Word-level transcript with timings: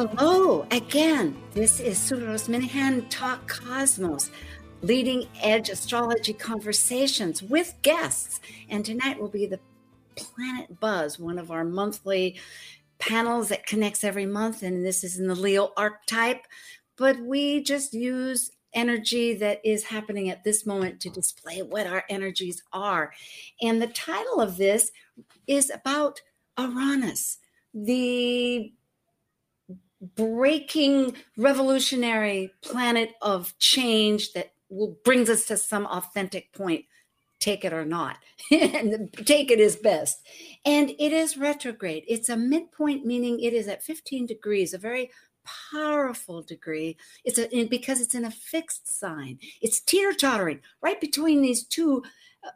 Hello 0.00 0.66
again. 0.70 1.36
This 1.52 1.78
is 1.78 1.98
Sue 1.98 2.24
Rose 2.24 2.48
Minahan 2.48 3.04
Talk 3.10 3.46
Cosmos, 3.46 4.30
leading 4.80 5.28
edge 5.42 5.68
astrology 5.68 6.32
conversations 6.32 7.42
with 7.42 7.74
guests. 7.82 8.40
And 8.70 8.82
tonight 8.82 9.20
will 9.20 9.28
be 9.28 9.44
the 9.44 9.60
Planet 10.16 10.80
Buzz, 10.80 11.18
one 11.18 11.38
of 11.38 11.50
our 11.50 11.64
monthly 11.64 12.40
panels 12.98 13.50
that 13.50 13.66
connects 13.66 14.02
every 14.02 14.24
month. 14.24 14.62
And 14.62 14.86
this 14.86 15.04
is 15.04 15.18
in 15.18 15.26
the 15.26 15.34
Leo 15.34 15.70
archetype. 15.76 16.46
But 16.96 17.20
we 17.20 17.62
just 17.62 17.92
use 17.92 18.52
energy 18.72 19.34
that 19.34 19.60
is 19.66 19.84
happening 19.84 20.30
at 20.30 20.44
this 20.44 20.64
moment 20.64 21.00
to 21.00 21.10
display 21.10 21.60
what 21.60 21.86
our 21.86 22.04
energies 22.08 22.62
are. 22.72 23.12
And 23.60 23.82
the 23.82 23.86
title 23.86 24.40
of 24.40 24.56
this 24.56 24.92
is 25.46 25.68
about 25.68 26.22
Uranus, 26.58 27.36
the 27.74 28.72
breaking 30.00 31.14
revolutionary 31.36 32.52
planet 32.62 33.14
of 33.20 33.56
change 33.58 34.32
that 34.32 34.52
will 34.68 34.96
brings 35.04 35.28
us 35.28 35.44
to 35.46 35.56
some 35.56 35.86
authentic 35.86 36.52
point 36.52 36.84
take 37.40 37.64
it 37.64 37.72
or 37.72 37.84
not. 37.84 38.18
And 38.52 39.12
take 39.26 39.50
it 39.50 39.58
is 39.58 39.76
best. 39.76 40.20
And 40.64 40.90
it 40.90 41.12
is 41.12 41.36
retrograde. 41.36 42.04
It's 42.06 42.28
a 42.28 42.36
midpoint 42.36 43.04
meaning 43.04 43.40
it 43.40 43.54
is 43.54 43.66
at 43.66 43.82
15 43.82 44.26
degrees 44.26 44.74
a 44.74 44.78
very 44.78 45.10
powerful 45.72 46.42
degree. 46.42 46.96
It's 47.24 47.38
a 47.38 47.64
because 47.64 48.00
it's 48.00 48.14
in 48.14 48.26
a 48.26 48.30
fixed 48.30 49.00
sign. 49.00 49.38
It's 49.60 49.80
teeter 49.80 50.12
tottering 50.12 50.60
right 50.82 51.00
between 51.00 51.40
these 51.42 51.64
two 51.64 52.02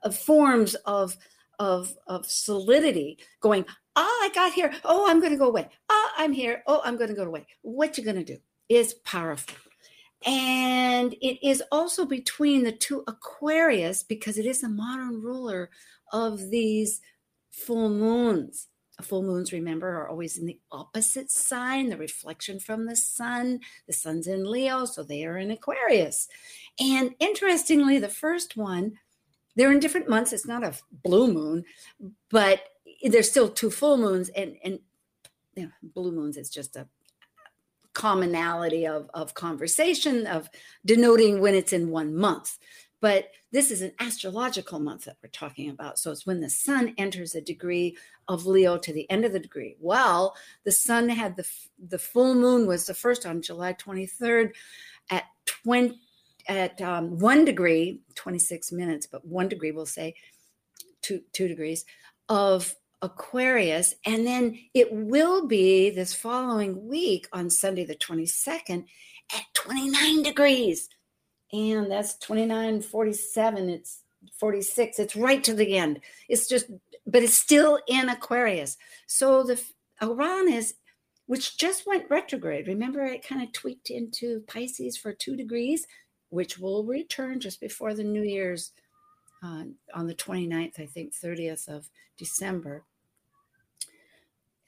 uh, 0.03 0.11
forms 0.11 0.75
of 0.85 1.17
of 1.59 1.95
of 2.07 2.27
solidity 2.27 3.19
going 3.41 3.65
ah, 3.97 4.03
I 4.23 4.31
got 4.35 4.53
here. 4.53 4.73
Oh, 4.85 5.09
I'm 5.09 5.21
going 5.21 5.33
to 5.33 5.39
go 5.39 5.49
away. 5.49 5.69
Ah, 5.91 6.13
I'm 6.19 6.33
here. 6.33 6.63
Oh, 6.67 6.81
I'm 6.85 6.97
going 6.97 7.11
to 7.11 7.17
go 7.17 7.25
away. 7.25 7.47
What 7.63 7.97
you 7.97 8.05
going 8.05 8.17
to 8.17 8.25
do 8.25 8.39
is 8.69 8.95
powerful. 8.95 9.57
And 10.27 11.15
it 11.21 11.47
is 11.47 11.63
also 11.71 12.07
between 12.07 12.65
the 12.65 12.73
two 12.73 13.05
Aquarius 13.07 14.03
because 14.03 14.39
it 14.39 14.47
is 14.47 14.63
a 14.63 14.69
modern 14.69 15.21
ruler 15.21 15.71
of 16.13 16.51
these 16.51 17.01
full 17.51 17.91
moons. 17.91 18.69
Full 19.03 19.25
moons, 19.25 19.53
remember, 19.53 19.89
are 19.89 20.09
always 20.09 20.39
in 20.39 20.47
the 20.47 20.61
opposite 20.71 21.31
sign, 21.31 21.91
the 21.91 21.97
reflection 21.97 22.61
from 22.61 22.87
the 22.87 22.95
sun. 22.95 23.59
The 23.89 23.93
sun's 23.93 24.29
in 24.29 24.49
Leo, 24.49 24.85
so 24.85 25.03
they 25.03 25.25
are 25.25 25.37
in 25.37 25.51
Aquarius. 25.51 26.29
And 26.79 27.15
interestingly, 27.19 27.99
the 27.99 28.09
first 28.09 28.57
one, 28.57 28.93
they're 29.57 29.73
in 29.73 29.81
different 29.81 30.09
months. 30.09 30.33
It's 30.33 30.47
not 30.47 30.65
a 30.65 30.75
blue 31.05 31.33
moon, 31.33 31.65
but 32.31 32.63
there's 33.03 33.31
still 33.31 33.49
two 33.49 33.71
full 33.71 33.97
moons 33.97 34.29
and 34.31 34.57
and 34.65 34.79
you 35.55 35.65
know, 35.65 35.71
blue 35.83 36.13
moons 36.13 36.37
is 36.37 36.51
just 36.51 36.77
a 36.77 36.89
commonality 37.93 38.87
of 38.87 39.09
of 39.15 39.35
conversation 39.35 40.27
of 40.27 40.49
denoting 40.85 41.41
when 41.41 41.55
it's 41.55 41.73
in 41.73 41.91
one 41.91 42.15
month. 42.15 42.59
But 43.01 43.29
this 43.53 43.71
is 43.71 43.83
an 43.83 43.93
astrological 44.01 44.81
month 44.81 45.05
that 45.05 45.19
we're 45.23 45.29
talking 45.29 45.69
about. 45.69 45.99
So 45.99 46.11
it's 46.11 46.27
when 46.27 46.41
the 46.41 46.49
sun 46.49 46.95
enters 46.97 47.35
a 47.35 47.41
degree 47.43 47.99
of 48.29 48.47
leo 48.47 48.79
to 48.79 48.93
the 48.95 49.09
end 49.11 49.27
of 49.27 49.33
the 49.33 49.39
degree. 49.39 49.77
Well 49.79 50.35
the 50.65 50.73
sun 50.73 51.09
had 51.09 51.37
the 51.37 51.47
the 51.79 51.99
full 51.99 52.35
moon 52.35 52.67
was 52.67 52.87
the 52.87 52.95
first 52.95 53.27
on 53.27 53.43
july 53.43 53.75
23rd 53.75 54.53
at 55.11 55.25
20 55.47 56.01
at 56.49 56.81
um, 56.81 57.19
one 57.19 57.45
degree 57.45 58.01
26 58.15 58.73
minutes 58.73 59.07
but 59.07 59.27
one 59.27 59.49
degree 59.49 59.73
we'll 59.73 59.87
say 59.87 60.15
two 61.03 61.21
two 61.33 61.49
degrees 61.49 61.85
of 62.29 62.75
Aquarius. 63.05 63.95
And 64.07 64.27
then 64.27 64.59
it 64.73 64.91
will 64.91 65.47
be 65.47 65.91
this 65.91 66.15
following 66.15 66.89
week 66.89 67.29
on 67.33 67.51
Sunday, 67.51 67.85
the 67.85 67.95
22nd, 67.95 68.87
at 69.35 69.43
29 69.53 70.23
degrees. 70.23 70.89
And 71.53 71.91
that's 71.91 72.17
29, 72.19 72.81
47. 72.81 73.69
It's 73.69 74.01
46. 74.39 74.99
It's 74.99 75.15
right 75.15 75.45
to 75.45 75.55
the 75.55 75.77
end. 75.77 76.01
It's 76.29 76.49
just, 76.49 76.67
but 77.07 77.23
it's 77.23 77.35
still 77.35 77.79
in 77.87 78.09
Aquarius. 78.09 78.79
So 79.07 79.43
the 79.43 79.63
Uranus, 80.01 80.73
which 81.27 81.59
just 81.59 81.87
went 81.87 82.11
retrograde, 82.11 82.67
remember 82.67 83.05
it 83.05 83.27
kind 83.27 83.43
of 83.43 83.53
tweaked 83.53 83.91
into 83.91 84.43
Pisces 84.47 84.97
for 84.97 85.13
two 85.13 85.37
degrees, 85.37 85.87
which 86.35 86.59
will 86.59 86.85
return 86.85 87.39
just 87.39 87.61
before 87.61 87.95
the 87.95 88.03
New 88.03 88.25
Year's 88.25 88.73
uh, 89.45 89.63
on 89.95 90.07
the 90.09 90.15
29th, 90.15 90.81
I 90.81 90.87
think, 90.87 91.15
30th 91.15 91.69
of 91.69 91.89
December 92.19 92.85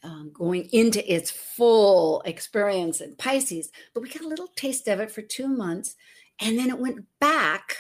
um, 0.04 0.30
going 0.32 0.68
into 0.70 1.12
its 1.12 1.32
full 1.32 2.22
experience 2.24 3.00
in 3.00 3.16
Pisces, 3.16 3.72
but 3.92 4.02
we 4.02 4.08
got 4.08 4.22
a 4.22 4.28
little 4.28 4.46
taste 4.54 4.86
of 4.86 5.00
it 5.00 5.10
for 5.10 5.22
two 5.22 5.48
months. 5.48 5.96
And 6.38 6.56
then 6.56 6.70
it 6.70 6.78
went 6.78 7.04
back 7.18 7.78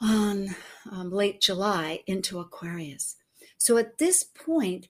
on 0.00 0.54
um, 0.90 1.10
late 1.10 1.42
July 1.42 2.00
into 2.06 2.38
Aquarius. 2.38 3.16
So 3.58 3.76
at 3.76 3.98
this 3.98 4.24
point, 4.24 4.88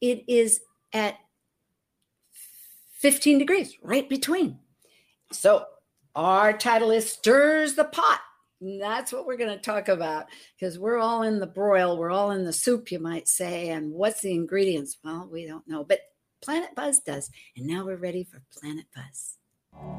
it 0.00 0.22
is 0.28 0.60
at 0.92 1.16
15 2.92 3.38
degrees, 3.38 3.76
right 3.82 4.08
between. 4.08 4.60
So 5.32 5.64
our 6.24 6.52
title 6.52 6.90
is 6.90 7.12
Stirs 7.12 7.74
the 7.74 7.84
Pot. 7.84 8.20
And 8.60 8.80
That's 8.80 9.12
what 9.12 9.26
we're 9.26 9.36
going 9.36 9.56
to 9.56 9.62
talk 9.62 9.88
about 9.88 10.26
because 10.58 10.78
we're 10.78 10.98
all 10.98 11.22
in 11.22 11.38
the 11.38 11.46
broil. 11.46 11.96
We're 11.96 12.10
all 12.10 12.32
in 12.32 12.44
the 12.44 12.52
soup, 12.52 12.90
you 12.90 12.98
might 12.98 13.28
say. 13.28 13.68
And 13.68 13.92
what's 13.92 14.20
the 14.20 14.34
ingredients? 14.34 14.98
Well, 15.04 15.28
we 15.30 15.46
don't 15.46 15.66
know, 15.68 15.84
but 15.84 16.00
Planet 16.42 16.74
Buzz 16.74 17.00
does. 17.00 17.30
And 17.56 17.66
now 17.66 17.84
we're 17.84 17.96
ready 17.96 18.24
for 18.24 18.42
Planet 18.60 18.86
Buzz. 18.94 19.34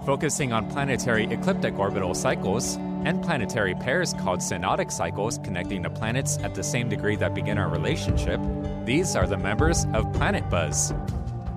Focusing 0.06 0.52
on 0.52 0.70
planetary 0.70 1.26
ecliptic 1.26 1.80
orbital 1.80 2.14
cycles 2.14 2.76
and 3.06 3.24
planetary 3.24 3.76
pairs 3.76 4.14
called 4.16 4.42
synodic 4.42 4.92
cycles 4.92 5.38
connecting 5.44 5.84
the 5.84 5.90
planets 5.90 6.38
at 6.40 6.54
the 6.54 6.64
same 6.64 6.90
degree 6.90 7.16
that 7.16 7.34
begin 7.34 7.58
our 7.58 7.70
relationship, 7.70 8.42
these 8.84 9.16
are 9.16 9.28
the 9.28 9.38
members 9.38 9.86
of 9.94 10.12
Planet 10.14 10.50
Buzz. 10.50 10.94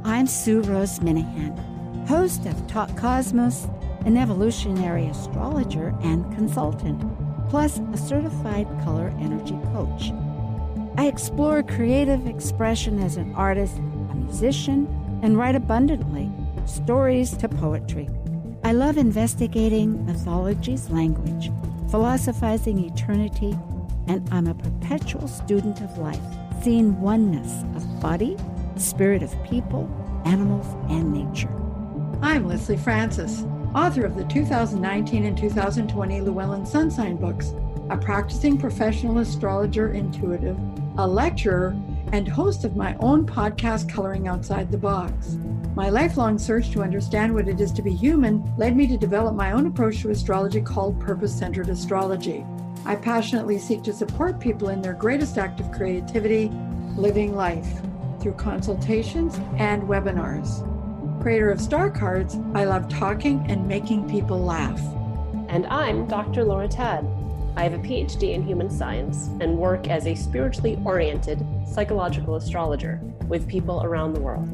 I'm 0.05 0.29
Sue 0.29 0.61
Rose 0.63 1.01
Minahan, 1.01 2.07
host 2.07 2.47
of 2.47 2.67
Talk 2.69 2.97
Cosmos 2.97 3.67
an 4.05 4.17
evolutionary 4.17 5.07
astrologer 5.07 5.95
and 6.03 6.25
consultant, 6.35 7.01
plus 7.49 7.81
a 7.93 7.97
certified 7.97 8.67
color 8.83 9.15
energy 9.21 9.59
coach. 9.73 10.13
I 10.97 11.07
explore 11.07 11.63
creative 11.63 12.27
expression 12.27 12.99
as 12.99 13.17
an 13.17 13.35
artist, 13.35 13.79
a 13.79 14.15
musician, 14.15 14.87
and 15.23 15.39
write 15.39 15.55
abundantly 15.55 16.31
stories 16.67 17.37
to 17.39 17.49
poetry. 17.49 18.09
I 18.65 18.73
love 18.73 18.97
investigating 18.97 20.05
mythology's 20.05 20.91
language, 20.91 21.51
philosophizing 21.91 22.79
eternity, 22.85 23.57
and 24.07 24.29
I'm 24.33 24.47
a 24.47 24.55
perpetual 24.55 25.29
student 25.29 25.81
of 25.81 25.99
life, 25.99 26.21
seeing 26.63 27.01
oneness 27.01 27.65
of 27.75 28.01
body, 28.01 28.37
spirit 28.77 29.23
of 29.23 29.43
people, 29.45 29.89
animals, 30.25 30.67
and 30.91 31.13
nature. 31.13 31.51
I'm 32.21 32.47
Lesley 32.47 32.77
Francis 32.77 33.45
author 33.75 34.05
of 34.05 34.17
the 34.17 34.25
2019 34.25 35.25
and 35.25 35.37
2020 35.37 36.21
Llewellyn 36.21 36.67
Sun 36.67 36.91
Sign 36.91 37.17
books, 37.17 37.55
a 37.89 37.97
practicing 37.97 38.59
professional 38.59 39.19
astrologer 39.19 39.93
intuitive, 39.93 40.59
a 40.99 41.07
lecturer, 41.07 41.75
and 42.13 42.29
host 42.29 42.65
of 42.65 42.77
my 42.77 42.95
own 43.01 43.27
podcast, 43.27 43.89
Coloring 43.89 44.29
Outside 44.29 44.71
the 44.71 44.77
Box. 44.77 45.39
My 45.75 45.89
lifelong 45.89 46.39
search 46.39 46.71
to 46.73 46.83
understand 46.83 47.35
what 47.35 47.49
it 47.49 47.61
is 47.61 47.73
to 47.73 47.83
be 47.83 47.95
human 47.95 48.45
led 48.59 48.77
me 48.77 48.87
to 48.89 48.99
develop 48.99 49.35
my 49.35 49.53
own 49.53 49.67
approach 49.67 50.03
to 50.03 50.11
astrology 50.11 50.61
called 50.61 51.01
purpose 51.01 51.35
centered 51.35 51.71
astrology. 51.71 52.45
I 52.85 52.97
passionately 52.97 53.59
seek 53.59 53.83
to 53.85 53.95
support 53.95 54.39
people 54.39 54.69
in 54.69 54.83
their 54.83 54.93
greatest 54.93 55.39
act 55.39 55.61
of 55.61 55.73
creativity, 55.73 56.51
living 56.97 57.35
life, 57.35 57.81
through 58.21 58.35
consultations 58.35 59.41
and 59.57 59.83
webinars 59.85 60.69
creator 61.23 61.53
of 61.53 61.61
Star 61.61 61.89
Cards, 61.89 62.37
I 62.53 62.65
love 62.65 62.89
talking 62.89 63.49
and 63.49 63.69
making 63.69 64.11
people 64.11 64.43
laugh. 64.43 64.81
And 65.49 65.67
I'm 65.69 66.09
Dr. 66.09 66.43
Laura 66.43 66.67
Tadd. 66.67 67.07
I 67.57 67.63
have 67.63 67.75
a 67.75 67.79
PhD 67.79 68.33
in 68.33 68.43
human 68.43 68.69
science 68.69 69.29
and 69.41 69.57
work 69.57 69.87
as 69.87 70.09
a 70.09 70.17
spiritually 70.17 70.81
oriented 70.85 71.47
psychological 71.65 72.35
astrologer 72.35 73.01
with 73.29 73.47
people 73.47 73.85
around 73.85 74.15
the 74.15 74.21
world. 74.21 74.49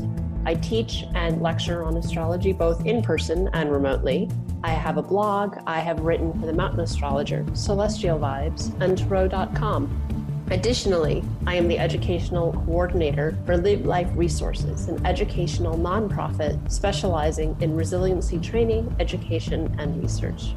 I 0.44 0.56
teach 0.56 1.05
and 1.15 1.41
lecture 1.41 1.85
on 1.85 1.97
astrology 1.97 2.53
both 2.53 2.85
in 2.85 3.00
person 3.00 3.49
and 3.55 3.73
remotely. 3.73 4.29
I 4.62 4.73
have 4.73 4.99
a 4.99 5.03
blog. 5.03 5.56
I 5.67 5.81
have 5.81 6.00
written 6.00 6.38
for 6.38 6.44
the 6.44 6.53
Mountain 6.53 6.81
Astrologer, 6.81 7.47
Celestial 7.55 8.19
Vibes, 8.19 8.79
and 8.82 8.99
Tarot.com. 8.99 10.18
Additionally, 10.50 11.23
I 11.47 11.56
am 11.56 11.69
the 11.69 11.79
educational 11.79 12.53
coordinator 12.53 13.37
for 13.45 13.59
Live 13.59 13.85
Life 13.85 14.09
Resources, 14.15 14.89
an 14.89 15.05
educational 15.06 15.77
nonprofit 15.77 16.73
specializing 16.73 17.55
in 17.61 17.77
resiliency 17.77 18.39
training, 18.39 18.95
education, 18.99 19.75
and 19.79 20.03
research. 20.03 20.55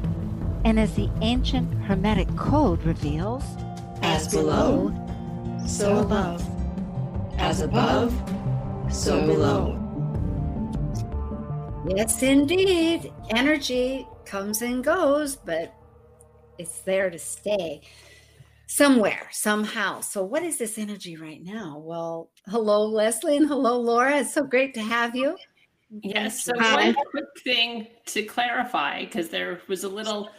And 0.64 0.80
as 0.80 0.94
the 0.94 1.10
ancient 1.20 1.74
Hermetic 1.84 2.34
Code 2.36 2.82
reveals, 2.84 3.44
as 4.00 4.28
below, 4.28 4.94
so 5.66 5.98
above. 5.98 6.42
As 7.36 7.60
above, 7.60 8.14
so 8.90 9.26
below. 9.26 9.78
Yes, 11.94 12.22
indeed. 12.22 13.12
Energy 13.28 14.06
comes 14.24 14.62
and 14.62 14.82
goes, 14.82 15.36
but 15.36 15.74
it's 16.56 16.78
there 16.80 17.10
to 17.10 17.18
stay 17.18 17.82
somewhere, 18.72 19.28
somehow. 19.30 20.00
So, 20.00 20.24
what 20.24 20.42
is 20.42 20.58
this 20.58 20.78
energy 20.78 21.16
right 21.16 21.42
now? 21.42 21.78
Well, 21.78 22.30
hello, 22.48 22.86
Lesley, 22.86 23.36
and 23.36 23.46
hello, 23.46 23.78
Laura. 23.78 24.18
It's 24.18 24.32
so 24.32 24.44
great 24.44 24.72
to 24.74 24.82
have 24.82 25.14
you. 25.14 25.36
Yes. 26.02 26.44
So, 26.44 26.52
one 26.56 26.94
quick 27.10 27.26
thing 27.44 27.88
to 28.06 28.22
clarify 28.22 29.04
because 29.04 29.28
there 29.28 29.60
was 29.68 29.84
a 29.84 29.88
little 29.88 30.30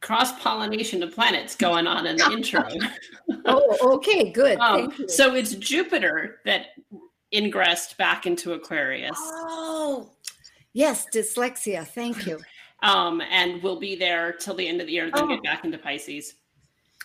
cross 0.00 0.32
pollination 0.40 1.02
of 1.02 1.14
planets 1.14 1.54
going 1.54 1.86
on 1.86 2.06
in 2.06 2.16
the 2.16 2.32
intro. 2.32 2.64
oh, 3.44 3.96
okay, 3.96 4.30
good. 4.30 4.58
Um, 4.58 4.92
so, 5.08 5.34
it's 5.34 5.54
Jupiter 5.54 6.40
that 6.46 6.68
ingressed 7.32 7.98
back 7.98 8.26
into 8.26 8.54
Aquarius. 8.54 9.18
Oh, 9.18 10.10
yes, 10.72 11.06
dyslexia. 11.12 11.86
Thank 11.86 12.26
you. 12.26 12.40
um, 12.82 13.20
and 13.30 13.62
we'll 13.62 13.78
be 13.78 13.94
there 13.94 14.32
till 14.32 14.54
the 14.54 14.66
end 14.66 14.80
of 14.80 14.86
the 14.86 14.94
year, 14.94 15.10
then 15.10 15.24
oh. 15.24 15.28
get 15.28 15.42
back 15.42 15.64
into 15.66 15.76
Pisces. 15.76 16.34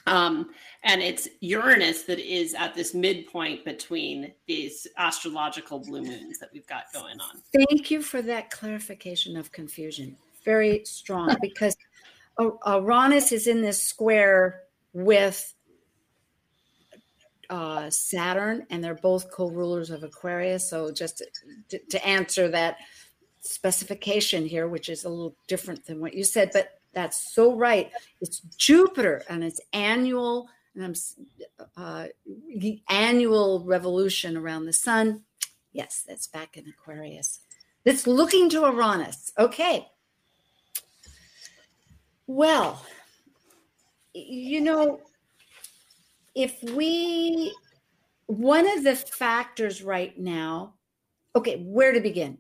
Um, 0.08 0.52
and 0.84 1.02
it's 1.02 1.28
Uranus 1.42 2.04
that 2.04 2.20
is 2.20 2.54
at 2.54 2.74
this 2.74 2.94
midpoint 2.94 3.66
between 3.66 4.34
these 4.48 4.88
astrological 4.98 5.80
blue 5.80 6.02
moons 6.02 6.40
that 6.40 6.50
we've 6.54 6.68
got 6.68 6.86
going 6.94 7.20
on. 7.20 7.42
Thank 7.54 7.92
you 7.92 8.02
for 8.02 8.22
that 8.22 8.50
clarification 8.50 9.36
of 9.36 9.52
confusion. 9.52 10.16
Very 10.46 10.86
strong 10.86 11.36
because 11.42 11.76
Uranus 12.40 13.32
is 13.34 13.48
in 13.48 13.62
this 13.62 13.84
square 13.84 14.62
with 14.94 15.54
uh, 17.50 17.90
Saturn, 17.90 18.66
and 18.70 18.84
they're 18.84 18.96
both 18.96 19.32
co-rulers 19.32 19.90
of 19.90 20.04
Aquarius. 20.04 20.70
So 20.70 20.92
just 20.92 21.22
to, 21.70 21.80
to, 21.80 22.06
answer 22.06 22.50
that 22.50 22.78
specification 23.40 24.46
here, 24.46 24.68
which 24.68 24.90
is 24.90 25.06
a 25.06 25.10
little 25.10 25.36
different 25.48 25.86
than 25.86 26.02
what 26.02 26.14
you 26.14 26.24
said, 26.24 26.52
but 26.52 26.77
that's 26.94 27.34
so 27.34 27.56
right. 27.56 27.92
It's 28.22 28.40
Jupiter 28.58 29.24
and 29.30 29.44
it's 29.44 29.62
annual, 29.74 30.50
and 30.76 30.98
uh, 31.76 32.08
the 32.58 32.82
annual 32.90 33.64
revolution 33.66 34.38
around 34.38 34.66
the 34.66 34.74
sun. 34.74 35.24
Yes, 35.74 36.04
that's 36.08 36.28
back 36.28 36.58
in 36.58 36.68
Aquarius. 36.68 37.42
It's 37.86 38.08
looking 38.08 38.50
to 38.50 38.62
Uranus. 38.62 39.32
Okay. 39.38 39.88
Well, 42.26 42.84
you 44.14 44.62
know, 44.62 45.02
if 46.38 46.62
we 46.62 47.54
one 48.28 48.70
of 48.70 48.84
the 48.84 48.96
factors 48.96 49.82
right 49.82 50.18
now 50.20 50.76
okay 51.36 51.64
where 51.66 51.92
to 51.94 52.00
begin 52.00 52.38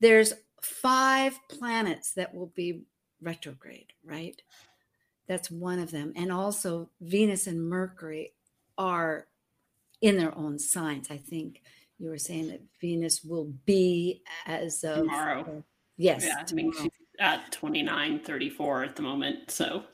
there's 0.00 0.32
five 0.62 1.38
planets 1.48 2.12
that 2.12 2.32
will 2.32 2.52
be 2.54 2.82
retrograde 3.22 3.92
right? 4.04 4.40
That's 5.26 5.50
one 5.50 5.78
of 5.78 5.90
them. 5.90 6.12
And 6.16 6.32
also 6.32 6.90
venus 7.00 7.46
and 7.46 7.68
mercury 7.68 8.32
are 8.76 9.26
in 10.00 10.16
their 10.16 10.36
own 10.36 10.58
signs. 10.58 11.10
I 11.10 11.18
think 11.18 11.62
you 11.98 12.08
were 12.08 12.18
saying 12.18 12.48
that 12.48 12.62
venus 12.80 13.22
will 13.22 13.52
be 13.64 14.22
as 14.46 14.82
of 14.82 14.96
tomorrow. 14.96 15.64
Yes 15.96 16.24
yeah 16.24 16.42
i 16.50 16.54
mean 16.54 16.72
she's 16.72 16.90
at 17.18 17.52
29 17.52 18.20
34 18.20 18.84
at 18.84 18.96
the 18.96 19.02
moment 19.02 19.50
so. 19.50 19.84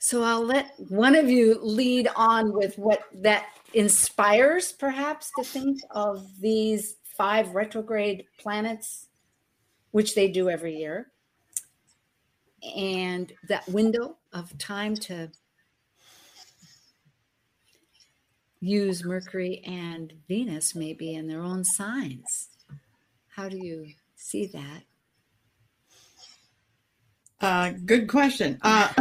So 0.00 0.24
I'll 0.24 0.44
let 0.44 0.72
one 0.88 1.14
of 1.14 1.30
you 1.30 1.60
lead 1.62 2.08
on 2.16 2.52
with 2.52 2.76
what 2.76 3.04
that 3.22 3.46
inspires, 3.72 4.72
perhaps, 4.72 5.30
to 5.38 5.44
think 5.44 5.78
of 5.92 6.26
these 6.40 6.96
five 7.16 7.54
retrograde 7.54 8.24
planets, 8.36 9.06
which 9.92 10.16
they 10.16 10.26
do 10.26 10.50
every 10.50 10.76
year, 10.76 11.11
and 12.76 13.32
that 13.48 13.68
window 13.68 14.16
of 14.32 14.56
time 14.58 14.94
to 14.94 15.30
use 18.60 19.04
Mercury 19.04 19.60
and 19.66 20.12
Venus 20.28 20.74
maybe 20.74 21.14
in 21.14 21.26
their 21.26 21.42
own 21.42 21.64
signs. 21.64 22.48
How 23.28 23.48
do 23.48 23.58
you 23.58 23.88
see 24.14 24.46
that? 24.46 24.82
Uh, 27.40 27.72
good 27.84 28.06
question. 28.08 28.58
Uh, 28.62 28.92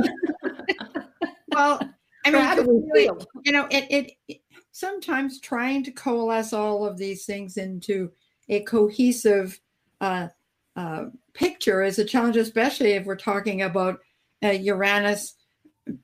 well, 1.49 1.79
I 2.25 2.31
mean, 2.31 3.09
you 3.43 3.51
know, 3.51 3.67
it, 3.69 3.85
it, 3.91 4.11
it 4.27 4.41
sometimes 4.71 5.39
trying 5.39 5.83
to 5.83 5.91
coalesce 5.91 6.53
all 6.53 6.85
of 6.85 6.97
these 6.97 7.25
things 7.25 7.57
into 7.57 8.11
a 8.49 8.61
cohesive 8.61 9.59
uh, 9.99 10.29
uh, 10.75 11.05
picture 11.33 11.83
is 11.83 11.99
a 11.99 12.05
challenge, 12.05 12.37
especially 12.37 12.93
if 12.93 13.05
we're 13.05 13.15
talking 13.15 13.61
about 13.61 13.99
uh, 14.43 14.49
Uranus 14.49 15.35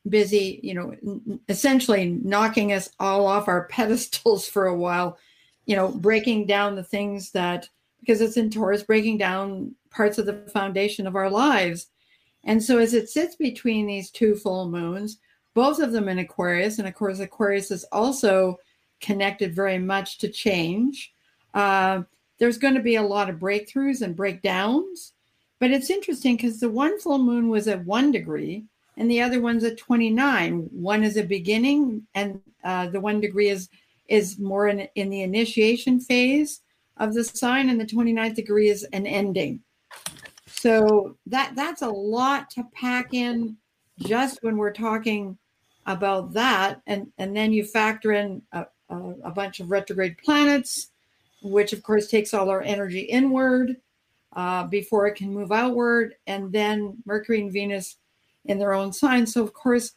busy, 0.09 0.59
you 0.63 0.73
know, 0.73 1.29
essentially 1.49 2.19
knocking 2.23 2.73
us 2.73 2.89
all 2.99 3.25
off 3.25 3.47
our 3.47 3.67
pedestals 3.69 4.47
for 4.47 4.67
a 4.67 4.75
while, 4.75 5.17
you 5.65 5.75
know, 5.75 5.89
breaking 5.89 6.45
down 6.45 6.75
the 6.75 6.83
things 6.83 7.31
that, 7.31 7.69
because 7.99 8.21
it's 8.21 8.37
in 8.37 8.49
Taurus, 8.49 8.83
breaking 8.83 9.17
down 9.17 9.75
parts 9.89 10.17
of 10.17 10.25
the 10.25 10.47
foundation 10.53 11.07
of 11.07 11.15
our 11.15 11.29
lives. 11.29 11.87
And 12.43 12.63
so 12.63 12.77
as 12.77 12.93
it 12.93 13.09
sits 13.09 13.35
between 13.35 13.87
these 13.87 14.09
two 14.09 14.35
full 14.35 14.69
moons, 14.69 15.19
both 15.53 15.79
of 15.79 15.91
them 15.91 16.07
in 16.07 16.19
Aquarius. 16.19 16.77
And 16.77 16.87
of 16.87 16.93
course, 16.93 17.19
Aquarius 17.19 17.71
is 17.71 17.83
also 17.91 18.59
connected 19.01 19.55
very 19.55 19.79
much 19.79 20.19
to 20.19 20.29
change. 20.29 21.13
Uh, 21.53 22.03
there's 22.39 22.57
going 22.57 22.75
to 22.75 22.81
be 22.81 22.95
a 22.95 23.03
lot 23.03 23.29
of 23.29 23.37
breakthroughs 23.37 24.01
and 24.01 24.15
breakdowns. 24.15 25.13
But 25.59 25.71
it's 25.71 25.89
interesting 25.89 26.35
because 26.35 26.59
the 26.59 26.69
one 26.69 26.99
full 26.99 27.17
moon 27.17 27.49
was 27.49 27.67
at 27.67 27.85
one 27.85 28.11
degree 28.11 28.65
and 28.97 29.09
the 29.09 29.21
other 29.21 29.39
one's 29.39 29.63
at 29.63 29.77
29. 29.77 30.69
One 30.71 31.03
is 31.03 31.17
a 31.17 31.23
beginning, 31.23 32.07
and 32.15 32.41
uh, 32.63 32.87
the 32.87 32.99
one 32.99 33.21
degree 33.21 33.49
is 33.49 33.69
is 34.07 34.39
more 34.39 34.67
in, 34.67 34.87
in 34.95 35.09
the 35.09 35.21
initiation 35.21 35.99
phase 35.99 36.61
of 36.97 37.13
the 37.13 37.23
sign, 37.23 37.69
and 37.69 37.79
the 37.79 37.85
29th 37.85 38.35
degree 38.35 38.69
is 38.69 38.83
an 38.93 39.05
ending. 39.05 39.61
So 40.47 41.17
that 41.27 41.55
that's 41.55 41.83
a 41.83 41.89
lot 41.89 42.49
to 42.51 42.63
pack 42.73 43.13
in 43.13 43.57
just 43.99 44.43
when 44.43 44.57
we're 44.57 44.73
talking 44.73 45.37
about 45.85 46.33
that, 46.33 46.81
and 46.87 47.11
and 47.19 47.35
then 47.35 47.53
you 47.53 47.63
factor 47.63 48.13
in 48.13 48.41
a, 48.51 48.65
a, 48.89 48.97
a 49.25 49.31
bunch 49.31 49.59
of 49.59 49.69
retrograde 49.69 50.17
planets, 50.17 50.89
which 51.41 51.73
of 51.73 51.83
course 51.83 52.07
takes 52.07 52.33
all 52.33 52.49
our 52.49 52.61
energy 52.61 53.01
inward 53.01 53.77
uh, 54.35 54.63
before 54.65 55.07
it 55.07 55.15
can 55.15 55.33
move 55.33 55.51
outward, 55.51 56.15
and 56.27 56.51
then 56.51 56.97
Mercury 57.05 57.41
and 57.41 57.51
Venus 57.51 57.97
in 58.45 58.59
their 58.59 58.73
own 58.73 58.93
signs. 58.93 59.33
So 59.33 59.43
of 59.43 59.53
course 59.53 59.93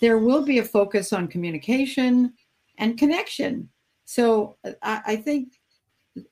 there 0.00 0.18
will 0.18 0.44
be 0.44 0.58
a 0.58 0.64
focus 0.64 1.12
on 1.12 1.28
communication 1.28 2.32
and 2.78 2.98
connection. 2.98 3.68
So 4.04 4.56
I, 4.82 5.00
I 5.06 5.16
think 5.16 5.54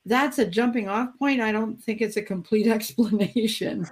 that's 0.05 0.39
a 0.39 0.45
jumping 0.45 0.87
off 0.87 1.09
point. 1.17 1.41
I 1.41 1.51
don't 1.51 1.81
think 1.81 2.01
it's 2.01 2.17
a 2.17 2.21
complete 2.21 2.67
explanation. 2.77 3.87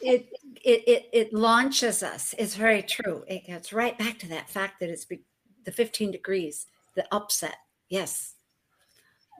it 0.00 0.28
it, 0.64 0.88
it 0.88 1.08
it 1.12 1.32
launches 1.32 2.02
us. 2.02 2.34
It's 2.38 2.54
very 2.54 2.82
true. 2.82 3.24
It 3.26 3.46
gets 3.46 3.72
right 3.72 3.96
back 3.98 4.18
to 4.20 4.28
that 4.28 4.48
fact 4.48 4.80
that 4.80 4.90
it's 4.90 5.04
be, 5.04 5.20
the 5.64 5.72
15 5.72 6.10
degrees, 6.12 6.66
the 6.94 7.06
upset. 7.12 7.56
Yes. 7.88 8.35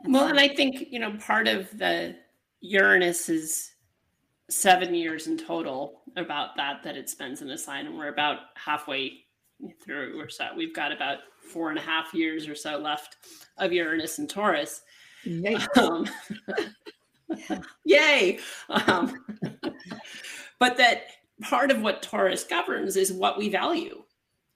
Well, 0.05 0.27
and 0.27 0.39
I 0.39 0.49
think 0.49 0.89
you 0.91 0.99
know 0.99 1.17
part 1.19 1.49
of 1.49 1.77
the 1.77 2.17
Uranus 2.61 3.29
is 3.29 3.71
seven 4.49 4.95
years 4.95 5.27
in 5.27 5.37
total 5.37 6.03
about 6.17 6.57
that 6.57 6.83
that 6.85 6.97
it 6.97 7.09
spends 7.09 7.43
in 7.43 7.51
a 7.51 7.59
sign, 7.59 7.87
and 7.87 7.97
we're 7.97 8.09
about 8.09 8.39
halfway 8.55 9.25
through 9.83 10.21
or 10.21 10.29
so. 10.29 10.49
We've 10.57 10.75
got 10.75 10.93
about 10.93 11.19
four 11.53 11.71
and 11.71 11.79
a 11.79 11.83
half 11.83 12.13
years 12.13 12.49
or 12.49 12.55
so 12.55 12.79
left 12.79 13.17
of 13.59 13.73
Uranus 13.73 14.19
and 14.19 14.29
Taurus. 14.29 14.83
Um, 15.77 16.07
yay! 17.85 18.39
Um, 18.69 19.25
but 20.61 20.77
that 20.77 21.07
part 21.43 21.73
of 21.73 21.83
what 21.83 22.01
Taurus 22.01 22.45
governs 22.45 22.97
is 22.97 23.13
what 23.13 23.37
we 23.37 23.49
value. 23.49 24.05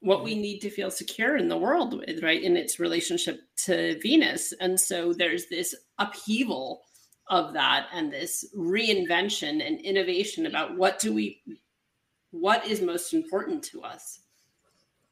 What 0.00 0.24
we 0.24 0.34
need 0.34 0.60
to 0.60 0.70
feel 0.70 0.90
secure 0.90 1.36
in 1.36 1.48
the 1.48 1.58
world 1.58 1.98
with, 1.98 2.22
right? 2.22 2.42
In 2.42 2.56
its 2.56 2.80
relationship 2.80 3.40
to 3.64 3.98
Venus. 4.00 4.52
And 4.60 4.78
so 4.80 5.12
there's 5.12 5.46
this 5.48 5.74
upheaval 5.98 6.82
of 7.28 7.52
that 7.52 7.86
and 7.92 8.12
this 8.12 8.44
reinvention 8.56 9.64
and 9.64 9.78
innovation 9.80 10.46
about 10.46 10.76
what 10.76 10.98
do 10.98 11.12
we 11.12 11.42
what 12.32 12.66
is 12.66 12.80
most 12.80 13.12
important 13.12 13.62
to 13.62 13.82
us. 13.82 14.20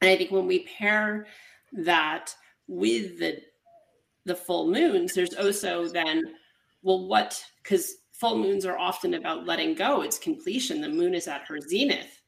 And 0.01 0.11
I 0.11 0.17
think 0.17 0.31
when 0.31 0.47
we 0.47 0.67
pair 0.79 1.27
that 1.73 2.35
with 2.67 3.19
the 3.19 3.41
the 4.25 4.35
full 4.35 4.71
moons, 4.71 5.15
there's 5.15 5.35
also 5.35 5.89
then, 5.89 6.35
well, 6.83 7.07
what 7.07 7.43
because 7.63 7.95
full 8.13 8.39
moons 8.39 8.65
are 8.65 8.79
often 8.79 9.15
about 9.15 9.47
letting 9.47 9.75
go, 9.75 10.03
it's 10.03 10.19
completion. 10.19 10.81
The 10.81 10.89
moon 10.89 11.15
is 11.15 11.29
at 11.29 11.47
her 11.47 11.61
zenith. 11.61 12.21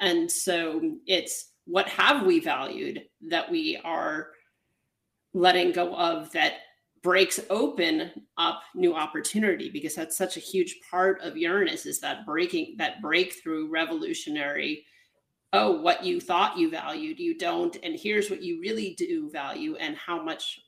And 0.00 0.30
so 0.30 0.96
it's 1.06 1.52
what 1.66 1.88
have 1.88 2.26
we 2.26 2.40
valued 2.40 3.04
that 3.28 3.50
we 3.50 3.78
are 3.84 4.28
letting 5.32 5.72
go 5.72 5.94
of 5.94 6.30
that 6.32 6.54
breaks 7.02 7.40
open 7.50 8.10
up 8.38 8.62
new 8.74 8.94
opportunity? 8.94 9.70
Because 9.70 9.94
that's 9.94 10.16
such 10.16 10.36
a 10.36 10.40
huge 10.40 10.78
part 10.90 11.20
of 11.20 11.36
Uranus 11.36 11.86
is 11.86 12.00
that 12.00 12.26
breaking 12.26 12.76
that 12.78 13.00
breakthrough 13.02 13.68
revolutionary 13.68 14.84
oh 15.54 15.80
what 15.80 16.04
you 16.04 16.20
thought 16.20 16.58
you 16.58 16.68
valued 16.68 17.18
you 17.18 17.38
don't 17.38 17.76
and 17.84 17.94
here's 17.98 18.28
what 18.28 18.42
you 18.42 18.60
really 18.60 18.94
do 18.98 19.30
value 19.30 19.76
and 19.76 19.96
how 19.96 20.20
much 20.20 20.60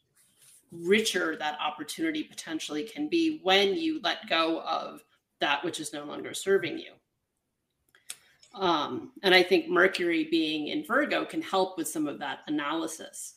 richer 0.70 1.36
that 1.36 1.58
opportunity 1.60 2.22
potentially 2.22 2.84
can 2.84 3.08
be 3.08 3.40
when 3.42 3.74
you 3.74 4.00
let 4.02 4.28
go 4.28 4.60
of 4.60 5.02
that 5.40 5.62
which 5.64 5.80
is 5.80 5.92
no 5.92 6.04
longer 6.04 6.32
serving 6.32 6.78
you 6.78 6.92
um, 8.56 9.12
and 9.22 9.34
i 9.34 9.42
think 9.42 9.68
mercury 9.68 10.28
being 10.30 10.68
in 10.68 10.84
virgo 10.84 11.24
can 11.24 11.42
help 11.42 11.76
with 11.76 11.88
some 11.88 12.06
of 12.06 12.18
that 12.18 12.40
analysis 12.46 13.34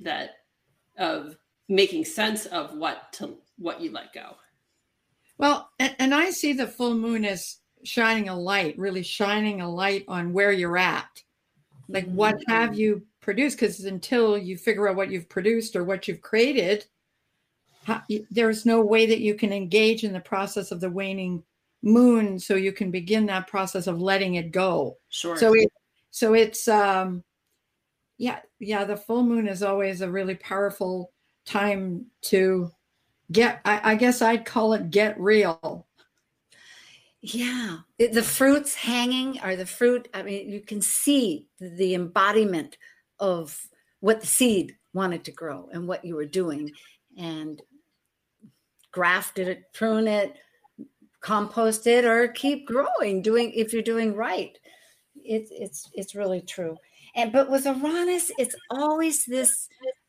that 0.00 0.36
of 0.98 1.36
making 1.68 2.04
sense 2.04 2.46
of 2.46 2.76
what 2.76 3.12
to 3.14 3.36
what 3.58 3.80
you 3.80 3.90
let 3.90 4.12
go. 4.12 4.36
Well, 5.38 5.70
and, 5.78 5.94
and 5.98 6.14
I 6.14 6.30
see 6.30 6.52
the 6.52 6.66
full 6.66 6.94
moon 6.94 7.24
as 7.24 7.58
shining 7.84 8.28
a 8.28 8.38
light, 8.38 8.78
really 8.78 9.02
shining 9.02 9.60
a 9.60 9.70
light 9.70 10.04
on 10.08 10.32
where 10.32 10.52
you're 10.52 10.78
at. 10.78 11.22
Like 11.88 12.06
what 12.06 12.36
mm-hmm. 12.36 12.52
have 12.52 12.78
you 12.78 13.04
produced? 13.20 13.58
Because 13.58 13.80
until 13.84 14.38
you 14.38 14.56
figure 14.56 14.88
out 14.88 14.96
what 14.96 15.10
you've 15.10 15.28
produced 15.28 15.76
or 15.76 15.84
what 15.84 16.08
you've 16.08 16.22
created, 16.22 16.86
how, 17.84 18.02
there's 18.30 18.64
no 18.64 18.80
way 18.80 19.06
that 19.06 19.20
you 19.20 19.34
can 19.34 19.52
engage 19.52 20.04
in 20.04 20.12
the 20.12 20.20
process 20.20 20.70
of 20.70 20.80
the 20.80 20.88
waning 20.88 21.42
moon 21.84 22.38
so 22.38 22.54
you 22.54 22.72
can 22.72 22.90
begin 22.90 23.26
that 23.26 23.46
process 23.46 23.86
of 23.86 24.00
letting 24.00 24.34
it 24.36 24.50
go. 24.50 24.96
Sure. 25.10 25.36
So 25.36 25.54
it 25.54 25.70
so 26.10 26.34
it's 26.34 26.66
um 26.68 27.22
yeah 28.18 28.40
yeah 28.58 28.84
the 28.84 28.96
full 28.96 29.22
moon 29.22 29.46
is 29.46 29.62
always 29.62 30.00
a 30.00 30.10
really 30.10 30.34
powerful 30.36 31.12
time 31.44 32.06
to 32.22 32.70
get 33.30 33.60
I, 33.64 33.92
I 33.92 33.94
guess 33.96 34.22
i'd 34.22 34.44
call 34.44 34.72
it 34.72 34.90
get 34.90 35.20
real. 35.20 35.86
Yeah. 37.20 37.78
The 37.98 38.22
fruits 38.22 38.74
hanging 38.74 39.38
are 39.40 39.56
the 39.56 39.66
fruit 39.66 40.08
i 40.14 40.22
mean 40.22 40.50
you 40.50 40.60
can 40.60 40.80
see 40.80 41.46
the 41.60 41.94
embodiment 41.94 42.78
of 43.20 43.58
what 44.00 44.20
the 44.20 44.26
seed 44.26 44.76
wanted 44.92 45.24
to 45.24 45.32
grow 45.32 45.68
and 45.72 45.88
what 45.88 46.04
you 46.04 46.14
were 46.14 46.26
doing. 46.26 46.70
And 47.18 47.60
grafted 48.94 49.48
it 49.48 49.72
prune 49.72 50.06
it 50.06 50.36
compost 51.24 51.86
it 51.86 52.04
or 52.04 52.28
keep 52.28 52.66
growing 52.66 53.22
doing 53.22 53.50
if 53.52 53.72
you're 53.72 53.82
doing 53.82 54.14
right 54.14 54.58
it, 55.16 55.48
it's 55.50 55.90
it's 55.94 56.14
really 56.14 56.40
true 56.40 56.76
and 57.16 57.32
but 57.32 57.50
with 57.50 57.64
uranus 57.64 58.30
it's 58.38 58.54
always 58.70 59.24
this 59.24 59.68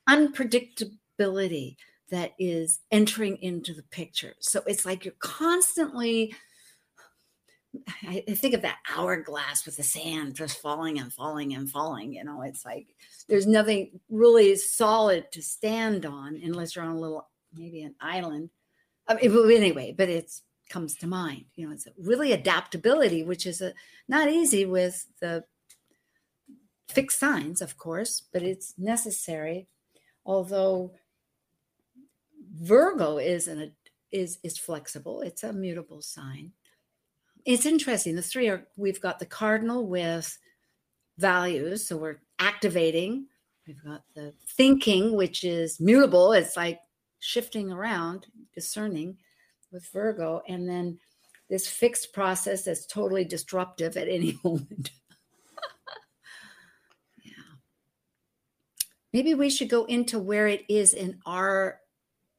unpredictability 0.09 1.75
that 2.11 2.33
is 2.37 2.79
entering 2.91 3.37
into 3.37 3.73
the 3.73 3.83
picture. 3.83 4.33
So 4.39 4.61
it's 4.67 4.85
like 4.85 5.05
you're 5.05 5.15
constantly, 5.19 6.35
I 8.07 8.21
think 8.35 8.53
of 8.53 8.61
that 8.61 8.77
hourglass 8.95 9.65
with 9.65 9.77
the 9.77 9.83
sand 9.83 10.35
just 10.35 10.61
falling 10.61 10.99
and 10.99 11.11
falling 11.11 11.53
and 11.55 11.69
falling. 11.69 12.13
You 12.13 12.23
know, 12.23 12.41
it's 12.41 12.63
like 12.63 12.87
there's 13.27 13.47
nothing 13.47 13.99
really 14.09 14.55
solid 14.55 15.31
to 15.31 15.41
stand 15.41 16.05
on 16.05 16.39
unless 16.43 16.75
you're 16.75 16.85
on 16.85 16.95
a 16.95 16.99
little, 16.99 17.27
maybe 17.53 17.81
an 17.81 17.95
island. 17.99 18.49
I 19.07 19.15
mean, 19.15 19.51
anyway, 19.51 19.93
but 19.97 20.09
it's 20.09 20.41
comes 20.69 20.95
to 20.95 21.07
mind. 21.07 21.45
You 21.55 21.67
know, 21.67 21.73
it's 21.73 21.87
really 21.97 22.31
adaptability, 22.31 23.23
which 23.23 23.45
is 23.45 23.61
a, 23.61 23.73
not 24.07 24.29
easy 24.29 24.65
with 24.65 25.05
the 25.21 25.43
fixed 26.89 27.19
signs, 27.19 27.61
of 27.61 27.77
course, 27.77 28.23
but 28.31 28.41
it's 28.41 28.73
necessary. 28.77 29.67
Although 30.25 30.93
Virgo 32.53 33.17
is 33.17 33.47
an 33.47 33.71
is 34.11 34.39
is 34.43 34.57
flexible. 34.57 35.21
It's 35.21 35.43
a 35.43 35.53
mutable 35.53 36.01
sign. 36.01 36.51
It's 37.43 37.65
interesting. 37.65 38.15
The 38.15 38.21
three 38.21 38.49
are 38.49 38.65
we've 38.77 39.01
got 39.01 39.19
the 39.19 39.25
cardinal 39.25 39.85
with 39.87 40.37
values, 41.17 41.87
so 41.87 41.97
we're 41.97 42.21
activating. 42.39 43.27
We've 43.67 43.83
got 43.83 44.03
the 44.15 44.33
thinking, 44.47 45.15
which 45.15 45.43
is 45.43 45.79
mutable. 45.79 46.33
It's 46.33 46.55
like 46.55 46.79
shifting 47.19 47.71
around, 47.71 48.27
discerning 48.53 49.17
with 49.75 49.87
Virgo, 49.91 50.41
and 50.47 50.67
then 50.67 50.97
this 51.49 51.67
fixed 51.67 52.13
process 52.13 52.63
that's 52.63 52.87
totally 52.87 53.25
disruptive 53.25 53.97
at 53.97 54.07
any 54.07 54.39
moment. 54.43 54.89
yeah. 57.23 57.31
Maybe 59.13 59.35
we 59.35 59.51
should 59.51 59.69
go 59.69 59.83
into 59.85 60.17
where 60.17 60.47
it 60.47 60.63
is 60.67 60.93
in 60.93 61.19
our 61.27 61.81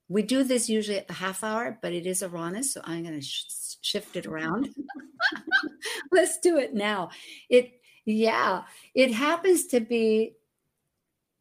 we 0.08 0.22
do 0.22 0.44
this 0.44 0.68
usually 0.68 0.98
at 0.98 1.08
the 1.08 1.14
half 1.14 1.42
hour, 1.42 1.78
but 1.82 1.92
it 1.92 2.06
is 2.06 2.22
Uranus, 2.22 2.72
so 2.72 2.80
I'm 2.84 3.02
going 3.02 3.16
to 3.16 3.26
sh- 3.26 3.76
shift 3.82 4.14
it 4.14 4.24
around. 4.24 4.72
Let's 6.12 6.38
do 6.38 6.58
it 6.58 6.74
now. 6.74 7.10
It, 7.50 7.80
yeah, 8.04 8.62
it 8.94 9.12
happens 9.12 9.66
to 9.66 9.80
be 9.80 10.36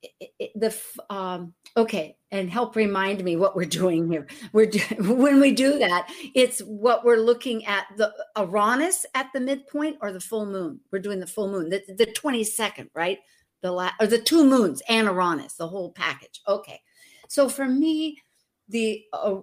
it, 0.02 0.32
it, 0.40 0.52
the 0.56 0.76
um, 1.14 1.54
okay, 1.78 2.18
and 2.32 2.50
help 2.50 2.76
remind 2.76 3.24
me 3.24 3.36
what 3.36 3.56
we're 3.56 3.66
doing 3.82 4.10
here. 4.10 4.28
We're 4.54 4.68
do, 4.68 4.80
when 5.00 5.40
we 5.40 5.52
do 5.52 5.80
that, 5.80 6.12
it's 6.34 6.60
what 6.60 7.04
we're 7.04 7.18
looking 7.18 7.66
at 7.66 7.86
the 7.98 8.14
Uranus 8.38 9.06
at 9.14 9.32
the 9.34 9.40
midpoint 9.40 9.98
or 10.02 10.12
the 10.12 10.20
full 10.20 10.46
moon. 10.46 10.80
We're 10.92 11.00
doing 11.00 11.20
the 11.20 11.28
full 11.28 11.50
moon, 11.52 11.70
the, 11.70 11.84
the 11.88 12.08
22nd, 12.08 12.90
right? 12.94 13.20
The 13.62 13.72
la- 13.72 13.92
or 14.00 14.08
the 14.08 14.20
two 14.20 14.46
moons 14.46 14.82
and 14.88 15.08
Uranus, 15.08 15.54
the 15.54 15.68
whole 15.68 15.92
package. 15.92 16.42
Okay, 16.48 16.82
so 17.28 17.50
for 17.50 17.66
me, 17.66 18.22
the 18.70 19.04
uh, 19.14 19.38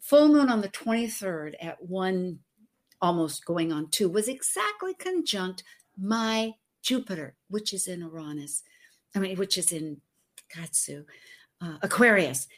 full 0.00 0.28
moon 0.28 0.48
on 0.48 0.60
the 0.60 0.68
23rd 0.68 1.54
at 1.60 1.82
one 1.82 2.38
almost 3.00 3.44
going 3.44 3.72
on 3.72 3.88
two 3.90 4.08
was 4.08 4.28
exactly 4.28 4.94
conjunct 4.94 5.62
my 6.00 6.52
jupiter 6.82 7.36
which 7.48 7.72
is 7.72 7.86
in 7.86 8.00
uranus 8.00 8.62
i 9.14 9.18
mean 9.18 9.36
which 9.36 9.56
is 9.56 9.72
in 9.72 10.00
katsu 10.48 11.04
uh, 11.60 11.78
aquarius. 11.82 12.48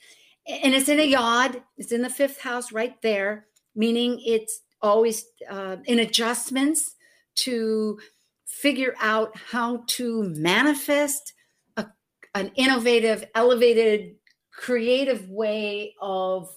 And 0.47 0.75
it's 0.75 0.89
in 0.89 1.01
a 1.01 1.05
yod. 1.05 1.63
It's 1.77 1.93
in 1.93 2.03
the 2.03 2.11
fifth 2.11 2.41
house 2.41 2.73
right 2.73 3.01
there 3.03 3.47
meaning 3.75 4.21
it's 4.25 4.61
always 4.83 5.25
uh, 5.49 5.77
in 5.85 6.01
adjustments 6.01 6.97
to 7.35 7.99
figure 8.47 8.95
out 9.01 9.37
how 9.37 9.85
to 9.87 10.23
manifest 10.25 11.33
a, 11.77 11.87
an 12.35 12.51
innovative 12.57 13.25
elevated 13.35 14.17
creative 14.53 15.29
way 15.29 15.95
of 16.01 16.51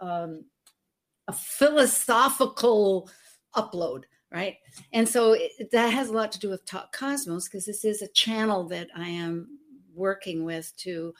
um, 0.00 0.44
a 1.28 1.32
philosophical 1.32 3.10
upload 3.56 4.04
right? 4.32 4.56
And 4.94 5.06
so 5.06 5.32
it, 5.32 5.70
that 5.72 5.92
has 5.92 6.08
a 6.08 6.12
lot 6.12 6.32
to 6.32 6.38
do 6.38 6.48
with 6.48 6.64
talk 6.64 6.90
cosmos 6.92 7.48
because 7.48 7.66
this 7.66 7.84
is 7.84 8.00
a 8.00 8.08
channel 8.08 8.66
that 8.68 8.88
i 8.96 9.06
am 9.06 9.58
working 9.94 10.42
with 10.44 10.72
to 10.78 11.12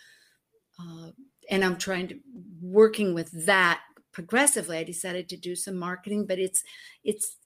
uh, 0.81 1.11
and 1.51 1.65
i'm 1.65 1.77
trying 1.77 2.09
to 2.09 2.19
working 2.61 3.15
with 3.15 3.31
that 3.47 3.81
progressively 4.13 4.79
i 4.79 4.85
decided 4.85 5.29
to 5.29 5.37
do 5.37 5.55
some 5.57 5.77
marketing 5.77 6.27
but 6.27 6.39
it's 6.39 6.63
it's 7.05 7.37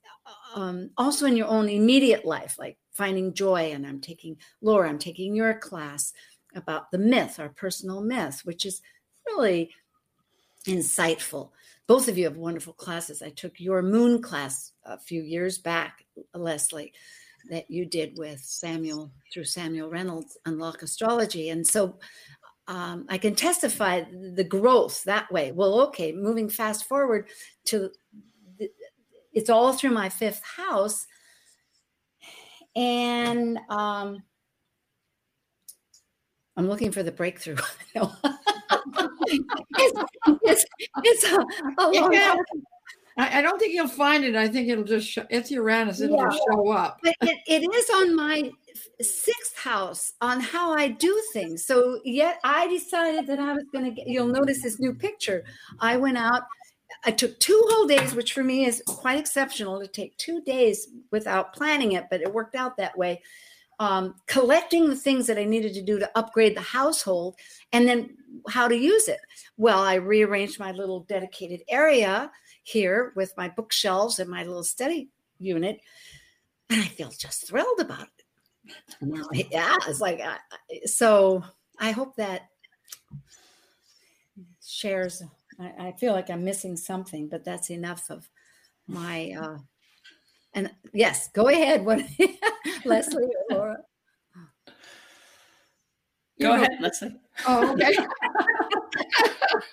um, 0.56 0.90
also 0.97 1.26
in 1.26 1.37
your 1.37 1.47
own 1.47 1.68
immediate 1.68 2.25
life 2.25 2.56
like 2.59 2.76
finding 2.92 3.33
joy 3.33 3.71
and 3.73 3.87
i'm 3.87 4.00
taking 4.00 4.37
laura 4.61 4.88
i'm 4.88 4.99
taking 4.99 5.35
your 5.35 5.54
class 5.54 6.12
about 6.56 6.90
the 6.90 6.99
myth, 6.99 7.38
our 7.38 7.50
personal 7.50 8.00
myth, 8.00 8.40
which 8.45 8.66
is 8.66 8.80
really 9.26 9.71
insightful. 10.66 11.50
Both 11.87 12.09
of 12.09 12.18
you 12.18 12.25
have 12.25 12.37
wonderful 12.37 12.73
classes. 12.73 13.23
I 13.23 13.30
took 13.30 13.61
your 13.61 13.83
moon 13.83 14.21
class 14.21 14.73
a 14.85 14.99
few 14.99 15.23
years 15.23 15.59
back, 15.59 16.04
Lesley, 16.35 16.92
that 17.50 17.71
you 17.71 17.87
did 17.87 18.18
with 18.18 18.40
Samuel 18.40 19.12
through 19.33 19.45
Samuel 19.45 19.90
Reynolds, 19.90 20.37
Unlock 20.47 20.83
Astrology. 20.83 21.50
And 21.50 21.64
so 21.64 21.99
um, 22.69 23.07
I 23.09 23.19
can 23.19 23.35
testify 23.35 24.03
the 24.35 24.45
growth 24.45 25.05
that 25.05 25.31
way. 25.31 25.53
Well, 25.53 25.81
okay, 25.89 26.13
moving 26.13 26.49
fast 26.49 26.85
forward 26.85 27.29
to 27.67 27.91
the, 28.59 28.71
it's 29.33 29.51
all 29.51 29.73
through 29.73 29.91
my 29.91 30.09
fifth 30.09 30.43
house. 30.43 31.07
And 32.75 33.59
um, 33.71 34.23
I'm 36.57 36.69
looking 36.69 36.91
for 36.91 37.03
the 37.03 37.13
breakthrough. 37.13 37.57
it's, 39.79 40.05
it's, 40.43 40.65
it's 41.03 41.25
a, 41.25 41.39
a 41.79 41.91
long 41.91 42.13
yeah. 42.13 42.37
I, 43.17 43.39
I, 43.39 43.43
don't 43.43 43.59
think 43.59 43.73
you'll 43.75 43.89
find 43.89 44.25
it. 44.25 44.37
I 44.37 44.49
think 44.49 44.69
it'll 44.69 44.85
just 44.85 45.09
show, 45.09 45.25
it's 45.31 45.51
Uranus. 45.51 46.01
It'll 46.01 46.17
yeah. 46.17 46.29
just 46.29 46.43
show 46.51 46.71
up. 46.71 46.99
But 47.03 47.17
it, 47.23 47.39
it 47.47 47.75
is 47.75 47.91
on 47.91 48.15
my 48.15 48.51
sixth 49.01 49.57
house 49.57 50.13
on 50.21 50.41
how 50.41 50.73
I 50.73 50.89
do 50.89 51.23
things. 51.33 51.65
So 51.65 52.01
yet 52.05 52.39
I 52.45 52.69
decided 52.69 53.27
that 53.27 53.39
I 53.39 53.53
was 53.55 53.65
going 53.73 53.87
to 53.87 53.91
get. 53.91 54.07
You'll 54.07 54.27
notice 54.29 54.63
this 54.63 54.79
new 54.79 54.95
picture. 54.95 55.45
I 55.81 55.97
went 55.97 56.19
out. 56.19 56.43
I 57.05 57.11
took 57.11 57.39
two 57.41 57.61
whole 57.69 57.87
days, 57.87 58.15
which 58.15 58.33
for 58.33 58.45
me 58.45 58.65
is 58.65 58.83
quite 58.87 59.19
exceptional 59.19 59.81
to 59.81 59.87
take 59.87 60.17
two 60.17 60.41
days 60.43 60.89
without 61.11 61.53
planning 61.53 61.93
it, 61.93 62.07
but 62.11 62.21
it 62.21 62.33
worked 62.33 62.55
out 62.55 62.77
that 62.77 62.97
way. 62.97 63.23
Um, 63.79 64.15
collecting 64.27 64.89
the 64.89 64.97
things 64.97 65.27
that 65.27 65.37
I 65.37 65.45
needed 65.45 65.75
to 65.75 65.83
do 65.83 65.99
to 65.99 66.11
upgrade 66.17 66.57
the 66.57 66.63
household 66.63 67.37
and 67.73 67.87
then 67.87 68.17
how 68.49 68.69
to 68.69 68.77
use 68.77 69.07
it. 69.09 69.21
Well, 69.59 69.81
I 69.81 69.95
rearranged 69.95 70.59
my 70.59 70.73
little 70.73 71.01
dedicated 71.01 71.61
area 71.69 72.31
here 72.67 73.13
with 73.15 73.33
my 73.37 73.49
bookshelves 73.49 74.19
and 74.19 74.29
my 74.29 74.43
little 74.43 74.65
study 74.65 75.09
unit, 75.39 75.81
and 76.69 76.83
I 76.83 76.87
feel 76.87 77.13
just 77.17 77.47
thrilled 77.47 77.79
about 77.81 78.09
it. 78.19 79.49
yeah, 79.53 79.77
it's 79.87 80.01
like 80.01 80.21
uh, 80.21 80.37
so. 80.85 81.45
I 81.79 81.91
hope 81.91 82.17
that 82.17 82.49
shares. 84.67 85.23
I, 85.61 85.89
I, 85.89 85.93
feel 85.93 86.15
like 86.15 86.31
I'm 86.31 86.43
missing 86.43 86.75
something, 86.75 87.29
but 87.29 87.45
that's 87.45 87.71
enough 87.71 88.11
of 88.11 88.29
my. 88.89 89.35
Uh, 89.39 89.59
and 90.55 90.71
yes, 90.95 91.29
go 91.29 91.49
ahead. 91.49 91.85
What 91.85 92.01
Lesley 92.87 93.25
or 93.51 93.57
Laura? 93.57 93.77
Go 96.41 96.55
ahead, 96.55 96.79
Lesley. 96.81 97.15
Oh, 97.47 97.73
okay. 97.73 97.95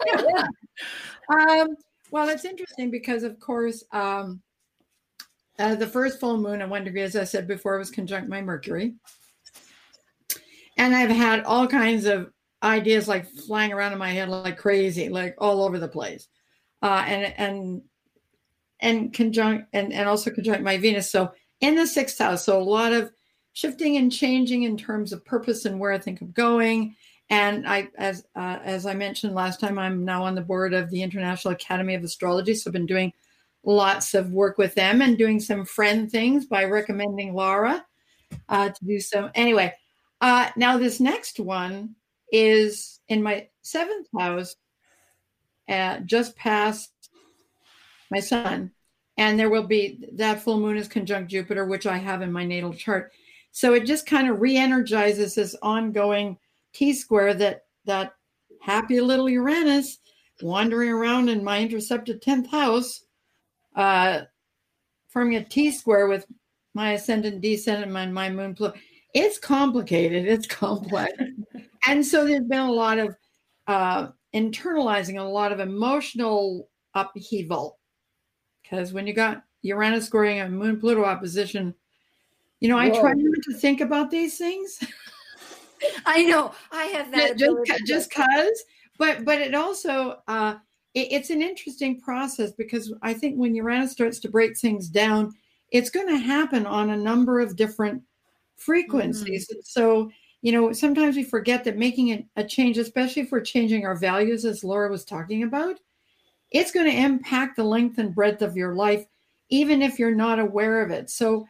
yeah. 0.08 0.48
Um, 1.30 1.76
well, 2.14 2.30
it's 2.30 2.46
interesting 2.46 2.92
because, 2.92 3.24
of 3.24 3.40
course, 3.40 3.84
um, 3.92 4.40
uh, 5.58 5.74
the 5.74 5.88
first 5.88 6.20
full 6.20 6.38
moon 6.38 6.62
at 6.62 6.70
one 6.70 6.84
degree, 6.84 7.02
as 7.02 7.16
I 7.16 7.24
said 7.24 7.48
before, 7.48 7.80
was 7.80 7.90
conjunct 7.90 8.30
my 8.30 8.40
Mercury. 8.40 8.94
And 10.78 10.96
I've 10.96 11.10
had 11.10 11.44
all 11.44 11.68
kinds 11.68 12.06
of 12.06 12.32
ideas 12.62 13.08
like 13.08 13.26
flying 13.26 13.74
around 13.74 13.94
in 13.94 13.98
my 13.98 14.12
head 14.12 14.30
like 14.30 14.60
crazy, 14.60 15.10
like 15.10 15.34
all 15.40 15.64
over 15.64 15.80
the 15.80 15.88
place. 15.88 16.28
Uh, 16.84 17.04
and 17.08 17.34
and 17.38 17.82
and 18.80 19.12
conjunct 19.12 19.70
and, 19.74 19.92
and 19.92 20.08
also 20.08 20.30
conjunct 20.30 20.62
my 20.62 20.78
Venus. 20.78 21.12
So 21.12 21.32
in 21.62 21.74
the 21.74 21.88
sixth 21.88 22.20
house, 22.20 22.46
so 22.46 22.62
a 22.62 22.64
lot 22.64 22.94
of 22.94 23.12
shifting 23.54 23.98
and 23.98 24.12
changing 24.12 24.64
in 24.64 24.78
terms 24.78 25.14
of 25.14 25.26
purpose 25.26 25.66
and 25.66 25.80
where 25.80 25.92
I 25.92 25.98
think 25.98 26.22
I'm 26.22 26.32
going. 26.32 26.96
And 27.30 27.68
I, 27.68 27.90
as 27.98 28.26
uh, 28.36 28.60
as 28.64 28.86
I 28.86 28.94
mentioned 28.94 29.34
last 29.34 29.60
time, 29.60 29.80
I'm 29.80 30.06
now 30.06 30.24
on 30.24 30.36
the 30.36 30.42
board 30.42 30.74
of 30.74 30.90
the 30.90 31.02
International 31.02 31.54
Academy 31.54 31.96
of 31.96 32.04
Astrology. 32.04 32.54
So 32.54 32.70
I've 32.70 32.74
been 32.74 32.86
doing 32.86 33.14
lots 33.64 34.14
of 34.14 34.32
work 34.32 34.58
with 34.58 34.76
them 34.76 35.02
and 35.02 35.18
doing 35.18 35.40
some 35.40 35.66
friend 35.66 36.12
things 36.12 36.46
by 36.46 36.66
recommending 36.66 37.34
Laura 37.34 37.86
uh, 38.50 38.70
to 38.70 38.86
do 38.86 39.00
some. 39.00 39.32
Anyway, 39.36 39.74
uh, 40.22 40.50
now 40.56 40.78
this 40.78 41.00
next 41.00 41.40
one 41.40 41.96
is 42.32 43.00
in 43.08 43.24
my 43.24 43.48
seventh 43.62 44.08
house, 44.18 44.56
uh, 45.70 46.00
just 46.00 46.36
past 46.36 46.92
my 48.12 48.20
sun, 48.20 48.72
and 49.18 49.40
there 49.40 49.50
will 49.50 49.68
be 49.68 50.06
that 50.14 50.42
full 50.42 50.60
moon 50.60 50.78
is 50.78 50.88
conjunct 50.88 51.32
Jupiter, 51.32 51.66
which 51.66 51.86
I 51.86 51.98
have 51.98 52.22
in 52.22 52.32
my 52.32 52.46
natal 52.46 52.74
chart. 52.74 53.12
So 53.52 53.74
it 53.74 53.86
just 53.86 54.06
kind 54.06 54.30
of 54.30 54.42
re-energizes 54.42 55.36
this 55.36 55.56
ongoing 55.62 56.38
T 56.74 56.94
square 56.94 57.34
that 57.36 57.66
that 57.86 58.14
happy 58.60 59.02
little 59.02 59.30
Uranus 59.30 60.00
wandering 60.42 60.90
around 60.90 61.30
in 61.30 61.44
my 61.44 61.62
intercepted 61.62 62.22
10th 62.22 62.48
house, 62.48 63.06
uh, 63.76 64.22
forming 65.10 65.38
a 65.38 65.44
T 65.44 65.72
square 65.72 66.08
with 66.08 66.26
my 66.74 66.94
ascendant, 66.94 67.42
descendant, 67.42 67.92
and 67.96 68.14
my 68.14 68.30
moon. 68.30 68.56
Pluto. 68.56 68.78
It's 69.14 69.38
complicated. 69.38 70.26
It's 70.26 70.48
complex. 70.48 71.14
and 71.88 72.06
so 72.06 72.26
there's 72.26 72.48
been 72.48 72.60
a 72.60 72.72
lot 72.72 72.98
of 72.98 73.16
uh, 73.68 74.08
internalizing, 74.34 75.20
a 75.20 75.24
lot 75.24 75.52
of 75.52 75.60
emotional 75.60 76.70
upheaval. 76.96 77.80
Because 78.64 78.94
when 78.94 79.06
you 79.06 79.14
got 79.14 79.44
Uranus 79.62 80.08
scoring 80.08 80.40
a 80.40 80.50
moon 80.50 80.80
Pluto 80.80 81.04
opposition, 81.04 81.76
you 82.60 82.70
know, 82.70 82.76
Whoa. 82.76 82.84
I 82.84 82.90
try 82.90 83.14
not 83.14 83.44
to 83.44 83.54
think 83.54 83.82
about 83.82 84.10
these 84.10 84.38
things. 84.38 84.80
I 86.06 86.24
know 86.24 86.54
I 86.72 86.86
have 86.86 87.12
that 87.12 87.38
just 87.38 87.56
just 87.88 88.12
cause, 88.12 88.64
but 88.98 89.26
but 89.26 89.42
it 89.42 89.56
also 89.56 90.18
uh, 90.28 90.56
it, 90.94 91.08
it's 91.12 91.30
an 91.30 91.42
interesting 91.42 92.00
process 92.00 92.52
because 92.52 92.94
I 93.02 93.14
think 93.14 93.38
when 93.38 93.56
Uranus 93.56 93.92
starts 93.92 94.20
to 94.20 94.30
break 94.30 94.58
things 94.58 94.88
down, 94.88 95.34
it's 95.72 95.90
going 95.90 96.08
to 96.08 96.18
happen 96.18 96.66
on 96.66 96.92
a 96.92 96.98
number 96.98 97.40
of 97.40 97.56
different 97.56 98.04
frequencies. 98.56 99.48
Mm-hmm. 99.48 99.60
So 99.64 100.12
you 100.42 100.52
know 100.52 100.72
sometimes 100.74 101.16
we 101.16 101.24
forget 101.24 101.64
that 101.64 101.78
making 101.78 102.12
a, 102.12 102.26
a 102.38 102.44
change, 102.44 102.78
especially 102.78 103.24
if 103.24 103.32
we're 103.32 103.42
changing 103.42 103.86
our 103.86 103.96
values, 103.96 104.46
as 104.46 104.64
Laura 104.64 104.90
was 104.90 105.06
talking 105.06 105.44
about, 105.44 105.80
it's 106.52 106.72
going 106.72 106.86
to 106.86 106.98
impact 106.98 107.56
the 107.56 107.64
length 107.64 107.98
and 107.98 108.14
breadth 108.14 108.42
of 108.42 108.56
your 108.56 108.76
life, 108.76 109.06
even 109.50 109.82
if 109.82 109.98
you're 109.98 110.16
not 110.16 110.40
aware 110.40 110.82
of 110.82 110.92
it. 110.92 111.10
So 111.10 111.48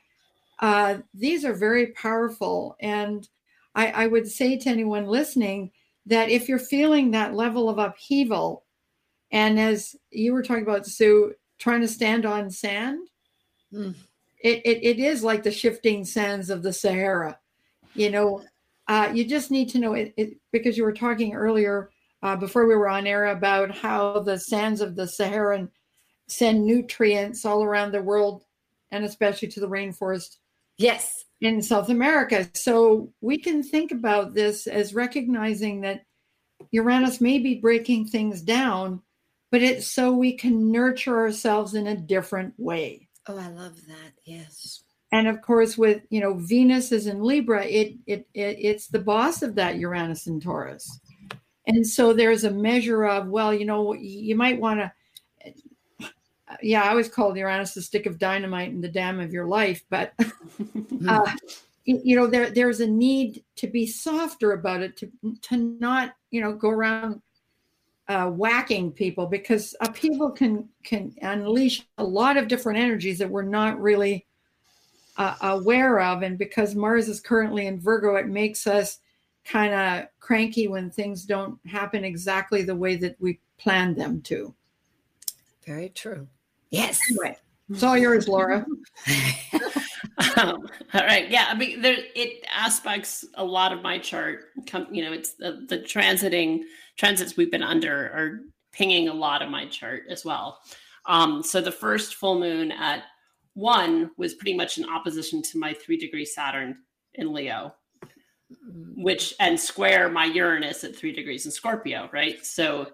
uh, 0.59 0.99
these 1.13 1.43
are 1.43 1.53
very 1.53 1.87
powerful 1.87 2.77
and 2.79 3.27
I, 3.75 3.87
I 3.87 4.07
would 4.07 4.29
say 4.29 4.57
to 4.57 4.69
anyone 4.69 5.05
listening 5.05 5.71
that 6.05 6.29
if 6.29 6.47
you're 6.47 6.59
feeling 6.59 7.11
that 7.11 7.33
level 7.33 7.69
of 7.69 7.77
upheaval, 7.77 8.65
and 9.31 9.59
as 9.59 9.95
you 10.11 10.33
were 10.33 10.43
talking 10.43 10.63
about, 10.63 10.85
Sue, 10.85 11.33
trying 11.57 11.81
to 11.81 11.87
stand 11.87 12.25
on 12.25 12.51
sand, 12.51 13.07
mm. 13.73 13.95
it, 14.39 14.61
it, 14.65 14.83
it 14.83 14.99
is 14.99 15.23
like 15.23 15.43
the 15.43 15.51
shifting 15.51 16.05
sands 16.05 16.49
of 16.49 16.61
the 16.61 16.73
Sahara. 16.73 17.39
You 17.95 18.11
know, 18.11 18.43
uh, 18.87 19.11
you 19.13 19.25
just 19.25 19.49
need 19.49 19.69
to 19.69 19.79
know 19.79 19.93
it, 19.93 20.13
it, 20.17 20.37
because 20.51 20.77
you 20.77 20.83
were 20.83 20.93
talking 20.93 21.33
earlier 21.33 21.89
uh, 22.21 22.35
before 22.35 22.67
we 22.67 22.75
were 22.75 22.89
on 22.89 23.07
air 23.07 23.27
about 23.27 23.71
how 23.71 24.19
the 24.19 24.37
sands 24.37 24.81
of 24.81 24.95
the 24.95 25.07
Sahara 25.07 25.67
send 26.27 26.65
nutrients 26.65 27.45
all 27.45 27.63
around 27.63 27.91
the 27.91 28.01
world 28.01 28.43
and 28.91 29.03
especially 29.03 29.47
to 29.47 29.59
the 29.59 29.69
rainforest. 29.69 30.37
Yes 30.77 31.25
in 31.43 31.61
South 31.61 31.89
America. 31.89 32.49
So 32.53 33.11
we 33.19 33.37
can 33.37 33.63
think 33.63 33.91
about 33.91 34.33
this 34.33 34.65
as 34.65 34.93
recognizing 34.93 35.81
that 35.81 36.05
Uranus 36.71 37.19
may 37.19 37.37
be 37.37 37.55
breaking 37.55 38.07
things 38.07 38.41
down, 38.41 39.01
but 39.51 39.61
it's 39.61 39.85
so 39.85 40.13
we 40.13 40.33
can 40.33 40.71
nurture 40.71 41.19
ourselves 41.19 41.73
in 41.73 41.87
a 41.87 41.97
different 41.97 42.53
way. 42.57 43.09
Oh, 43.27 43.37
I 43.37 43.49
love 43.49 43.75
that. 43.87 44.13
Yes. 44.23 44.83
And 45.11 45.27
of 45.27 45.41
course, 45.41 45.77
with 45.77 46.03
you 46.09 46.21
know 46.21 46.35
Venus 46.35 46.91
is 46.91 47.07
in 47.07 47.21
Libra, 47.21 47.65
it, 47.65 47.95
it 48.07 48.27
it 48.33 48.57
it's 48.59 48.87
the 48.87 48.99
boss 48.99 49.43
of 49.43 49.53
that 49.55 49.77
Uranus 49.77 50.25
and 50.25 50.41
Taurus, 50.41 50.99
and 51.67 51.85
so 51.85 52.13
there's 52.13 52.45
a 52.45 52.51
measure 52.51 53.03
of 53.03 53.27
well, 53.27 53.53
you 53.53 53.65
know, 53.65 53.93
you 53.93 54.35
might 54.35 54.59
want 54.59 54.79
to 54.79 54.91
yeah, 56.61 56.83
I 56.83 56.89
always 56.89 57.09
called 57.09 57.37
Uranus 57.37 57.73
the 57.73 57.81
stick 57.81 58.05
of 58.05 58.19
dynamite 58.19 58.71
and 58.71 58.83
the 58.83 58.89
dam 58.89 59.19
of 59.19 59.33
your 59.33 59.45
life. 59.45 59.83
But 59.89 60.13
uh, 61.07 61.31
you 61.85 62.15
know, 62.15 62.27
there 62.27 62.49
there's 62.49 62.79
a 62.79 62.87
need 62.87 63.43
to 63.57 63.67
be 63.67 63.85
softer 63.85 64.53
about 64.53 64.81
it, 64.81 64.97
to 64.97 65.11
to 65.43 65.57
not 65.57 66.13
you 66.31 66.41
know 66.41 66.53
go 66.53 66.69
around 66.69 67.21
uh, 68.07 68.27
whacking 68.27 68.91
people 68.91 69.25
because 69.25 69.75
people 69.93 70.31
can 70.31 70.67
can 70.83 71.13
unleash 71.21 71.85
a 71.97 72.03
lot 72.03 72.37
of 72.37 72.47
different 72.47 72.79
energies 72.79 73.17
that 73.19 73.29
we're 73.29 73.41
not 73.43 73.81
really 73.81 74.25
uh, 75.17 75.35
aware 75.41 75.99
of, 75.99 76.21
and 76.21 76.37
because 76.37 76.75
Mars 76.75 77.07
is 77.07 77.19
currently 77.19 77.67
in 77.67 77.79
Virgo, 77.79 78.15
it 78.15 78.27
makes 78.27 78.65
us 78.65 78.99
kind 79.45 79.73
of 79.73 80.07
cranky 80.19 80.67
when 80.67 80.89
things 80.89 81.25
don't 81.25 81.59
happen 81.67 82.03
exactly 82.03 82.63
the 82.63 82.75
way 82.75 82.95
that 82.95 83.15
we 83.19 83.39
planned 83.57 83.97
them 83.97 84.21
to. 84.21 84.53
Very 85.65 85.89
true. 85.89 86.27
Yes. 86.73 86.99
Anyway, 87.11 87.37
it's 87.69 87.83
all 87.83 87.95
yours, 87.95 88.27
Laura. 88.27 88.65
um, 90.37 90.67
all 90.93 91.01
right. 91.01 91.29
Yeah. 91.29 91.45
I 91.47 91.53
mean, 91.55 91.83
there 91.83 91.97
it 92.15 92.43
aspects 92.51 93.23
a 93.35 93.45
lot 93.45 93.71
of 93.71 93.83
my 93.83 93.99
chart. 93.99 94.45
Come, 94.65 94.87
you 94.91 95.03
know, 95.03 95.13
it's 95.13 95.35
the 95.35 95.65
the 95.69 95.77
transiting 95.77 96.61
transits 96.97 97.37
we've 97.37 97.51
been 97.51 97.61
under 97.61 97.95
are 97.95 98.39
pinging 98.71 99.07
a 99.07 99.13
lot 99.13 99.43
of 99.43 99.51
my 99.51 99.67
chart 99.67 100.05
as 100.09 100.25
well. 100.25 100.61
Um, 101.05 101.43
so 101.43 101.61
the 101.61 101.71
first 101.71 102.15
full 102.15 102.39
moon 102.39 102.71
at 102.71 103.03
one 103.53 104.09
was 104.17 104.33
pretty 104.33 104.57
much 104.57 104.79
in 104.79 104.89
opposition 104.89 105.43
to 105.43 105.59
my 105.59 105.73
three 105.73 105.97
degree 105.97 106.25
Saturn 106.25 106.77
in 107.13 107.33
Leo, 107.33 107.75
which 108.95 109.35
and 109.39 109.59
square 109.59 110.09
my 110.09 110.25
Uranus 110.25 110.83
at 110.83 110.95
three 110.95 111.11
degrees 111.11 111.45
in 111.45 111.51
Scorpio, 111.51 112.09
right? 112.11 112.43
So, 112.43 112.87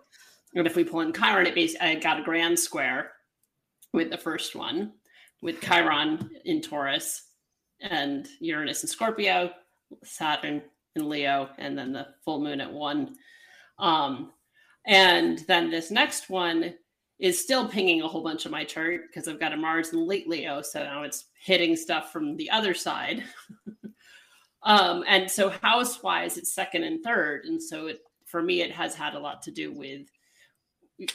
and 0.53 0.67
if 0.67 0.75
we 0.75 0.83
pull 0.83 0.99
in 0.99 1.13
Chiron, 1.13 1.47
it 1.47 1.55
basically 1.55 1.87
I 1.87 1.95
got 1.95 2.19
a 2.19 2.23
grand 2.23 2.59
square 2.59 3.11
with 3.93 4.09
the 4.09 4.17
first 4.17 4.55
one, 4.55 4.93
with 5.41 5.61
Chiron 5.61 6.29
in 6.45 6.61
Taurus 6.61 7.23
and 7.81 8.27
Uranus 8.39 8.83
in 8.83 8.89
Scorpio, 8.89 9.51
Saturn 10.03 10.61
in 10.95 11.09
Leo, 11.09 11.49
and 11.57 11.77
then 11.77 11.93
the 11.93 12.07
full 12.23 12.41
moon 12.41 12.61
at 12.61 12.71
one. 12.71 13.15
Um, 13.77 14.31
and 14.85 15.39
then 15.47 15.69
this 15.69 15.91
next 15.91 16.29
one 16.29 16.73
is 17.19 17.41
still 17.41 17.67
pinging 17.67 18.01
a 18.01 18.07
whole 18.07 18.23
bunch 18.23 18.45
of 18.45 18.51
my 18.51 18.63
chart 18.63 19.01
because 19.07 19.27
I've 19.27 19.39
got 19.39 19.53
a 19.53 19.57
Mars 19.57 19.93
in 19.93 20.07
late 20.07 20.27
Leo, 20.27 20.61
so 20.61 20.83
now 20.83 21.03
it's 21.03 21.25
hitting 21.43 21.75
stuff 21.75 22.11
from 22.11 22.37
the 22.37 22.49
other 22.49 22.73
side. 22.73 23.23
um, 24.63 25.03
and 25.07 25.29
so 25.29 25.49
house 25.49 26.01
wise, 26.01 26.37
it's 26.37 26.53
second 26.53 26.83
and 26.83 27.03
third, 27.03 27.45
and 27.45 27.61
so 27.61 27.87
it 27.87 27.99
for 28.25 28.41
me 28.41 28.61
it 28.61 28.71
has 28.71 28.95
had 28.95 29.15
a 29.15 29.19
lot 29.19 29.41
to 29.41 29.51
do 29.51 29.71
with 29.73 30.07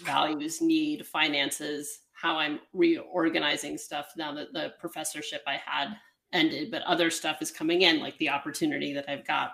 values, 0.02 0.60
need, 0.60 1.06
finances, 1.06 2.00
how 2.24 2.38
I'm 2.38 2.58
reorganizing 2.72 3.76
stuff 3.76 4.14
now 4.16 4.32
that 4.32 4.54
the 4.54 4.72
professorship 4.80 5.42
I 5.46 5.60
had 5.62 5.94
ended, 6.32 6.70
but 6.70 6.80
other 6.84 7.10
stuff 7.10 7.42
is 7.42 7.50
coming 7.50 7.82
in, 7.82 8.00
like 8.00 8.16
the 8.16 8.30
opportunity 8.30 8.94
that 8.94 9.10
I've 9.10 9.26
got 9.26 9.52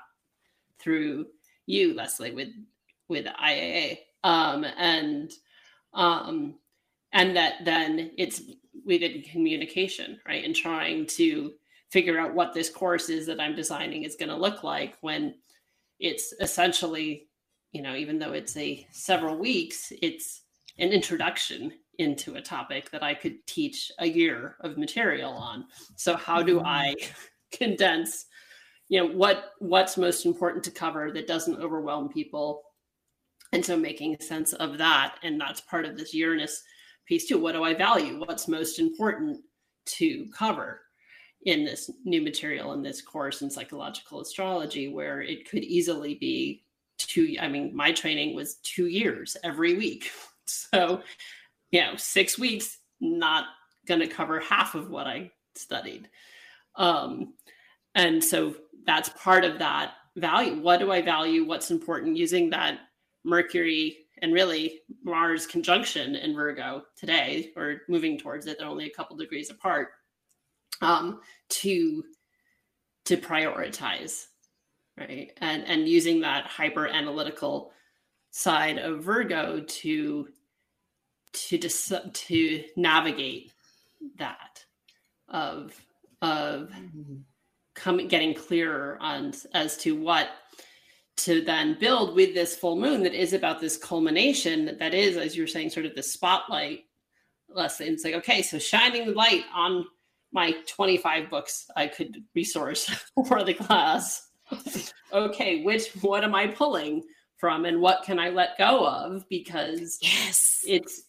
through 0.79 1.27
you, 1.67 1.95
Lesley, 1.95 2.31
with 2.31 2.51
with 3.09 3.27
IAA, 3.27 3.99
um, 4.23 4.65
and 4.79 5.33
um, 5.95 6.55
and 7.13 7.37
that 7.37 7.65
then 7.65 8.13
it's 8.17 8.43
within 8.87 9.23
communication, 9.23 10.21
right, 10.25 10.45
and 10.45 10.55
trying 10.55 11.07
to 11.07 11.55
figure 11.91 12.21
out 12.21 12.35
what 12.37 12.55
this 12.55 12.71
course 12.71 13.09
is 13.09 13.27
that 13.27 13.41
I'm 13.41 13.57
designing 13.57 14.05
is 14.05 14.15
going 14.15 14.29
to 14.29 14.37
look 14.37 14.63
like 14.63 14.97
when 15.01 15.35
it's 15.99 16.33
essentially, 16.41 17.27
you 17.73 17.83
know, 17.83 17.97
even 17.97 18.21
though 18.21 18.33
it's 18.33 18.57
a 18.57 18.87
several 18.93 19.37
weeks, 19.37 19.93
it's 20.01 20.43
an 20.79 20.93
introduction 20.93 21.73
into 22.01 22.35
a 22.35 22.43
topic 22.43 22.91
that 22.91 23.03
I 23.03 23.15
could 23.15 23.47
teach 23.47 23.93
a 23.99 24.07
year 24.07 24.57
of 24.61 24.79
material 24.79 25.33
on. 25.33 25.67
So 25.97 26.17
how 26.17 26.43
do 26.43 26.57
mm-hmm. 26.57 26.67
I 26.67 26.95
condense 27.53 28.27
you 28.91 29.01
know 29.01 29.07
what 29.07 29.53
what's 29.61 29.97
most 29.97 30.27
important 30.27 30.63
to 30.65 30.71
cover 30.71 31.11
that 31.13 31.27
doesn't 31.27 31.61
overwhelm 31.61 32.09
people 32.09 32.63
and 33.53 33.65
so 33.65 33.77
making 33.77 34.17
sense 34.21 34.53
of 34.55 34.77
that 34.77 35.15
and 35.23 35.41
that's 35.41 35.63
part 35.63 35.87
of 35.87 35.97
this 35.97 36.13
uranus 36.13 36.63
piece 37.07 37.27
too 37.27 37.39
what 37.39 37.53
do 37.53 37.65
i 37.65 37.73
value 37.73 38.19
what's 38.19 38.49
most 38.49 38.79
important 38.79 39.39
to 39.87 40.27
cover 40.37 40.83
in 41.47 41.65
this 41.65 41.91
new 42.05 42.21
material 42.21 42.73
in 42.73 42.83
this 42.83 43.01
course 43.01 43.43
in 43.43 43.51
psychological 43.51 44.21
astrology 44.21 44.89
where 44.89 45.23
it 45.23 45.49
could 45.49 45.63
easily 45.63 46.17
be 46.17 46.65
two 46.99 47.37
i 47.41 47.49
mean 47.49 47.75
my 47.75 47.93
training 47.93 48.35
was 48.35 48.57
two 48.57 48.87
years 48.87 49.37
every 49.45 49.75
week 49.75 50.11
so 50.47 51.01
you 51.71 51.81
know 51.81 51.95
six 51.97 52.39
weeks 52.39 52.79
not 53.01 53.45
going 53.87 54.01
to 54.01 54.07
cover 54.07 54.41
half 54.41 54.75
of 54.75 54.91
what 54.91 55.07
i 55.07 55.31
studied 55.55 56.09
um 56.77 57.35
and 57.95 58.23
so 58.23 58.55
that's 58.87 59.11
part 59.11 59.45
of 59.45 59.59
that 59.59 59.95
value. 60.17 60.61
What 60.61 60.81
do 60.81 60.93
I 60.93 61.03
value? 61.03 61.45
What's 61.45 61.71
important? 61.71 62.17
Using 62.17 62.51
that 62.51 62.81
Mercury 63.25 63.99
and 64.23 64.33
really 64.33 64.81
Mars 65.03 65.47
conjunction 65.47 66.15
in 66.15 66.35
Virgo 66.35 66.83
today, 66.97 67.53
or 67.57 67.83
moving 67.89 68.19
towards 68.19 68.47
it, 68.47 68.59
they're 68.59 68.69
only 68.69 68.87
a 68.87 68.95
couple 68.95 69.17
degrees 69.17 69.51
apart, 69.51 69.89
um, 70.83 71.21
to 71.49 72.05
to 73.07 73.17
prioritize, 73.17 74.27
right? 74.99 75.33
And 75.39 75.65
and 75.67 75.89
using 75.89 76.21
that 76.21 76.47
hyper 76.47 76.87
analytical 76.87 77.73
side 78.31 78.79
of 78.79 79.03
Virgo 79.03 79.61
to 79.61 80.29
to 81.33 81.59
dis- 81.59 81.93
to 82.13 82.65
navigate 82.77 83.53
that 84.19 84.65
of 85.29 85.81
of 86.23 86.71
coming 87.75 88.09
getting 88.09 88.35
clearer 88.35 88.99
on 89.01 89.33
as 89.55 89.77
to 89.79 89.95
what 89.97 90.29
to 91.17 91.43
then 91.43 91.77
build 91.79 92.15
with 92.15 92.35
this 92.35 92.57
full 92.57 92.77
moon 92.77 93.03
that 93.03 93.15
is 93.15 93.33
about 93.33 93.61
this 93.61 93.77
culmination 93.77 94.77
that 94.79 94.95
is 94.95 95.17
as 95.17 95.37
you're 95.37 95.47
saying 95.47 95.71
sort 95.71 95.87
of 95.87 95.95
the 95.95 96.03
spotlight 96.03 96.81
lesson. 97.49 97.89
It's 97.89 98.05
like 98.05 98.15
okay 98.15 98.43
so 98.43 98.59
shining 98.59 99.07
the 99.07 99.13
light 99.13 99.45
on 99.55 99.85
my 100.33 100.55
25 100.69 101.29
books 101.29 101.67
i 101.77 101.89
could 101.89 102.23
resource 102.37 102.89
for 103.27 103.43
the 103.45 103.55
class. 103.55 104.29
Okay 105.13 105.63
which 105.63 105.89
what 106.03 106.25
am 106.25 106.35
i 106.35 106.47
pulling 106.47 107.03
from 107.39 107.65
and 107.65 107.81
what 107.81 108.03
can 108.05 108.19
i 108.19 108.29
let 108.29 108.59
go 108.59 108.87
of? 108.87 109.25
Because 109.29 109.99
yes. 110.03 110.61
it's 110.67 111.03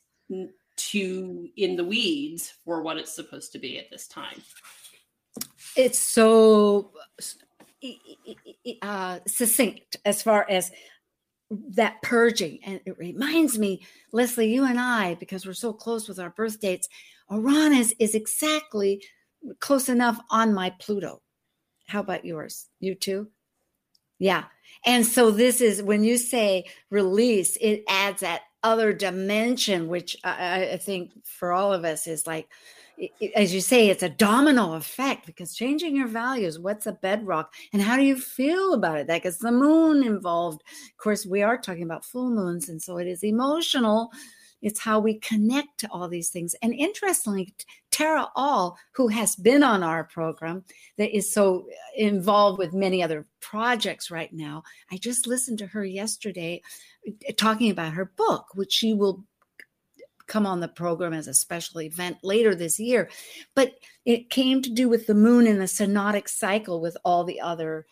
too 0.75 1.49
in 1.57 1.75
the 1.75 1.83
weeds 1.83 2.53
for 2.63 2.81
what 2.81 2.97
it's 2.97 3.13
supposed 3.13 3.51
to 3.51 3.59
be 3.59 3.77
at 3.77 3.89
this 3.91 4.07
time 4.07 4.41
it's 5.75 5.99
so 5.99 6.91
uh, 8.81 9.19
succinct 9.27 9.97
as 10.05 10.21
far 10.21 10.45
as 10.49 10.71
that 11.49 12.01
purging. 12.01 12.59
And 12.63 12.79
it 12.85 12.97
reminds 12.97 13.57
me, 13.59 13.81
Lesley, 14.11 14.53
you 14.53 14.65
and 14.65 14.79
I, 14.79 15.15
because 15.15 15.45
we're 15.45 15.53
so 15.53 15.73
close 15.73 16.07
with 16.07 16.19
our 16.19 16.29
birth 16.29 16.59
dates, 16.59 16.87
Uranus 17.29 17.93
is 17.99 18.15
exactly 18.15 19.03
close 19.59 19.89
enough 19.89 20.19
on 20.29 20.53
my 20.53 20.69
Pluto. 20.79 21.21
How 21.87 21.99
about 21.99 22.25
yours? 22.25 22.67
You 22.79 22.95
too? 22.95 23.27
Yeah. 24.19 24.45
And 24.85 25.05
so 25.05 25.31
this 25.31 25.61
is 25.61 25.81
when 25.81 26.03
you 26.03 26.17
say 26.17 26.65
release, 26.89 27.57
it 27.59 27.83
adds 27.89 28.21
that 28.21 28.41
other 28.63 28.93
dimension, 28.93 29.87
which 29.87 30.15
I, 30.23 30.71
I 30.73 30.77
think 30.77 31.11
for 31.25 31.51
all 31.51 31.73
of 31.73 31.83
us 31.83 32.07
is 32.07 32.27
like, 32.27 32.47
as 33.35 33.53
you 33.53 33.61
say, 33.61 33.89
it's 33.89 34.03
a 34.03 34.09
domino 34.09 34.73
effect 34.73 35.25
because 35.25 35.55
changing 35.55 35.95
your 35.95 36.07
values, 36.07 36.59
what's 36.59 36.85
a 36.85 36.91
bedrock, 36.91 37.53
and 37.73 37.81
how 37.81 37.97
do 37.97 38.03
you 38.03 38.15
feel 38.15 38.73
about 38.73 38.99
it? 38.99 39.07
That 39.07 39.23
gets 39.23 39.37
the 39.37 39.51
moon 39.51 40.03
involved. 40.03 40.61
Of 40.91 40.97
course, 40.97 41.25
we 41.25 41.41
are 41.41 41.57
talking 41.57 41.83
about 41.83 42.05
full 42.05 42.29
moons, 42.29 42.69
and 42.69 42.81
so 42.81 42.97
it 42.97 43.07
is 43.07 43.23
emotional. 43.23 44.11
It's 44.61 44.79
how 44.79 44.99
we 44.99 45.15
connect 45.15 45.79
to 45.79 45.91
all 45.91 46.07
these 46.07 46.29
things. 46.29 46.55
And 46.61 46.73
interestingly, 46.73 47.53
Tara 47.89 48.27
All, 48.35 48.77
who 48.93 49.07
has 49.07 49.35
been 49.35 49.63
on 49.63 49.83
our 49.83 50.03
program, 50.03 50.63
that 50.97 51.15
is 51.15 51.31
so 51.31 51.67
involved 51.95 52.57
with 52.57 52.73
many 52.73 53.01
other 53.03 53.25
projects 53.39 54.11
right 54.11 54.31
now, 54.31 54.63
I 54.91 54.97
just 54.97 55.27
listened 55.27 55.59
to 55.59 55.67
her 55.67 55.83
yesterday 55.85 56.61
uh, 57.07 57.31
talking 57.37 57.71
about 57.71 57.93
her 57.93 58.11
book, 58.15 58.47
which 58.53 58.71
she 58.71 58.93
will 58.93 59.25
come 60.27 60.45
on 60.45 60.61
the 60.61 60.67
program 60.67 61.13
as 61.13 61.27
a 61.27 61.33
special 61.33 61.81
event 61.81 62.17
later 62.23 62.55
this 62.55 62.79
year. 62.79 63.09
But 63.53 63.73
it 64.05 64.29
came 64.29 64.61
to 64.61 64.69
do 64.69 64.87
with 64.87 65.05
the 65.05 65.13
moon 65.13 65.45
and 65.45 65.59
the 65.59 65.65
synodic 65.65 66.29
cycle 66.29 66.79
with 66.79 66.95
all 67.03 67.25
the 67.25 67.41
other 67.41 67.85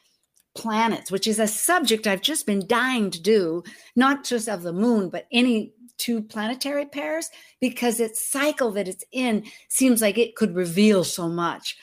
planets, 0.55 1.12
which 1.12 1.27
is 1.27 1.39
a 1.39 1.47
subject 1.47 2.08
I've 2.08 2.21
just 2.21 2.45
been 2.45 2.65
dying 2.65 3.12
to 3.12 3.21
do, 3.21 3.63
not 3.95 4.23
just 4.23 4.47
of 4.47 4.63
the 4.63 4.73
moon, 4.73 5.10
but 5.10 5.27
any 5.32 5.73
two 6.00 6.24
planetary 6.24 6.86
pairs, 6.86 7.30
because 7.60 8.00
its 8.00 8.28
cycle 8.28 8.72
that 8.72 8.88
it's 8.88 9.04
in 9.12 9.44
seems 9.68 10.02
like 10.02 10.18
it 10.18 10.36
could 10.36 10.56
reveal 10.56 11.04
so 11.04 11.28
much. 11.28 11.78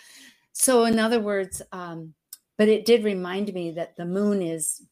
So, 0.53 0.85
in 0.85 0.99
other 0.99 1.21
words, 1.21 1.63
um, 1.71 2.15
but 2.59 2.69
it 2.69 2.87
did 2.87 3.05
remind 3.05 3.53
me 3.55 3.71
that 3.73 3.97
the 3.97 4.07
moon 4.07 4.43
is 4.43 4.83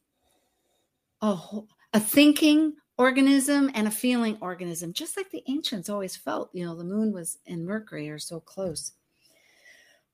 a, 1.21 1.37
a 1.93 1.99
thinking, 1.99 2.75
organism 2.97 3.69
and 3.73 3.87
a 3.87 3.91
feeling 3.91 4.37
organism, 4.41 4.93
just 4.93 5.17
like 5.17 5.29
the 5.31 5.43
ancients 5.47 5.89
always 5.89 6.15
felt. 6.15 6.49
You 6.53 6.65
know, 6.65 6.75
the 6.75 6.83
moon 6.83 7.11
was 7.11 7.39
and 7.47 7.65
Mercury 7.65 8.09
are 8.09 8.19
so 8.19 8.39
close. 8.39 8.93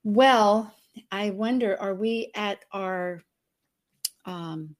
Well, 0.04 0.74
I 1.10 1.30
wonder, 1.30 1.80
are 1.80 1.94
we 1.94 2.32
at 2.34 2.64
our 2.72 3.22
um 4.24 4.76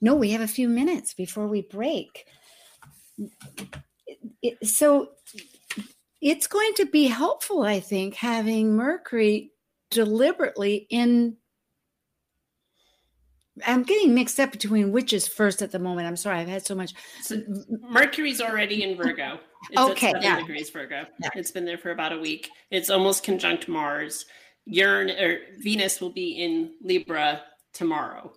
no, 0.00 0.14
we 0.14 0.30
have 0.30 0.42
a 0.42 0.48
few 0.48 0.68
minutes 0.68 1.14
before 1.14 1.48
we 1.48 1.62
break. 1.62 2.26
It, 4.42 4.66
so 4.66 5.10
it's 6.20 6.46
going 6.46 6.72
to 6.74 6.86
be 6.86 7.04
helpful, 7.06 7.62
I 7.62 7.80
think, 7.80 8.14
having 8.14 8.74
Mercury 8.74 9.52
deliberately 9.90 10.86
in 10.90 11.36
I'm 13.64 13.84
getting 13.84 14.14
mixed 14.14 14.38
up 14.38 14.52
between 14.52 14.92
which 14.92 15.12
is 15.12 15.26
first 15.26 15.62
at 15.62 15.70
the 15.70 15.78
moment. 15.78 16.06
I'm 16.06 16.16
sorry, 16.16 16.38
I've 16.38 16.48
had 16.48 16.66
so 16.66 16.74
much. 16.74 16.92
So 17.22 17.40
Mercury's 17.80 18.40
already 18.40 18.82
in 18.82 18.96
Virgo. 18.96 19.38
It's 19.70 19.80
okay, 19.80 20.12
at 20.12 20.22
yeah. 20.22 20.40
degrees 20.40 20.68
Virgo. 20.70 21.06
Yeah. 21.20 21.30
It's 21.34 21.50
been 21.50 21.64
there 21.64 21.78
for 21.78 21.90
about 21.90 22.12
a 22.12 22.18
week. 22.18 22.50
It's 22.70 22.90
almost 22.90 23.24
conjunct 23.24 23.68
Mars. 23.68 24.26
Uranus 24.66 25.20
or 25.20 25.38
Venus 25.58 26.00
will 26.00 26.10
be 26.10 26.32
in 26.32 26.72
Libra 26.82 27.42
tomorrow. 27.72 28.32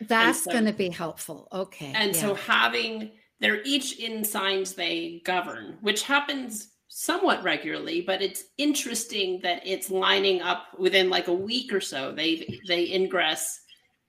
That's 0.00 0.44
so, 0.44 0.50
going 0.50 0.64
to 0.64 0.72
be 0.72 0.88
helpful. 0.88 1.46
Okay. 1.52 1.92
And 1.94 2.14
yeah. 2.14 2.20
so 2.20 2.34
having 2.34 3.12
they're 3.40 3.62
each 3.64 3.98
in 3.98 4.24
signs 4.24 4.74
they 4.74 5.22
govern, 5.24 5.76
which 5.80 6.02
happens 6.02 6.70
somewhat 6.88 7.42
regularly, 7.42 8.00
but 8.00 8.22
it's 8.22 8.44
interesting 8.56 9.40
that 9.42 9.60
it's 9.66 9.90
lining 9.90 10.40
up 10.40 10.68
within 10.78 11.10
like 11.10 11.28
a 11.28 11.32
week 11.32 11.72
or 11.72 11.80
so. 11.80 12.12
They 12.12 12.60
they 12.68 12.92
ingress 12.92 13.60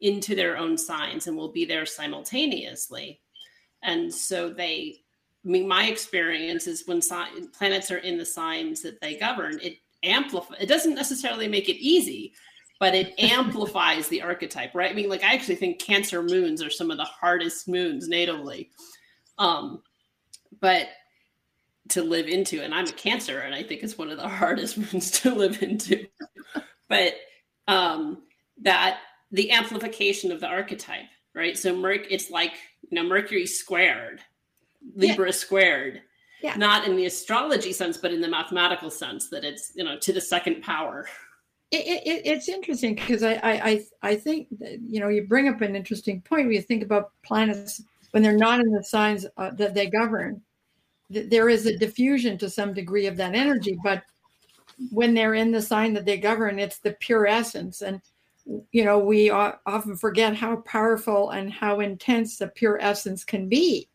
into 0.02 0.36
their 0.36 0.58
own 0.58 0.78
signs 0.78 1.28
and 1.28 1.36
will 1.36 1.52
be 1.52 1.66
there 1.66 1.86
simultaneously. 1.86 3.22
And 3.82 4.14
so 4.14 4.50
they, 4.50 4.98
I 5.46 5.50
mean, 5.50 5.68
my 5.68 5.86
experience 5.88 6.68
is 6.68 6.84
when 6.86 7.02
si- 7.02 7.48
planets 7.58 7.92
are 7.92 7.98
in 7.98 8.18
the 8.18 8.26
signs 8.26 8.82
that 8.82 9.00
they 9.02 9.18
govern, 9.18 9.60
it 9.62 9.78
amplifies, 10.04 10.60
it 10.62 10.68
doesn't 10.68 10.96
necessarily 10.96 11.48
make 11.48 11.70
it 11.70 11.78
easy, 11.78 12.34
but 12.80 12.94
it 12.94 13.14
amplifies 13.20 14.08
the 14.08 14.22
archetype, 14.22 14.76
right? 14.76 14.92
I 14.92 14.94
mean, 14.94 15.10
like 15.10 15.24
I 15.24 15.34
actually 15.34 15.56
think 15.56 15.80
Cancer 15.80 16.22
moons 16.22 16.62
are 16.62 16.70
some 16.70 16.92
of 16.92 16.98
the 16.98 17.06
hardest 17.06 17.68
moons 17.68 18.08
natively. 18.08 18.72
Um, 19.38 19.82
but 20.60 20.88
to 21.90 22.02
live 22.04 22.28
into, 22.28 22.62
and 22.62 22.74
I'm 22.74 22.86
a 22.86 22.92
Cancer, 22.92 23.40
and 23.40 23.54
I 23.54 23.64
think 23.64 23.84
it's 23.84 23.98
one 23.98 24.10
of 24.10 24.18
the 24.18 24.28
hardest 24.28 24.78
moons 24.78 25.12
to 25.22 25.34
live 25.34 25.62
into. 25.62 26.08
but 26.90 27.14
um, 27.68 28.24
that 28.62 29.00
the 29.32 29.52
amplification 29.52 30.32
of 30.32 30.40
the 30.40 30.48
archetype, 30.48 31.06
right? 31.34 31.58
So 31.58 31.76
Merc, 31.76 32.08
it's 32.10 32.30
like 32.30 32.54
you 32.90 32.96
know 32.96 33.08
Mercury 33.08 33.46
squared, 33.46 34.22
Libra 34.96 35.28
yeah. 35.28 35.32
squared. 35.32 36.02
Yeah. 36.42 36.56
Not 36.58 36.86
in 36.86 36.96
the 36.96 37.06
astrology 37.06 37.74
sense, 37.74 37.98
but 37.98 38.14
in 38.14 38.22
the 38.22 38.28
mathematical 38.28 38.92
sense 38.92 39.30
that 39.30 39.44
it's 39.44 39.72
you 39.76 39.84
know 39.84 39.98
to 40.00 40.14
the 40.14 40.22
second 40.22 40.62
power. 40.62 41.08
It, 41.72 42.04
it, 42.06 42.22
it's 42.26 42.48
interesting 42.48 42.96
because 42.96 43.24
I, 43.24 43.40
I 43.42 43.86
I 44.04 44.16
think 44.16 44.48
that, 44.60 44.80
you 44.82 45.00
know 45.00 45.08
you 45.08 45.24
bring 45.24 45.48
up 45.48 45.62
an 45.62 45.76
interesting 45.76 46.22
point 46.22 46.46
when 46.46 46.56
you 46.56 46.62
think 46.62 46.84
about 46.84 47.12
planets 47.24 47.82
when 48.16 48.24
they're 48.24 48.38
not 48.38 48.62
in 48.62 48.72
the 48.72 48.82
signs 48.82 49.26
uh, 49.36 49.50
that 49.52 49.74
they 49.74 49.88
govern. 49.88 50.42
There 51.10 51.50
is 51.50 51.66
a 51.66 51.78
diffusion 51.78 52.38
to 52.38 52.50
some 52.50 52.74
degree 52.74 53.08
of 53.08 53.18
that 53.18 53.36
energy, 53.36 53.78
but 53.84 54.04
when 54.90 55.14
they're 55.14 55.34
in 55.34 55.52
the 55.52 55.62
sign 55.62 55.92
that 55.96 56.06
they 56.06 56.16
govern, 56.16 56.58
it's 56.58 56.78
the 56.78 56.94
pure 56.94 57.28
essence. 57.28 57.82
And 57.82 58.02
you 58.72 58.86
know, 58.86 59.00
we 59.00 59.32
often 59.32 59.98
forget 59.98 60.34
how 60.34 60.56
powerful 60.62 61.32
and 61.32 61.52
how 61.52 61.82
intense 61.82 62.38
the 62.38 62.48
pure 62.48 62.80
essence 62.80 63.26
can 63.26 63.50
be, 63.50 63.90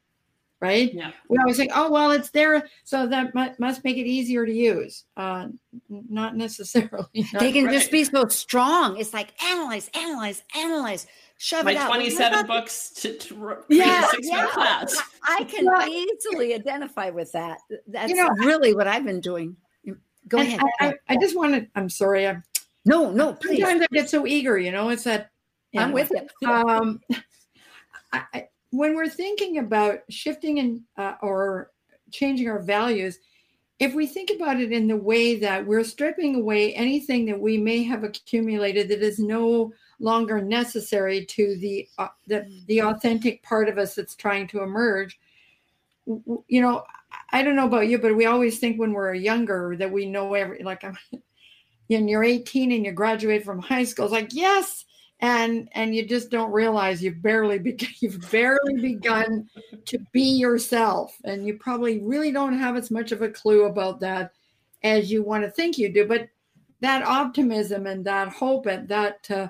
right? 0.61 0.92
Yeah. 0.92 1.12
We 1.30 1.38
always 1.38 1.56
think, 1.56 1.72
oh, 1.74 1.90
well, 1.90 2.11
it's 2.11 2.28
there, 2.28 2.68
so 2.85 3.06
that 3.06 3.35
must 3.59 3.85
make 3.85 3.96
it 3.96 4.06
easier 4.06 4.44
to 4.44 4.52
use. 4.52 5.04
Uh, 5.16 5.48
not 5.88 6.37
necessarily. 6.37 7.06
they 7.38 7.52
can 7.52 7.64
right. 7.64 7.72
just 7.72 7.90
be 7.90 8.04
so 8.04 8.28
strong. 8.28 8.98
It's 8.98 9.14
like 9.14 9.33
analyze, 9.42 9.88
analyze, 9.94 10.44
analyze. 10.54 11.06
Shove 11.42 11.64
My 11.64 11.70
it 11.70 11.79
out. 11.79 11.87
27 11.87 12.46
books 12.46 12.90
to, 12.96 13.16
to 13.16 13.57
yeah, 13.70 14.07
yeah. 14.20 14.46
class. 14.48 14.94
I 15.24 15.44
can 15.44 15.66
easily 15.88 16.53
identify 16.53 17.09
with 17.09 17.33
that. 17.33 17.61
That's 17.87 18.11
you 18.11 18.16
know, 18.16 18.29
really 18.40 18.74
what 18.74 18.87
I've 18.87 19.07
been 19.07 19.22
doing. 19.22 19.57
Go 20.29 20.37
ahead. 20.37 20.61
I, 20.81 20.88
I, 20.88 20.94
I 21.09 21.16
just 21.16 21.35
wanted, 21.35 21.70
I'm 21.74 21.88
sorry, 21.88 22.26
I'm 22.26 22.44
no, 22.85 23.11
no, 23.11 23.33
please. 23.33 23.62
Sometimes 23.62 23.83
I 23.83 23.87
get 23.90 24.11
so 24.11 24.26
eager, 24.26 24.59
you 24.59 24.70
know, 24.70 24.90
it's 24.90 25.05
that. 25.05 25.31
Yeah, 25.72 25.85
I'm 25.85 25.92
with 25.92 26.12
you. 26.42 26.48
um, 26.50 27.00
I, 28.12 28.22
I, 28.35 28.48
when 28.68 28.94
we're 28.94 29.09
thinking 29.09 29.57
about 29.59 30.00
shifting 30.11 30.59
and 30.59 30.83
uh, 30.98 31.14
or 31.22 31.70
changing 32.11 32.50
our 32.50 32.61
values, 32.61 33.18
if 33.79 33.94
we 33.94 34.07
think 34.07 34.31
about 34.31 34.61
it 34.61 34.72
in 34.72 34.88
the 34.88 34.96
way 34.96 35.37
that 35.37 35.66
we're 35.66 35.85
stripping 35.85 36.35
away 36.35 36.74
anything 36.74 37.24
that 37.26 37.40
we 37.40 37.57
may 37.57 37.83
have 37.83 38.05
accumulated 38.05 38.90
that 38.90 39.00
is 39.00 39.18
no 39.18 39.72
longer 40.00 40.40
necessary 40.40 41.24
to 41.26 41.56
the 41.58 41.88
uh, 41.98 42.08
the, 42.26 42.46
the 42.66 42.82
authentic 42.82 43.42
part 43.42 43.68
of 43.68 43.78
us 43.78 43.94
that's 43.94 44.16
trying 44.16 44.48
to 44.48 44.62
emerge, 44.62 45.20
you 46.06 46.60
know, 46.60 46.84
I 47.32 47.42
don't 47.42 47.56
know 47.56 47.66
about 47.66 47.88
you, 47.88 47.98
but 47.98 48.16
we 48.16 48.26
always 48.26 48.58
think 48.58 48.78
when 48.78 48.92
we're 48.92 49.14
younger 49.14 49.76
that 49.78 49.92
we 49.92 50.06
know 50.06 50.34
every 50.34 50.62
like 50.62 50.82
I'm 50.84 50.96
and 51.90 52.08
you're 52.08 52.24
18 52.24 52.72
and 52.72 52.84
you 52.84 52.92
graduate 52.92 53.44
from 53.44 53.60
high 53.60 53.84
school 53.84 54.06
it's 54.06 54.12
like 54.12 54.32
yes! 54.32 54.86
And 55.22 55.68
and 55.72 55.94
you 55.94 56.06
just 56.06 56.30
don't 56.30 56.50
realize 56.50 57.02
you've 57.02 57.22
barely 57.22 57.58
begun 57.70 57.90
you've 58.00 58.30
barely 58.30 58.80
begun 58.80 59.48
to 59.86 59.98
be 60.12 60.22
yourself. 60.22 61.16
And 61.24 61.46
you 61.46 61.58
probably 61.58 62.00
really 62.00 62.32
don't 62.32 62.58
have 62.58 62.76
as 62.76 62.90
much 62.90 63.12
of 63.12 63.22
a 63.22 63.28
clue 63.28 63.64
about 63.64 64.00
that 64.00 64.32
as 64.82 65.12
you 65.12 65.22
want 65.22 65.44
to 65.44 65.50
think 65.50 65.76
you 65.76 65.92
do. 65.92 66.06
But 66.06 66.28
that 66.80 67.02
optimism 67.02 67.86
and 67.86 68.04
that 68.06 68.28
hope 68.28 68.66
and 68.66 68.88
that 68.88 69.30
uh, 69.30 69.48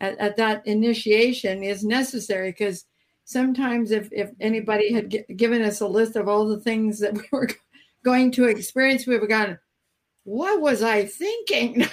at, 0.00 0.18
at, 0.18 0.36
that 0.36 0.66
initiation 0.66 1.62
is 1.62 1.84
necessary 1.84 2.50
because 2.50 2.84
sometimes 3.24 3.90
if 3.90 4.08
if 4.12 4.30
anybody 4.40 4.92
had 4.92 5.10
g- 5.10 5.24
given 5.36 5.62
us 5.62 5.80
a 5.80 5.86
list 5.86 6.16
of 6.16 6.28
all 6.28 6.46
the 6.46 6.60
things 6.60 6.98
that 7.00 7.14
we 7.14 7.22
were 7.32 7.48
going 8.04 8.30
to 8.30 8.44
experience 8.44 9.06
we 9.06 9.14
would 9.14 9.30
have 9.30 9.46
gone 9.46 9.58
what 10.26 10.60
was 10.60 10.82
I 10.82 11.06
thinking? 11.06 11.86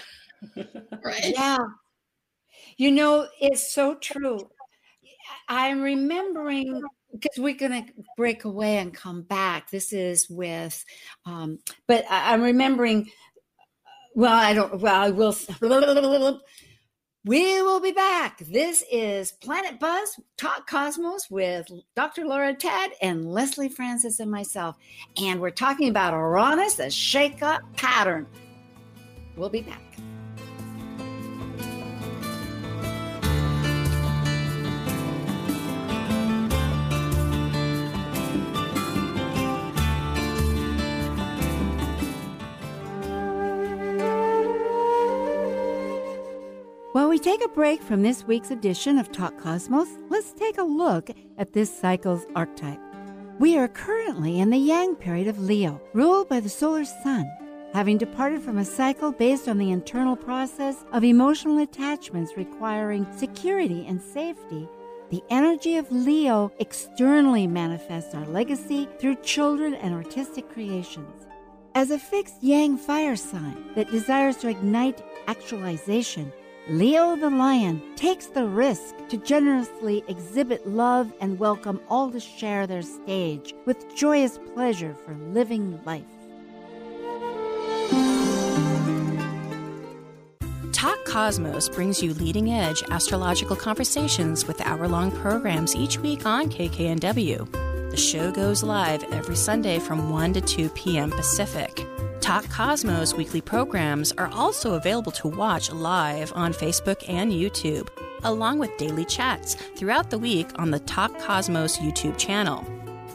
right? 1.06 1.34
Yeah. 1.36 1.60
You 2.78 2.92
know, 2.92 3.28
it's 3.40 3.72
so 3.72 3.96
true. 3.96 4.50
I'm 5.48 5.82
remembering 5.82 6.82
because 7.12 7.38
we're 7.38 7.56
going 7.56 7.86
to 7.86 7.94
break 8.18 8.44
away 8.44 8.78
and 8.78 8.92
come 8.92 9.22
back. 9.22 9.70
This 9.70 9.94
is 9.94 10.28
with, 10.30 10.84
um, 11.28 11.60
but 11.88 12.06
I'm 12.10 12.42
remembering. 12.42 13.10
Well, 14.16 14.34
I 14.34 14.54
don't. 14.54 14.80
Well, 14.80 14.96
I 14.96 15.12
will. 15.12 15.36
We 17.26 17.62
will 17.62 17.80
be 17.80 17.94
back. 17.94 18.40
This 18.40 18.84
is 18.92 19.32
Planet 19.32 19.80
Buzz 19.80 20.20
Talk 20.36 20.68
Cosmos 20.70 21.32
with 21.32 21.72
Dr. 21.96 22.26
Laura 22.26 22.54
Tadd 22.54 22.90
and 23.02 23.32
Lesley 23.32 23.70
Francis 23.70 24.20
and 24.20 24.30
myself. 24.30 24.76
And 25.16 25.40
we're 25.40 25.50
talking 25.50 25.88
about 25.88 26.12
Uranus, 26.12 26.74
the 26.74 26.92
shake 26.92 27.42
up 27.42 27.62
pattern. 27.78 28.28
We'll 29.38 29.48
be 29.48 29.62
back. 29.62 29.80
Take 47.24 47.46
a 47.46 47.48
break 47.48 47.82
from 47.82 48.02
this 48.02 48.28
week's 48.28 48.52
edition 48.52 48.98
of 48.98 49.10
Talk 49.10 49.38
Cosmos, 49.40 49.88
let's 50.10 50.34
take 50.34 50.58
a 50.58 50.64
look 50.64 51.10
at 51.38 51.54
this 51.54 51.74
cycle's 51.74 52.26
archetype. 52.36 52.82
We 53.40 53.58
are 53.58 53.70
currently 53.70 54.42
in 54.42 54.50
the 54.50 54.58
Yang 54.58 54.96
period 54.96 55.30
of 55.30 55.40
Leo, 55.40 55.82
ruled 55.94 56.28
by 56.28 56.42
the 56.42 56.50
solar 56.50 56.84
sun. 56.84 57.32
Having 57.72 58.00
departed 58.00 58.42
from 58.42 58.58
a 58.58 58.66
cycle 58.66 59.14
based 59.14 59.48
on 59.48 59.58
the 59.58 59.72
internal 59.72 60.18
process 60.18 60.84
of 60.92 61.06
emotional 61.06 61.60
attachments 61.60 62.36
requiring 62.36 63.08
security 63.16 63.86
and 63.88 64.02
safety, 64.02 64.68
the 65.10 65.24
energy 65.30 65.78
of 65.78 65.90
Leo 65.94 66.52
externally 66.60 67.48
manifests 67.48 68.14
our 68.14 68.26
legacy 68.26 68.90
through 69.00 69.16
children 69.24 69.76
and 69.76 69.94
artistic 69.94 70.50
creations. 70.50 71.26
As 71.74 71.90
a 71.90 71.98
fixed 71.98 72.44
Yang 72.44 72.80
fire 72.80 73.16
sign 73.16 73.64
that 73.76 73.90
desires 73.92 74.36
to 74.38 74.50
ignite 74.50 75.02
actualization, 75.28 76.34
Leo 76.70 77.18
the 77.18 77.30
Lion 77.30 77.82
takes 77.98 78.28
the 78.28 78.46
risk 78.46 78.96
to 79.10 79.18
generously 79.18 80.02
exhibit 80.08 80.66
love 80.66 81.12
and 81.20 81.38
welcome 81.38 81.82
all 81.90 82.10
to 82.10 82.22
share 82.22 82.66
their 82.66 82.82
stage 82.82 83.54
with 83.66 83.94
joyous 83.98 84.40
pleasure 84.54 84.96
for 85.06 85.14
living 85.14 85.78
life. 85.84 86.06
Talk 90.72 91.04
Cosmos 91.04 91.68
brings 91.68 92.02
you 92.02 92.14
leading 92.14 92.54
edge 92.54 92.82
astrological 92.84 93.58
conversations 93.58 94.48
with 94.48 94.62
hour 94.62 94.88
long 94.88 95.12
programs 95.12 95.76
each 95.76 96.00
week 96.00 96.26
on 96.26 96.50
KKNW. 96.50 97.92
The 97.92 97.98
show 97.98 98.32
goes 98.32 98.64
live 98.64 99.04
every 99.12 99.36
Sunday 99.36 99.80
from 99.80 100.10
1 100.10 100.32
to 100.34 100.42
2 100.42 100.70
p.m. 100.70 101.12
Pacific. 101.12 101.86
Talk 102.24 102.48
Cosmos 102.48 103.14
weekly 103.14 103.42
programs 103.42 104.14
are 104.14 104.30
also 104.32 104.76
available 104.76 105.12
to 105.12 105.28
watch 105.28 105.70
live 105.74 106.32
on 106.38 106.54
Facebook 106.54 107.04
and 107.10 107.34
YouTube, 107.34 107.90
along 108.24 108.60
with 108.60 108.78
daily 108.78 109.04
chats 109.04 109.56
throughout 109.76 110.10
the 110.10 110.18
week 110.18 110.48
on 110.56 110.72
the 110.72 110.80
Talk 110.80 111.20
Cosmos 111.20 111.80
YouTube 111.80 112.18
channel. 112.18 112.62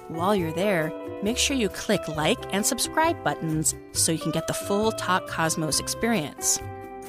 While 0.08 0.36
you're 0.36 0.52
there, 0.52 0.92
make 1.22 1.38
sure 1.38 1.56
you 1.56 1.70
click 1.70 2.06
like 2.06 2.52
and 2.54 2.66
subscribe 2.66 3.24
buttons 3.24 3.74
so 3.92 4.12
you 4.12 4.18
can 4.18 4.30
get 4.30 4.46
the 4.46 4.52
full 4.52 4.92
Talk 4.92 5.26
Cosmos 5.26 5.80
experience. 5.80 6.60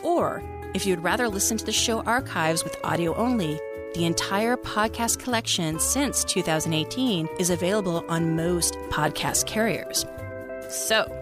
Or, 0.01 0.41
if 0.73 0.85
you'd 0.85 1.03
rather 1.03 1.27
listen 1.27 1.57
to 1.57 1.65
the 1.65 1.73
show 1.73 1.99
archives 2.03 2.63
with 2.63 2.79
audio 2.81 3.13
only, 3.15 3.59
the 3.93 4.05
entire 4.05 4.55
podcast 4.55 5.19
collection 5.19 5.81
since 5.81 6.23
2018 6.23 7.27
is 7.39 7.49
available 7.49 8.05
on 8.07 8.37
most 8.37 8.75
podcast 8.89 9.47
carriers. 9.47 10.05
So, 10.69 11.18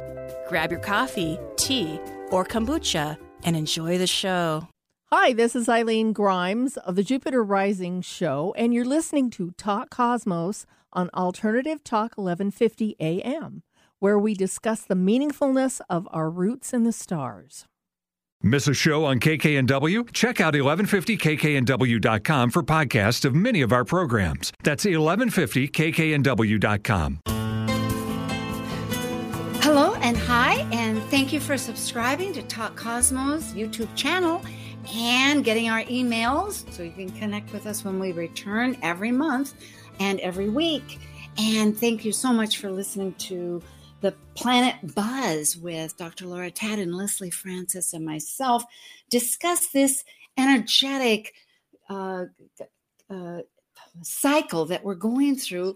Grab 0.47 0.71
your 0.71 0.79
coffee, 0.79 1.37
tea, 1.57 1.99
or 2.31 2.45
kombucha 2.45 3.17
and 3.43 3.55
enjoy 3.55 3.97
the 3.97 4.07
show. 4.07 4.67
Hi, 5.11 5.33
this 5.33 5.55
is 5.55 5.69
Eileen 5.69 6.13
Grimes 6.13 6.77
of 6.77 6.95
the 6.95 7.03
Jupiter 7.03 7.43
Rising 7.43 8.01
Show, 8.01 8.53
and 8.57 8.73
you're 8.73 8.83
listening 8.83 9.29
to 9.31 9.51
Talk 9.57 9.89
Cosmos 9.89 10.65
on 10.91 11.09
Alternative 11.13 11.81
Talk 11.83 12.17
1150 12.17 12.95
AM, 12.99 13.63
where 13.99 14.19
we 14.19 14.33
discuss 14.33 14.81
the 14.81 14.95
meaningfulness 14.95 15.79
of 15.89 16.07
our 16.11 16.29
roots 16.29 16.73
in 16.73 16.83
the 16.83 16.91
stars. 16.91 17.65
Miss 18.43 18.67
a 18.67 18.73
show 18.73 19.05
on 19.05 19.19
KKNW? 19.19 20.11
Check 20.13 20.41
out 20.41 20.53
1150kknw.com 20.53 22.51
for 22.51 22.63
podcasts 22.63 23.25
of 23.25 23.33
many 23.33 23.61
of 23.61 23.73
our 23.73 23.85
programs. 23.85 24.51
That's 24.63 24.85
1150kknw.com. 24.85 27.19
Hello 29.61 29.95
and 29.95 30.15
hi, 30.15 30.67
and 30.71 31.01
thank 31.05 31.33
you 31.33 31.39
for 31.39 31.57
subscribing 31.57 32.31
to 32.33 32.41
Talk 32.43 32.75
Cosmos 32.75 33.51
YouTube 33.53 33.93
channel. 33.95 34.41
and 34.93 35.43
getting 35.43 35.69
our 35.69 35.83
emails 35.83 36.71
so 36.71 36.83
you 36.83 36.91
can 36.91 37.09
connect 37.09 37.51
with 37.51 37.65
us 37.65 37.83
when 37.83 37.99
we 37.99 38.13
return 38.13 38.77
every 38.81 39.11
month 39.11 39.53
and 39.99 40.19
every 40.21 40.47
week. 40.47 40.99
And 41.37 41.77
thank 41.77 42.05
you 42.05 42.11
so 42.11 42.31
much 42.31 42.57
for 42.57 42.71
listening 42.71 43.13
to 43.15 43.61
the 44.01 44.13
Planet 44.35 44.75
Buzz 44.95 45.57
with 45.57 45.97
Dr. 45.97 46.25
Laura 46.25 46.51
Tadd 46.51 46.79
and 46.79 46.95
Lesley 46.95 47.31
Francis 47.31 47.93
and 47.93 48.05
myself 48.05 48.63
discuss 49.09 49.67
this 49.67 50.03
energetic 50.37 51.33
uh, 51.89 52.25
uh, 53.09 53.39
cycle 54.01 54.65
that 54.65 54.83
we're 54.83 54.95
going 54.95 55.35
through 55.35 55.75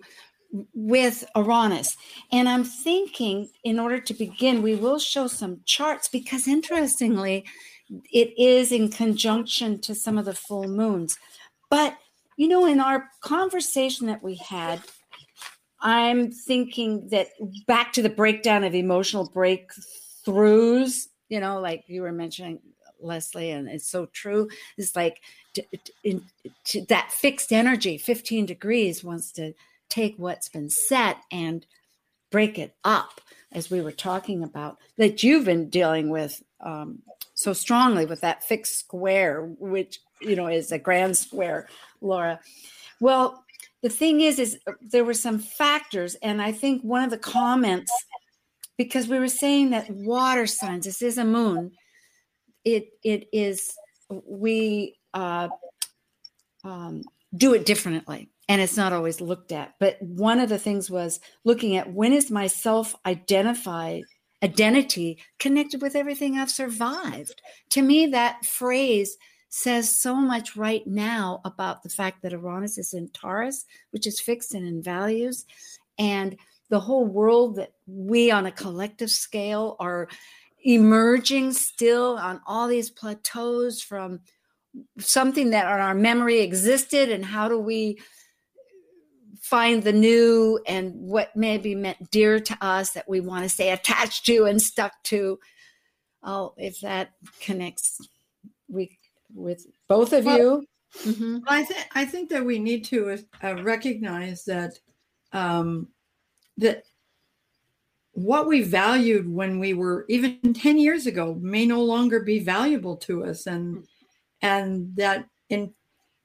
with 0.73 1.23
Uranus. 1.35 1.95
And 2.31 2.49
I'm 2.49 2.63
thinking, 2.63 3.49
in 3.63 3.79
order 3.79 3.99
to 3.99 4.13
begin, 4.13 4.61
we 4.61 4.75
will 4.75 4.99
show 4.99 5.27
some 5.27 5.61
charts 5.65 6.07
because, 6.07 6.47
interestingly, 6.47 7.45
it 8.11 8.33
is 8.37 8.71
in 8.71 8.89
conjunction 8.89 9.79
to 9.81 9.95
some 9.95 10.17
of 10.17 10.25
the 10.25 10.33
full 10.33 10.67
moons. 10.67 11.17
But, 11.69 11.97
you 12.37 12.47
know, 12.47 12.65
in 12.65 12.79
our 12.79 13.09
conversation 13.21 14.07
that 14.07 14.23
we 14.23 14.35
had, 14.35 14.81
I'm 15.81 16.31
thinking 16.31 17.09
that 17.09 17.29
back 17.65 17.93
to 17.93 18.01
the 18.01 18.09
breakdown 18.09 18.63
of 18.63 18.75
emotional 18.75 19.29
breakthroughs, 19.29 21.07
you 21.29 21.39
know, 21.39 21.59
like 21.59 21.85
you 21.87 22.01
were 22.01 22.11
mentioning, 22.11 22.59
Lesley, 22.99 23.49
and 23.51 23.67
it's 23.67 23.89
so 23.89 24.05
true. 24.07 24.47
It's 24.77 24.95
like 24.95 25.21
to, 25.53 25.63
in, 26.03 26.23
to 26.65 26.85
that 26.85 27.11
fixed 27.11 27.51
energy, 27.51 27.97
15 27.97 28.45
degrees, 28.45 29.03
wants 29.03 29.31
to 29.33 29.53
take 29.91 30.15
what's 30.17 30.49
been 30.49 30.69
set 30.69 31.17
and 31.31 31.65
break 32.31 32.57
it 32.57 32.75
up, 32.83 33.21
as 33.51 33.69
we 33.69 33.81
were 33.81 33.91
talking 33.91 34.43
about, 34.43 34.77
that 34.97 35.21
you've 35.21 35.45
been 35.45 35.69
dealing 35.69 36.09
with 36.09 36.41
um, 36.61 36.99
so 37.33 37.53
strongly 37.53 38.05
with 38.05 38.21
that 38.21 38.43
fixed 38.43 38.79
square, 38.79 39.43
which, 39.59 39.99
you 40.21 40.35
know, 40.35 40.47
is 40.47 40.71
a 40.71 40.79
grand 40.79 41.17
square, 41.17 41.67
Laura. 42.01 42.39
Well, 42.99 43.43
the 43.81 43.89
thing 43.89 44.21
is 44.21 44.39
is 44.39 44.59
uh, 44.67 44.73
there 44.81 45.03
were 45.03 45.13
some 45.13 45.39
factors 45.39 46.15
and 46.15 46.41
i 46.41 46.51
think 46.51 46.81
one 46.83 47.03
of 47.03 47.09
the 47.09 47.17
comments 47.17 47.91
because 48.77 49.07
we 49.07 49.19
were 49.19 49.27
saying 49.27 49.71
that 49.71 49.89
water 49.89 50.47
signs 50.47 50.85
this 50.85 51.01
is 51.01 51.17
a 51.17 51.25
moon 51.25 51.71
it 52.63 52.89
it 53.03 53.27
is 53.33 53.75
we 54.25 54.97
uh, 55.13 55.47
um, 56.63 57.03
do 57.35 57.53
it 57.53 57.65
differently 57.65 58.29
and 58.49 58.61
it's 58.61 58.77
not 58.77 58.93
always 58.93 59.21
looked 59.21 59.51
at. 59.51 59.73
But 59.79 60.01
one 60.01 60.39
of 60.39 60.49
the 60.49 60.59
things 60.59 60.89
was 60.89 61.19
looking 61.43 61.75
at 61.77 61.93
when 61.93 62.13
is 62.13 62.31
my 62.31 62.47
self 62.47 62.95
identified 63.05 64.03
identity 64.43 65.19
connected 65.37 65.83
with 65.83 65.95
everything 65.95 66.37
i've 66.37 66.49
survived. 66.49 67.41
To 67.69 67.81
me 67.81 68.07
that 68.07 68.43
phrase 68.43 69.17
says 69.49 69.99
so 69.99 70.15
much 70.15 70.55
right 70.55 70.85
now 70.87 71.41
about 71.45 71.83
the 71.83 71.89
fact 71.89 72.21
that 72.21 72.31
Uranus 72.31 72.77
is 72.77 72.93
in 72.93 73.09
Taurus, 73.09 73.65
which 73.91 74.07
is 74.07 74.21
fixed 74.21 74.53
and 74.53 74.65
in 74.65 74.81
values, 74.81 75.45
and 75.99 76.37
the 76.69 76.79
whole 76.79 77.05
world 77.05 77.57
that 77.57 77.73
we 77.85 78.31
on 78.31 78.45
a 78.45 78.51
collective 78.51 79.11
scale 79.11 79.75
are 79.79 80.07
emerging 80.63 81.51
still 81.51 82.17
on 82.17 82.39
all 82.47 82.67
these 82.67 82.89
plateaus 82.89 83.81
from 83.81 84.21
something 84.97 85.49
that 85.49 85.65
on 85.65 85.81
our 85.81 85.93
memory 85.93 86.39
existed 86.39 87.09
and 87.09 87.25
how 87.25 87.49
do 87.49 87.59
we 87.59 87.99
find 89.51 89.83
the 89.83 89.91
new 89.91 90.57
and 90.65 90.95
what 90.95 91.35
may 91.35 91.57
be 91.57 91.75
meant 91.75 92.09
dear 92.09 92.39
to 92.39 92.57
us 92.61 92.91
that 92.91 93.07
we 93.09 93.19
want 93.19 93.43
to 93.43 93.49
stay 93.49 93.71
attached 93.71 94.25
to 94.25 94.45
and 94.45 94.61
stuck 94.61 94.93
to 95.03 95.37
oh 96.23 96.53
if 96.55 96.79
that 96.79 97.11
connects 97.41 97.99
we 98.69 98.97
with 99.33 99.65
both 99.89 100.13
of 100.13 100.23
well, 100.23 100.37
you. 100.37 100.65
Mm-hmm. 101.03 101.37
I 101.47 101.63
think 101.63 101.87
I 101.93 102.05
think 102.05 102.29
that 102.29 102.45
we 102.45 102.59
need 102.59 102.85
to 102.85 103.17
uh, 103.43 103.55
recognize 103.63 104.45
that 104.45 104.79
um, 105.33 105.89
that 106.57 106.83
what 108.13 108.47
we 108.47 108.61
valued 108.61 109.29
when 109.29 109.59
we 109.59 109.73
were 109.73 110.05
even 110.07 110.53
10 110.53 110.77
years 110.77 111.07
ago 111.07 111.37
may 111.41 111.65
no 111.65 111.81
longer 111.83 112.21
be 112.21 112.39
valuable 112.39 112.95
to 112.97 113.25
us 113.25 113.47
and 113.47 113.85
and 114.41 114.95
that 114.95 115.25
in 115.49 115.73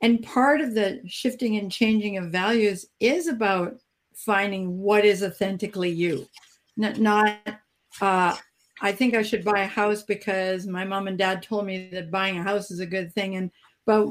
and 0.03 0.23
part 0.23 0.61
of 0.61 0.75
the 0.75 1.01
shifting 1.07 1.57
and 1.57 1.73
changing 1.73 2.17
of 2.17 2.31
values 2.31 2.87
is 3.01 3.29
about 3.29 3.77
finding 4.15 4.79
what 4.79 5.05
is 5.05 5.23
authentically 5.23 5.91
you 5.91 6.27
not, 6.77 6.99
not 6.99 7.39
uh, 8.01 8.37
I 8.81 8.93
think 8.93 9.15
I 9.15 9.23
should 9.23 9.45
buy 9.45 9.61
a 9.61 9.67
house 9.67 10.03
because 10.03 10.67
my 10.67 10.85
mom 10.85 11.09
and 11.09 11.17
dad 11.17 11.43
told 11.43 11.67
me 11.67 11.89
that 11.93 12.11
buying 12.11 12.39
a 12.39 12.43
house 12.43 12.71
is 12.71 12.81
a 12.81 12.87
good 12.87 13.13
thing. 13.15 13.37
And 13.37 13.51
but 13.87 14.07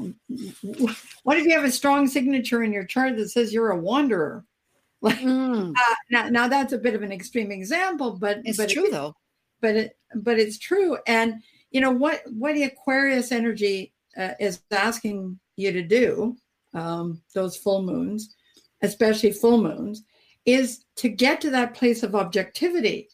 what 1.22 1.36
if 1.36 1.44
you 1.44 1.52
have 1.52 1.64
a 1.64 1.70
strong 1.70 2.08
signature 2.08 2.62
in 2.62 2.72
your 2.72 2.84
chart 2.84 3.16
that 3.16 3.30
says 3.30 3.52
you're 3.52 3.70
a 3.70 3.78
wanderer? 3.78 4.44
Like 5.02 5.18
mm. 5.18 5.72
uh, 5.76 5.94
now, 6.10 6.28
now 6.30 6.48
that's 6.48 6.72
a 6.72 6.78
bit 6.78 6.94
of 6.94 7.02
an 7.02 7.12
extreme 7.12 7.52
example, 7.52 8.12
but 8.18 8.40
it's 8.44 8.56
but 8.56 8.70
true 8.70 8.86
it, 8.86 8.92
though. 8.92 9.14
But 9.60 9.76
it 9.76 9.96
but 10.14 10.38
it's 10.38 10.58
true. 10.58 10.96
And 11.06 11.42
you 11.70 11.82
know 11.82 11.90
what 11.90 12.22
what 12.30 12.54
the 12.54 12.64
Aquarius 12.64 13.30
energy 13.30 13.92
uh, 14.16 14.32
is 14.40 14.62
asking 14.70 15.38
you 15.56 15.72
to 15.72 15.82
do, 15.82 16.36
um, 16.74 17.20
those 17.34 17.56
full 17.56 17.82
moons, 17.82 18.34
especially 18.82 19.32
full 19.32 19.60
moons, 19.60 20.02
is 20.44 20.84
to 20.96 21.08
get 21.08 21.40
to 21.40 21.50
that 21.50 21.74
place 21.74 22.02
of 22.02 22.14
objectivity. 22.14 23.08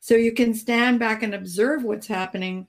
So 0.00 0.14
you 0.14 0.32
can 0.32 0.54
stand 0.54 0.98
back 0.98 1.22
and 1.22 1.34
observe 1.34 1.84
what's 1.84 2.06
happening 2.06 2.68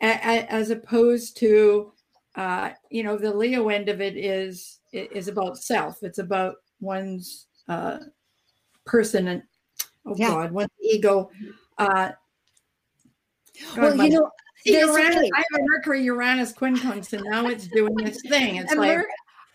as 0.00 0.70
opposed 0.70 1.36
to 1.38 1.92
uh, 2.36 2.70
you 2.88 3.02
know 3.02 3.16
the 3.16 3.34
leo 3.34 3.68
end 3.68 3.88
of 3.88 4.00
it 4.00 4.16
is 4.16 4.78
is 4.92 5.28
about 5.28 5.58
self. 5.58 6.02
It's 6.02 6.18
about 6.18 6.56
one's 6.80 7.46
uh, 7.68 7.98
person 8.86 9.28
and 9.28 9.42
oh 10.06 10.14
yeah. 10.16 10.28
god 10.28 10.52
one's 10.52 10.70
ego. 10.80 11.30
Uh, 11.76 12.10
well 13.76 13.96
you 13.96 14.10
know 14.10 14.30
Uranus, 14.64 15.30
I 15.34 15.38
have 15.38 15.60
a 15.60 15.64
Mercury 15.64 16.02
Uranus 16.02 16.52
quincunx, 16.52 17.12
and 17.12 17.24
now 17.24 17.46
it's 17.46 17.68
doing 17.68 17.94
this 17.96 18.20
thing. 18.28 18.56
It's 18.56 18.70
and 18.70 18.80
like 18.80 19.06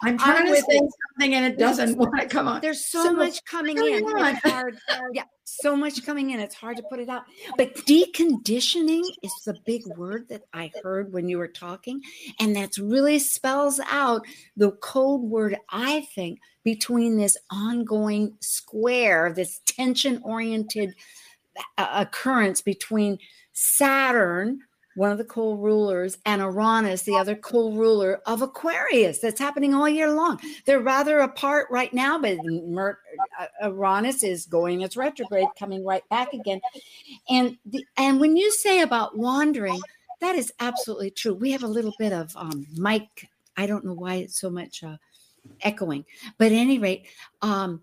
I'm 0.04 0.18
trying 0.18 0.48
I'm 0.48 0.54
to 0.54 0.62
say 0.62 0.80
something 0.80 1.34
and 1.34 1.46
it 1.46 1.58
doesn't 1.58 1.98
want 1.98 2.20
to 2.20 2.28
come 2.28 2.48
on. 2.48 2.62
There's 2.62 2.86
so, 2.86 3.04
so 3.04 3.14
much 3.14 3.44
coming 3.46 3.78
in. 3.78 4.04
It's 4.06 4.40
hard. 4.42 4.78
yeah, 5.14 5.24
so 5.46 5.76
much 5.76 6.06
coming 6.06 6.32
in. 6.32 6.40
It's 6.40 6.56
hard 6.56 6.78
to 6.78 6.84
put 6.84 7.00
it 7.00 7.10
out. 7.10 7.24
But 7.58 7.76
deconditioning 7.76 9.04
is 9.22 9.34
the 9.46 9.56
big 9.66 9.86
word 9.98 10.28
that 10.30 10.44
I 10.54 10.72
heard 10.84 11.14
when 11.14 11.30
you 11.30 11.38
were 11.38 11.48
talking. 11.48 12.02
And 12.40 12.56
that's 12.56 12.78
really 12.78 13.20
spells 13.20 13.80
out 13.90 14.26
the 14.58 14.72
code 14.72 15.22
word, 15.22 15.58
I 15.70 16.02
think, 16.14 16.40
between 16.64 17.18
this 17.18 17.38
ongoing 17.50 18.36
square, 18.42 19.32
this 19.34 19.62
tension 19.66 20.22
oriented 20.24 20.96
uh, 21.78 21.88
occurrence 21.94 22.62
between 22.62 23.20
Saturn 23.54 24.60
one 24.96 25.12
of 25.12 25.18
the 25.18 25.24
cool 25.24 25.58
rulers, 25.58 26.18
and 26.26 26.42
Uranus, 26.42 27.04
the 27.04 27.16
other 27.16 27.36
cool 27.36 27.74
ruler 27.74 28.22
of 28.26 28.42
Aquarius. 28.42 29.20
That's 29.20 29.40
happening 29.40 29.74
all 29.74 29.90
year 29.90 30.12
long. 30.12 30.40
They're 30.66 30.80
rather 30.80 31.20
apart 31.20 31.68
right 31.72 31.94
now, 31.94 32.20
but 32.20 32.38
Mer- 32.44 33.00
uh, 33.40 33.70
Uranus 33.70 34.24
is 34.24 34.46
going 34.46 34.82
its 34.82 34.96
retrograde, 34.96 35.48
coming 35.58 35.86
right 35.86 36.08
back 36.10 36.34
again. 36.34 36.62
And 37.30 37.58
the, 37.66 37.86
and 37.98 38.20
when 38.20 38.38
you 38.38 38.52
say 38.52 38.82
about 38.82 39.18
wandering, 39.18 39.82
that 40.22 40.36
is 40.36 40.54
absolutely 40.60 41.12
true. 41.12 41.34
We 41.34 41.52
have 41.52 41.64
a 41.64 41.68
little 41.68 41.94
bit 41.98 42.14
of 42.14 42.36
um, 42.38 42.66
mic. 42.76 43.30
I 43.58 43.66
don't 43.66 43.86
know 43.86 43.94
why 43.94 44.16
it's 44.16 44.40
so 44.40 44.50
much 44.50 44.84
uh, 44.84 44.98
echoing, 45.62 46.06
but 46.38 46.48
at 46.48 46.54
any 46.54 46.80
rate, 46.80 47.08
um, 47.42 47.82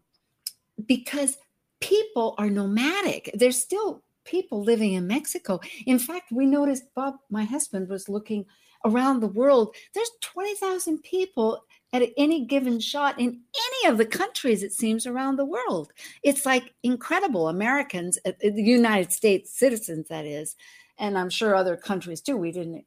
because 0.86 1.36
people 1.80 2.34
are 2.38 2.50
nomadic. 2.50 3.30
They're 3.34 3.52
still 3.52 4.02
people 4.30 4.62
living 4.62 4.92
in 4.92 5.06
Mexico. 5.06 5.60
In 5.86 5.98
fact, 5.98 6.30
we 6.30 6.46
noticed 6.46 6.94
Bob, 6.94 7.16
my 7.30 7.44
husband, 7.44 7.88
was 7.88 8.08
looking 8.08 8.46
around 8.84 9.20
the 9.20 9.26
world. 9.26 9.74
There's 9.94 10.10
20,000 10.20 11.02
people 11.02 11.64
at 11.92 12.02
any 12.16 12.46
given 12.46 12.78
shot 12.78 13.18
in 13.18 13.40
any 13.54 13.90
of 13.90 13.98
the 13.98 14.06
countries, 14.06 14.62
it 14.62 14.72
seems, 14.72 15.06
around 15.06 15.36
the 15.36 15.44
world. 15.44 15.92
It's 16.22 16.46
like 16.46 16.72
incredible. 16.82 17.48
Americans, 17.48 18.18
uh, 18.24 18.30
uh, 18.30 18.50
the 18.54 18.62
United 18.62 19.12
States 19.12 19.52
citizens, 19.52 20.08
that 20.08 20.24
is, 20.24 20.56
and 20.98 21.18
I'm 21.18 21.30
sure 21.30 21.54
other 21.54 21.76
countries 21.76 22.20
too. 22.20 22.36
We 22.36 22.52
didn't. 22.52 22.84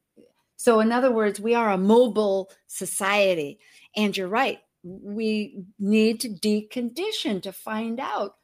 So, 0.55 0.79
in 0.79 0.93
other 0.93 1.11
words, 1.11 1.41
we 1.41 1.55
are 1.55 1.71
a 1.71 1.77
mobile 1.77 2.49
society. 2.67 3.59
And 3.97 4.15
you're 4.15 4.29
right. 4.29 4.59
We 4.83 5.65
need 5.77 6.21
to 6.21 6.29
decondition 6.29 7.41
to 7.43 7.51
find 7.51 7.99
out. 7.99 8.35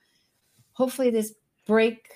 Hopefully, 0.74 1.10
this 1.10 1.34
break 1.66 2.10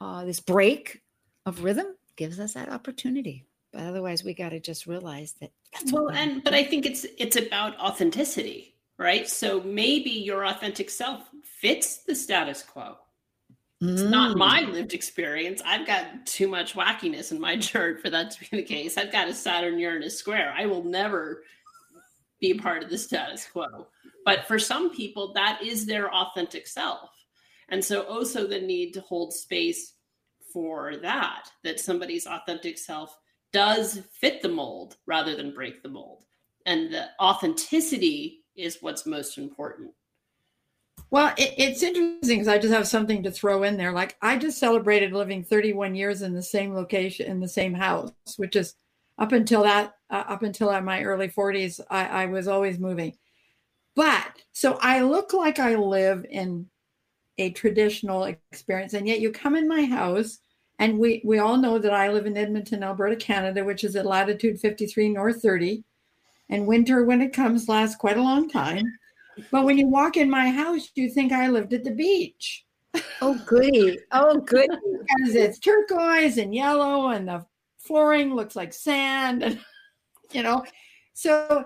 uh, 0.00 0.24
this 0.24 0.40
break 0.40 1.02
of 1.46 1.64
rhythm 1.64 1.86
gives 2.16 2.38
us 2.38 2.54
that 2.54 2.68
opportunity. 2.68 3.44
But 3.72 3.82
otherwise, 3.82 4.24
we 4.24 4.34
got 4.34 4.50
to 4.50 4.60
just 4.60 4.86
realize 4.86 5.34
that. 5.40 5.50
well, 5.92 6.10
and 6.10 6.42
but 6.42 6.54
I 6.54 6.64
think 6.64 6.86
it's 6.86 7.06
it's 7.18 7.36
about 7.36 7.78
authenticity, 7.78 8.74
right? 8.98 9.28
So 9.28 9.60
maybe 9.62 10.10
your 10.10 10.46
authentic 10.46 10.90
self 10.90 11.28
fits 11.42 11.98
the 11.98 12.14
status 12.14 12.62
quo. 12.62 12.96
It's 13.80 14.02
not 14.02 14.36
my 14.36 14.62
lived 14.62 14.92
experience. 14.92 15.62
I've 15.64 15.86
got 15.86 16.26
too 16.26 16.48
much 16.48 16.74
wackiness 16.74 17.30
in 17.30 17.40
my 17.40 17.56
chart 17.60 18.00
for 18.00 18.10
that 18.10 18.32
to 18.32 18.40
be 18.40 18.56
the 18.56 18.62
case. 18.62 18.98
I've 18.98 19.12
got 19.12 19.28
a 19.28 19.34
Saturn 19.34 19.78
Uranus 19.78 20.18
square. 20.18 20.52
I 20.56 20.66
will 20.66 20.82
never 20.82 21.44
be 22.40 22.54
part 22.54 22.82
of 22.82 22.90
the 22.90 22.98
status 22.98 23.46
quo. 23.46 23.86
But 24.24 24.46
for 24.46 24.58
some 24.58 24.90
people, 24.90 25.32
that 25.34 25.60
is 25.62 25.86
their 25.86 26.12
authentic 26.12 26.66
self. 26.66 27.10
And 27.68 27.84
so 27.84 28.02
also 28.02 28.46
the 28.46 28.60
need 28.60 28.92
to 28.94 29.00
hold 29.00 29.32
space 29.32 29.94
for 30.52 30.96
that, 31.02 31.50
that 31.64 31.80
somebody's 31.80 32.26
authentic 32.26 32.78
self 32.78 33.16
does 33.52 34.00
fit 34.12 34.42
the 34.42 34.48
mold 34.48 34.96
rather 35.06 35.36
than 35.36 35.54
break 35.54 35.82
the 35.82 35.88
mold. 35.88 36.24
And 36.66 36.92
the 36.92 37.08
authenticity 37.20 38.44
is 38.56 38.78
what's 38.80 39.06
most 39.06 39.38
important. 39.38 39.90
Well, 41.10 41.32
it, 41.38 41.54
it's 41.56 41.82
interesting 41.82 42.38
because 42.38 42.48
I 42.48 42.58
just 42.58 42.74
have 42.74 42.86
something 42.86 43.22
to 43.22 43.30
throw 43.30 43.62
in 43.62 43.76
there. 43.76 43.92
Like 43.92 44.16
I 44.20 44.36
just 44.36 44.58
celebrated 44.58 45.12
living 45.12 45.42
31 45.42 45.94
years 45.94 46.22
in 46.22 46.34
the 46.34 46.42
same 46.42 46.74
location 46.74 47.26
in 47.26 47.40
the 47.40 47.48
same 47.48 47.74
house, 47.74 48.12
which 48.36 48.56
is 48.56 48.74
up 49.18 49.32
until 49.32 49.62
that 49.62 49.94
uh, 50.10 50.24
up 50.28 50.42
until 50.42 50.78
my 50.82 51.02
early 51.02 51.28
40s, 51.28 51.80
I, 51.90 52.06
I 52.06 52.26
was 52.26 52.48
always 52.48 52.78
moving. 52.78 53.16
But 53.94 54.32
so 54.52 54.78
I 54.80 55.00
look 55.00 55.32
like 55.32 55.58
I 55.58 55.74
live 55.74 56.24
in 56.30 56.66
a 57.38 57.50
traditional 57.50 58.24
experience, 58.24 58.94
and 58.94 59.06
yet 59.06 59.20
you 59.20 59.30
come 59.30 59.56
in 59.56 59.68
my 59.68 59.84
house, 59.84 60.38
and 60.78 60.98
we 60.98 61.22
we 61.24 61.38
all 61.38 61.56
know 61.56 61.78
that 61.78 61.92
I 61.92 62.10
live 62.10 62.26
in 62.26 62.36
Edmonton, 62.36 62.82
Alberta, 62.82 63.16
Canada, 63.16 63.64
which 63.64 63.84
is 63.84 63.96
at 63.96 64.06
latitude 64.06 64.60
53 64.60 65.10
north 65.10 65.42
30, 65.42 65.84
and 66.50 66.66
winter 66.66 67.04
when 67.04 67.20
it 67.20 67.32
comes 67.32 67.68
lasts 67.68 67.96
quite 67.96 68.16
a 68.16 68.22
long 68.22 68.48
time. 68.48 68.84
But 69.50 69.64
when 69.64 69.78
you 69.78 69.86
walk 69.86 70.16
in 70.16 70.28
my 70.28 70.50
house, 70.50 70.90
you 70.94 71.08
think 71.10 71.32
I 71.32 71.48
lived 71.48 71.72
at 71.72 71.84
the 71.84 71.92
beach. 71.92 72.64
Oh, 73.20 73.40
goody. 73.46 73.98
Oh, 74.12 74.40
goody. 74.40 74.66
because 74.66 75.34
it's 75.34 75.58
turquoise 75.58 76.38
and 76.38 76.54
yellow, 76.54 77.08
and 77.08 77.28
the 77.28 77.46
flooring 77.78 78.34
looks 78.34 78.56
like 78.56 78.72
sand. 78.72 79.42
And, 80.30 80.36
you 80.36 80.42
know, 80.42 80.62
so 81.14 81.64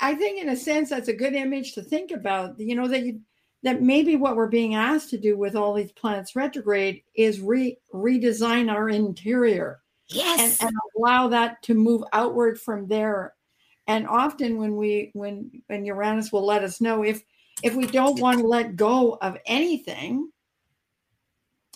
I 0.00 0.14
think 0.14 0.40
in 0.40 0.48
a 0.48 0.56
sense 0.56 0.88
that's 0.88 1.08
a 1.08 1.12
good 1.12 1.34
image 1.34 1.74
to 1.74 1.82
think 1.82 2.10
about, 2.10 2.58
you 2.58 2.74
know, 2.74 2.88
that 2.88 3.04
you 3.04 3.20
that 3.62 3.82
maybe 3.82 4.16
what 4.16 4.36
we're 4.36 4.48
being 4.48 4.74
asked 4.74 5.10
to 5.10 5.18
do 5.18 5.36
with 5.36 5.54
all 5.54 5.74
these 5.74 5.92
planets 5.92 6.34
retrograde 6.34 7.02
is 7.14 7.40
re 7.40 7.78
redesign 7.94 8.70
our 8.70 8.88
interior. 8.88 9.80
Yes. 10.08 10.60
And, 10.60 10.68
and 10.68 10.78
allow 10.96 11.28
that 11.28 11.62
to 11.62 11.74
move 11.74 12.02
outward 12.12 12.60
from 12.60 12.86
there 12.86 13.34
and 13.86 14.06
often 14.06 14.58
when 14.58 14.76
we 14.76 15.10
when 15.12 15.50
when 15.66 15.84
uranus 15.84 16.32
will 16.32 16.44
let 16.44 16.62
us 16.62 16.80
know 16.80 17.02
if 17.02 17.22
if 17.62 17.74
we 17.74 17.86
don't 17.86 18.20
want 18.20 18.38
to 18.38 18.46
let 18.46 18.76
go 18.76 19.18
of 19.20 19.36
anything 19.46 20.30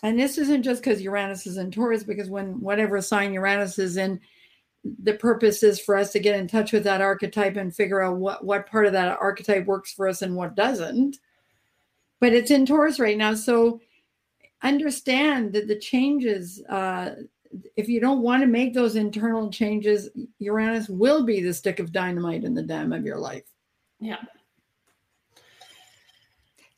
and 0.03 0.19
this 0.19 0.39
isn't 0.39 0.63
just 0.63 0.83
because 0.83 1.03
uranus 1.03 1.47
is 1.47 1.57
in 1.57 1.71
taurus 1.71 2.05
because 2.05 2.31
when 2.31 2.61
whatever 2.61 3.01
sign 3.01 3.33
uranus 3.33 3.79
is 3.79 3.97
in 3.97 4.21
the 5.03 5.15
purpose 5.15 5.63
is 5.63 5.81
for 5.81 5.97
us 5.97 6.13
to 6.13 6.21
get 6.21 6.39
in 6.39 6.47
touch 6.47 6.73
with 6.73 6.85
that 6.85 7.01
archetype 7.01 7.57
and 7.57 7.75
figure 7.75 8.03
out 8.03 8.17
what 8.17 8.45
what 8.45 8.67
part 8.67 8.87
of 8.87 8.93
that 8.93 9.19
archetype 9.21 9.67
works 9.67 9.93
for 9.93 10.09
us 10.09 10.23
and 10.23 10.37
what 10.37 10.55
doesn't 10.55 11.19
but 12.21 12.33
it's 12.33 12.51
in 12.51 12.67
taurus 12.67 12.99
right 12.99 13.19
now 13.19 13.35
so 13.35 13.81
understand 14.63 15.53
that 15.53 15.69
the 15.69 15.79
changes 15.79 16.63
uh, 16.69 17.15
if 17.77 17.89
you 17.89 18.01
don't 18.01 18.23
want 18.23 18.43
to 18.43 18.47
make 18.47 18.75
those 18.75 18.97
internal 18.97 19.51
changes, 19.51 20.09
Uranus 20.39 20.89
will 20.89 21.25
be 21.25 21.43
the 21.43 21.55
stick 21.55 21.79
of 21.79 21.93
dynamite 21.93 22.45
in 22.45 22.55
the 22.55 22.63
dam 22.63 22.93
of 22.93 23.05
your 23.05 23.19
life. 23.19 23.45
Yeah. 24.01 24.23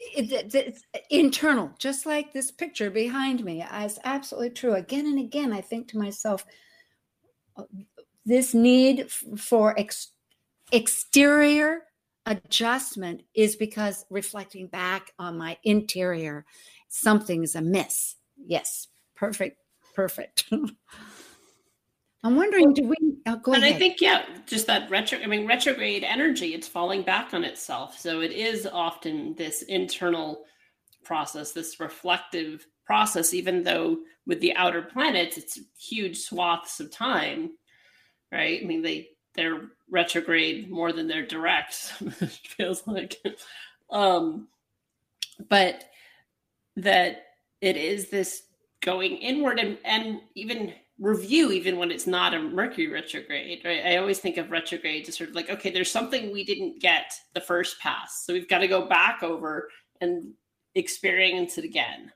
It, 0.01 0.55
it's 0.55 0.85
internal, 1.11 1.73
just 1.79 2.07
like 2.07 2.33
this 2.33 2.51
picture 2.51 2.91
behind 2.91 3.45
me. 3.45 3.65
It's 3.71 3.99
absolutely 4.05 4.51
true. 4.51 4.75
Again 4.75 5.07
and 5.07 5.19
again, 5.19 5.53
I 5.53 5.61
think 5.61 5.89
to 5.89 5.99
myself, 5.99 6.45
uh, 7.57 7.65
this 8.25 8.55
need 8.55 9.11
for 9.11 9.79
ex- 9.79 10.13
exterior 10.73 11.83
adjustment 12.31 13.23
is 13.35 13.57
because 13.57 14.05
reflecting 14.11 14.69
back 14.69 15.13
on 15.19 15.37
my 15.37 15.57
interior, 15.65 16.45
something's 16.89 17.55
amiss. 17.55 18.17
Yes, 18.37 18.89
perfect 19.17 19.59
perfect. 19.99 20.45
I'm 22.23 22.37
wondering, 22.37 22.73
do 22.73 22.85
we? 22.85 22.95
Oh, 23.27 23.35
go 23.43 23.53
and 23.53 23.65
ahead. 23.65 23.75
I 23.75 23.79
think, 23.81 24.01
yeah, 24.01 24.25
just 24.47 24.69
that 24.69 24.89
retro. 24.89 25.19
I 25.19 25.27
mean, 25.27 25.45
retrograde 25.45 26.05
energy. 26.05 26.55
It's 26.55 26.69
falling 26.69 27.03
back 27.03 27.35
on 27.35 27.43
itself. 27.43 27.99
So 27.99 28.21
it 28.21 28.31
is 28.31 28.65
often 28.65 29.35
this 29.35 29.63
internal 29.63 30.45
process, 31.03 31.51
this 31.51 31.81
reflective 31.81 32.65
process. 32.85 33.35
Even 33.35 33.65
though 33.65 33.99
with 34.25 34.39
the 34.41 34.55
outer 34.55 34.83
planets, 34.83 35.37
it's 35.37 35.59
huge 35.77 36.19
swaths 36.19 36.79
of 36.79 36.93
time, 36.93 37.51
right? 38.31 38.61
I 38.63 38.67
mean, 38.67 38.83
they 38.83 39.09
they're 39.35 39.63
retrograde 39.91 40.71
more 40.71 40.93
than 40.93 41.09
they're 41.09 41.27
direct. 41.27 41.93
it 42.01 42.31
feels 42.31 42.87
like, 42.87 43.17
um, 43.91 44.49
but 45.49 45.85
that 46.77 47.27
it 47.61 47.77
is 47.77 48.11
this 48.11 48.43
going 48.81 49.17
inward 49.17 49.59
and, 49.59 49.79
and 49.85 50.21
even 50.35 50.73
review 50.99 51.53
even 51.53 51.79
when 51.79 51.91
it's 51.91 52.07
not 52.07 52.35
a 52.35 52.43
mercury 52.43 52.89
retrograde 52.89 53.61
right 53.65 53.87
i 53.87 53.97
always 53.97 54.19
think 54.19 54.37
of 54.37 54.51
retrograde 54.51 55.09
as 55.09 55.17
sort 55.17 55.31
of 55.31 55.37
like 55.37 55.49
okay 55.49 55.71
there's 55.71 55.91
something 55.91 56.33
we 56.33 56.45
didn't 56.45 56.81
get 56.81 57.13
the 57.35 57.41
first 57.41 57.79
pass 57.79 58.25
so 58.25 58.33
we've 58.33 58.49
got 58.49 58.59
to 58.59 58.67
go 58.67 58.87
back 58.87 59.23
over 59.23 59.69
and 60.01 60.33
experience 60.75 61.57
it 61.57 61.65
again 61.65 62.11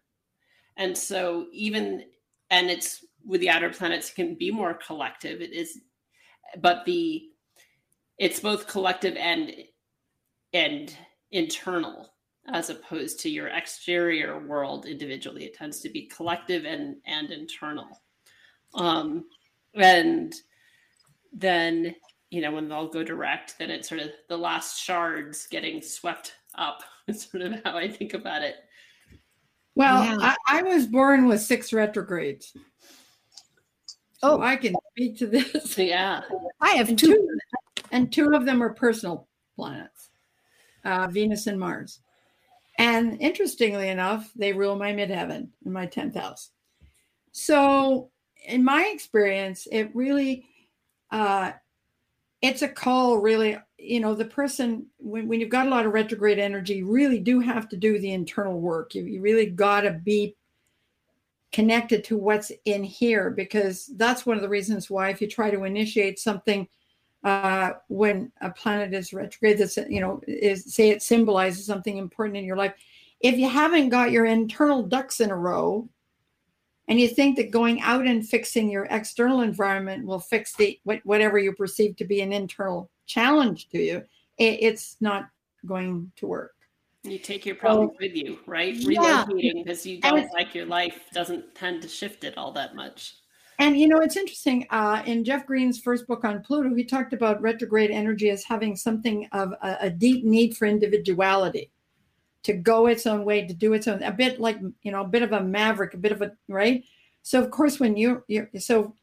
and 0.77 0.97
so 0.97 1.47
even 1.53 2.05
and 2.51 2.71
it's 2.71 3.05
with 3.25 3.41
the 3.41 3.51
outer 3.51 3.71
planets 3.71 4.11
can 4.11 4.35
be 4.35 4.51
more 4.51 4.75
collective 4.75 5.41
it 5.41 5.53
is 5.53 5.79
but 6.61 6.85
the 6.85 7.23
it's 8.23 8.39
both 8.39 8.69
collective 8.69 9.17
and 9.17 9.53
and 10.53 10.97
internal 11.33 12.15
as 12.53 12.71
opposed 12.71 13.19
to 13.19 13.29
your 13.29 13.49
exterior 13.49 14.47
world 14.47 14.87
individually. 14.87 15.45
It 15.45 15.55
tends 15.55 15.81
to 15.81 15.89
be 15.89 16.07
collective 16.07 16.65
and 16.65 16.97
and 17.05 17.33
internal. 17.33 18.01
Um, 18.75 19.25
and 19.75 20.33
then 21.33 21.97
you 22.31 22.43
know 22.43 22.53
when 22.53 22.69
they'll 22.69 22.89
go 22.89 23.03
direct, 23.03 23.59
then 23.59 23.71
it's 23.71 23.89
sort 23.89 24.01
of 24.01 24.11
the 24.29 24.39
last 24.39 24.81
shards 24.81 25.49
getting 25.49 25.83
swept 25.83 26.35
up. 26.55 26.83
It's 27.09 27.29
sort 27.29 27.43
of 27.43 27.61
how 27.65 27.77
I 27.77 27.89
think 27.89 28.15
about 28.15 28.43
it. 28.43 28.55
Well, 29.75 30.05
yeah. 30.05 30.37
I, 30.47 30.61
I, 30.61 30.63
was 30.63 30.87
born 30.87 31.27
with 31.27 31.41
six 31.41 31.73
retrogrades. 31.73 32.53
So 34.23 34.39
oh, 34.39 34.41
I 34.41 34.55
can 34.55 34.77
speak 34.93 35.19
to 35.19 35.27
this. 35.27 35.77
Yeah, 35.77 36.23
I 36.61 36.71
have 36.75 36.91
and 36.91 36.97
two, 36.97 37.29
and 37.93 38.11
two 38.11 38.35
of 38.35 38.45
them 38.45 38.63
are 38.63 38.73
personal 38.75 39.29
planets, 39.55 40.11
uh, 40.85 41.07
Venus 41.07 41.47
and 41.47 41.61
Mars. 41.61 42.01
And 42.79 43.21
interestingly 43.21 43.91
enough, 43.91 44.33
they 44.35 44.53
rule 44.53 44.77
my 44.77 44.93
midheaven 44.93 45.49
in 45.65 45.73
my 45.73 45.87
10th 45.87 46.17
house. 46.17 46.51
So, 47.33 48.11
in 48.47 48.65
my 48.65 48.91
experience, 48.93 49.69
it 49.71 49.95
really, 49.95 50.47
uh, 51.11 51.53
it's 52.41 52.63
a 52.63 52.69
call, 52.69 53.19
really. 53.19 53.59
You 53.79 54.01
know, 54.01 54.15
the 54.15 54.25
person, 54.25 54.87
when, 54.99 55.29
when 55.29 55.39
you've 55.39 55.51
got 55.51 55.67
a 55.67 55.71
lot 55.71 55.87
of 55.87 55.93
retrograde 55.93 56.39
energy, 56.39 56.77
you 56.77 56.91
really 56.91 57.19
do 57.19 57.41
have 57.41 57.69
to 57.69 57.77
do 57.77 57.99
the 57.99 58.13
internal 58.13 58.59
work. 58.59 58.95
You, 58.95 59.05
you 59.05 59.21
really 59.21 59.47
got 59.47 59.83
to 59.83 59.93
be 59.93 60.35
connected 61.53 62.05
to 62.05 62.17
what's 62.17 62.51
in 62.65 62.83
here 62.83 63.31
because 63.31 63.91
that's 63.97 64.25
one 64.25 64.37
of 64.37 64.43
the 64.43 64.49
reasons 64.49 64.89
why, 64.89 65.11
if 65.11 65.21
you 65.21 65.29
try 65.29 65.51
to 65.51 65.65
initiate 65.65 66.19
something, 66.19 66.67
uh, 67.25 67.73
when 67.89 68.33
a 68.41 68.51
planet 68.51 68.93
is 68.95 69.13
retrograde 69.13 69.59
that's 69.59 69.77
you 69.77 70.01
know 70.01 70.21
is 70.27 70.75
say 70.75 70.91
it 70.91 71.03
symbolizes 71.03 71.65
something 71.67 71.97
important 71.97 72.37
in 72.37 72.45
your 72.45 72.57
life. 72.57 72.75
If 73.21 73.39
you 73.39 73.49
haven't 73.49 73.91
got 73.91 74.11
your 74.11 74.27
internal 74.27 74.83
ducks 74.83 75.21
in 75.21 75.31
a 75.31 75.37
row 75.37 75.89
and 76.89 76.99
you 76.99 77.07
think 77.07 77.37
that 77.37 77.53
going 77.53 77.81
out 77.81 78.07
and 78.07 78.29
fixing 78.29 78.69
your 78.69 78.89
external 78.91 79.43
environment 79.43 80.05
will 80.05 80.19
fix 80.19 80.57
the 80.57 80.81
whatever 81.05 81.39
you 81.39 81.53
perceive 81.53 81.97
to 81.97 82.05
be 82.05 82.21
an 82.21 82.33
internal 82.33 82.91
challenge 83.07 83.69
to 83.69 83.79
you 83.79 84.03
it, 84.39 84.59
it's 84.61 84.97
not 85.01 85.29
going 85.67 86.11
to 86.17 86.27
work. 86.27 86.55
You 87.05 87.19
take 87.19 87.45
your 87.45 87.57
problems 87.57 87.93
so, 87.93 87.97
with 88.01 88.17
you 88.17 88.39
right? 88.47 88.75
Relocating 88.75 89.65
because 89.65 89.87
you 89.87 90.01
don't 90.01 90.33
like 90.33 90.55
your 90.55 90.67
life 90.67 91.03
doesn't 91.13 91.55
tend 91.55 91.83
to 91.83 91.89
shift 91.89 92.25
it 92.25 92.37
all 92.37 92.53
that 92.53 92.75
much 92.75 93.15
and 93.59 93.79
you 93.79 93.89
know, 93.89 93.99
it's 93.99 94.17
interesting. 94.17 94.67
Uh, 94.71 95.03
in 95.07 95.25
Jeff 95.25 95.47
Green's 95.47 95.81
first 95.81 96.07
book 96.07 96.25
on 96.25 96.43
Pluto, 96.43 96.75
he 96.75 96.85
talked 96.85 97.13
about 97.13 97.41
retrograde 97.41 97.91
energy 97.91 98.31
as 98.31 98.45
having 98.45 98.77
something 98.77 99.29
of 99.33 99.53
a, 99.63 99.77
a, 99.83 99.91
deep 99.91 100.25
need 100.25 100.57
for 100.57 100.67
individuality, 100.67 101.71
to 102.43 102.53
go 102.53 102.87
its 102.87 103.07
own 103.07 103.25
way, 103.25 103.47
to 103.47 103.55
do 103.55 103.73
its 103.73 103.87
own, 103.87 104.03
a 104.03 104.13
bit 104.13 104.41
like 104.41 104.59
you 104.83 104.93
know, 104.93 105.03
a 105.03 105.09
bit 105.09 105.23
of 105.23 105.33
a 105.33 105.43
maverick, 105.43 105.95
a 105.95 105.99
bit 105.99 106.13
of 106.13 106.23
a 106.23 106.33
right. 106.49 106.85
So 107.23 107.43
of 107.43 107.51
course, 107.51 107.79
when 107.79 107.97
you 107.97 108.25
you 108.29 108.49
so 108.59 108.95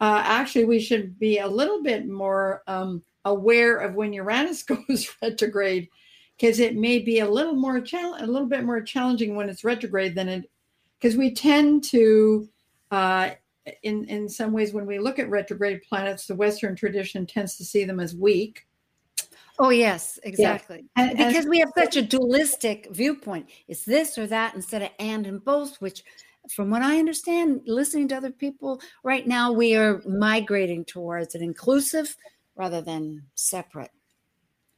uh, 0.00 0.22
actually, 0.24 0.64
we 0.64 0.80
should 0.80 1.18
be 1.18 1.38
a 1.38 1.48
little 1.48 1.82
bit 1.82 2.08
more 2.08 2.62
um, 2.66 3.02
aware 3.24 3.78
of 3.78 3.94
when 3.94 4.12
Uranus 4.12 4.62
goes 4.64 5.10
retrograde, 5.22 5.88
because 6.36 6.58
it 6.58 6.76
may 6.76 6.98
be 6.98 7.20
a 7.20 7.28
little 7.28 7.54
more 7.54 7.80
challenge, 7.80 8.22
a 8.22 8.26
little 8.26 8.48
bit 8.48 8.64
more 8.64 8.82
challenging 8.82 9.36
when 9.36 9.48
it's 9.48 9.64
retrograde 9.64 10.14
than 10.14 10.28
it 10.28 10.50
because 11.04 11.18
we 11.18 11.34
tend 11.34 11.84
to, 11.84 12.48
uh, 12.90 13.28
in 13.82 14.04
in 14.06 14.28
some 14.28 14.52
ways, 14.52 14.72
when 14.72 14.86
we 14.86 14.98
look 14.98 15.18
at 15.18 15.30
retrograde 15.30 15.82
planets, 15.88 16.26
the 16.26 16.34
Western 16.34 16.76
tradition 16.76 17.26
tends 17.26 17.56
to 17.56 17.64
see 17.64 17.84
them 17.84 18.00
as 18.00 18.14
weak. 18.14 18.66
Oh 19.58 19.70
yes, 19.70 20.18
exactly. 20.24 20.84
Yeah. 20.96 21.04
And, 21.04 21.18
because 21.18 21.44
and, 21.44 21.50
we 21.50 21.58
have 21.60 21.70
such 21.76 21.96
a 21.96 22.02
dualistic 22.02 22.88
viewpoint. 22.90 23.48
It's 23.68 23.84
this 23.84 24.18
or 24.18 24.26
that 24.26 24.54
instead 24.54 24.82
of 24.82 24.90
and 24.98 25.26
and 25.26 25.44
both, 25.44 25.80
which 25.80 26.02
from 26.50 26.70
what 26.70 26.82
I 26.82 26.98
understand, 26.98 27.62
listening 27.66 28.08
to 28.08 28.16
other 28.16 28.30
people 28.30 28.80
right 29.02 29.26
now, 29.26 29.52
we 29.52 29.76
are 29.76 30.02
migrating 30.06 30.84
towards 30.84 31.34
an 31.34 31.42
inclusive 31.42 32.16
rather 32.56 32.82
than 32.82 33.22
separate 33.34 33.90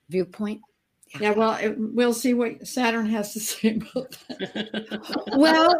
viewpoint. 0.09 0.61
Yeah, 1.21 1.33
well, 1.33 1.55
it, 1.55 1.75
we'll 1.79 2.13
see 2.13 2.35
what 2.35 2.67
Saturn 2.67 3.07
has 3.07 3.33
to 3.33 3.41
say 3.41 3.77
about 3.77 4.17
that. 4.29 5.25
well, 5.37 5.75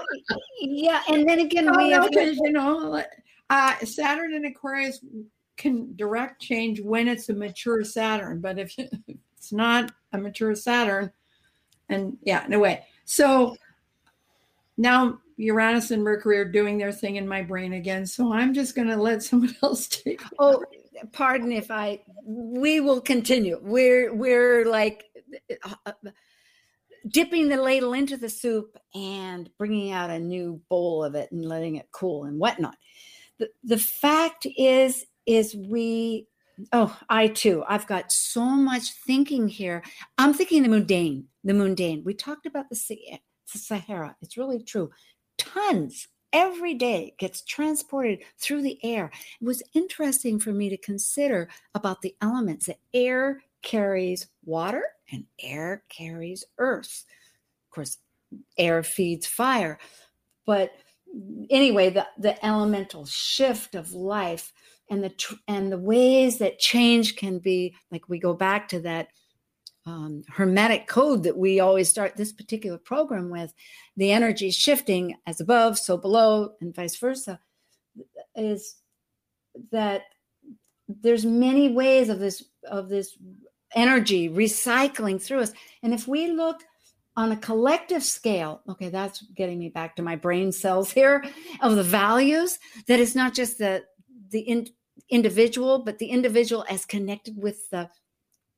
yeah, 0.61 1.03
and 1.09 1.29
then 1.29 1.41
again, 1.41 1.77
we 1.77 1.91
have 1.91 2.09
you 2.13 2.53
know, 2.53 3.03
uh, 3.51 3.79
Saturn 3.79 4.35
and 4.35 4.47
Aquarius 4.47 5.01
can 5.57 5.95
direct 5.97 6.41
change 6.41 6.81
when 6.81 7.09
it's 7.09 7.29
a 7.29 7.35
mature 7.35 7.83
Saturn, 7.85 8.41
but 8.41 8.59
if 8.59 8.75
it's 9.37 9.53
not 9.53 9.93
a 10.13 10.19
mature 10.19 10.55
Saturn, 10.55 11.11
and 11.89 12.17
yeah, 12.23 12.45
no 12.49 12.59
way. 12.59 12.85
So 13.05 13.57
now 14.77 15.21
Uranus 15.37 15.91
and 15.91 16.03
Mercury 16.03 16.39
are 16.39 16.45
doing 16.45 16.79
their 16.79 16.93
thing 16.93 17.17
in 17.17 17.29
my 17.29 17.43
brain 17.43 17.75
again. 17.75 18.07
So 18.07 18.33
I'm 18.33 18.55
just 18.55 18.75
going 18.75 18.89
to 18.89 18.97
let 18.97 19.23
someone 19.23 19.55
else 19.63 19.87
take. 19.87 20.23
Oh, 20.39 20.65
pardon 21.13 21.53
if 21.53 21.71
I. 21.71 22.01
We 22.25 22.81
will 22.81 23.01
continue. 23.01 23.61
We're 23.63 24.15
we're 24.15 24.65
like 24.67 25.05
dipping 27.09 27.49
the 27.49 27.57
ladle 27.57 27.93
into 27.93 28.17
the 28.17 28.29
soup 28.29 28.77
and 28.95 29.51
bringing 29.59 29.93
out 29.93 30.11
a 30.11 30.19
new 30.19 30.61
bowl 30.69 31.05
of 31.05 31.15
it 31.15 31.31
and 31.31 31.45
letting 31.45 31.77
it 31.77 31.89
cool 31.93 32.25
and 32.25 32.39
whatnot. 32.39 32.77
The 33.39 33.51
the 33.65 33.79
fact 33.79 34.47
is 34.57 35.05
is 35.27 35.55
we. 35.55 36.27
Oh, 36.73 36.99
I 37.11 37.29
too. 37.29 37.63
I've 37.69 37.87
got 37.87 38.11
so 38.11 38.41
much 38.41 38.93
thinking 39.07 39.47
here. 39.47 39.83
I'm 40.17 40.33
thinking 40.33 40.63
the 40.63 40.71
mundane. 40.71 41.27
The 41.45 41.53
mundane. 41.53 42.03
We 42.03 42.15
talked 42.15 42.47
about 42.47 42.71
the 42.71 43.21
Sahara. 43.45 44.17
It's 44.23 44.39
really 44.39 44.63
true 44.63 44.91
tons 45.39 46.09
every 46.33 46.75
day 46.75 47.15
gets 47.19 47.43
transported 47.43 48.21
through 48.39 48.63
the 48.63 48.79
air. 48.85 49.11
It 49.41 49.45
was 49.45 49.63
interesting 49.75 50.39
for 50.39 50.53
me 50.53 50.69
to 50.69 50.77
consider 50.77 51.49
about 51.75 52.03
the 52.03 52.15
elements 52.21 52.67
that 52.67 52.79
air 52.93 53.43
carries 53.63 54.27
water 54.45 54.83
and 55.11 55.25
air 55.41 55.85
carries 55.89 56.45
earth. 56.59 57.05
Of 57.67 57.75
course, 57.75 57.99
air 58.59 58.83
feeds 58.83 59.27
fire. 59.27 59.79
But 60.47 60.73
anyway, 61.51 61.91
the, 61.91 62.07
the 62.19 62.45
elemental 62.45 63.07
shift 63.07 63.75
of 63.75 63.93
life 63.93 64.53
and 64.91 65.03
the 65.03 65.37
and 65.49 65.71
the 65.73 65.79
ways 65.79 66.39
that 66.39 66.59
change 66.59 67.17
can 67.17 67.39
be 67.39 67.75
like 67.91 68.09
we 68.09 68.19
go 68.19 68.35
back 68.35 68.69
to 68.69 68.81
that 68.81 69.09
um, 69.85 70.23
hermetic 70.29 70.87
code 70.87 71.23
that 71.23 71.37
we 71.37 71.61
always 71.61 71.89
start 71.89 72.17
this 72.17 72.33
particular 72.33 72.79
program 72.79 73.31
with 73.31 73.53
the 73.97 74.11
energy 74.11 74.51
shifting 74.51 75.17
as 75.27 75.41
above 75.41 75.79
so 75.79 75.97
below 75.97 76.51
and 76.61 76.75
vice 76.75 76.97
versa 76.97 77.39
is 78.35 78.77
that 79.73 80.03
there's 80.89 81.25
many 81.25 81.69
ways 81.69 82.09
of 82.09 82.19
this 82.19 82.45
of 82.69 82.89
this 82.89 83.17
energy 83.77 84.29
recycling 84.29 85.23
through 85.23 85.41
us 85.41 85.53
and 85.83 85.95
if 85.95 86.09
we 86.09 86.29
look 86.29 86.63
on 87.17 87.31
a 87.31 87.37
collective 87.37 88.03
scale 88.03 88.63
okay 88.69 88.89
that's 88.89 89.23
getting 89.37 89.59
me 89.59 89.69
back 89.69 89.95
to 89.95 90.03
my 90.03 90.17
brain 90.17 90.51
cells 90.51 90.91
here 90.91 91.25
of 91.61 91.77
the 91.77 91.83
values 91.83 92.59
that 92.89 92.99
it's 92.99 93.15
not 93.15 93.35
just 93.35 93.59
the 93.59 93.85
the 94.31 94.41
in, 94.41 94.67
individual 95.11 95.79
but 95.79 95.99
the 95.99 96.07
individual 96.07 96.65
as 96.69 96.85
connected 96.85 97.37
with 97.37 97.71
the 97.71 97.89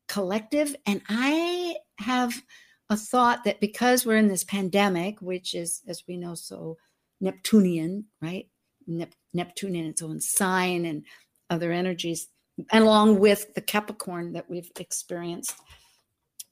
collective. 0.09 0.75
And 0.87 1.03
I 1.09 1.77
have 1.99 2.43
a 2.91 2.97
thought 2.97 3.45
that 3.45 3.61
because 3.61 4.05
we're 4.05 4.17
in 4.17 4.29
this 4.29 4.45
pandemic, 4.45 5.21
which 5.21 5.55
is, 5.55 5.83
as 5.87 6.03
we 6.09 6.17
know, 6.17 6.35
so 6.35 6.79
Neptunian, 7.21 8.07
right? 8.21 8.49
Nep- 8.87 9.15
Neptune 9.35 9.77
in 9.77 9.85
its 9.85 10.03
own 10.03 10.21
sign 10.21 10.87
and 10.87 11.05
other 11.51 11.71
energies, 11.71 12.29
and 12.71 12.85
along 12.85 13.19
with 13.19 13.55
the 13.55 13.61
Capricorn 13.61 14.33
that 14.33 14.49
we've 14.49 14.71
experienced. 14.79 15.55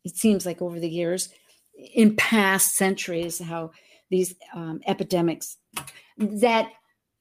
It 0.04 0.16
seems 0.16 0.46
like 0.46 0.62
over 0.62 0.78
the 0.78 0.88
years, 0.88 1.30
in 1.94 2.16
past 2.16 2.76
centuries, 2.76 3.38
how 3.38 3.72
these 4.10 4.34
um, 4.54 4.80
epidemics, 4.86 5.58
that 6.16 6.70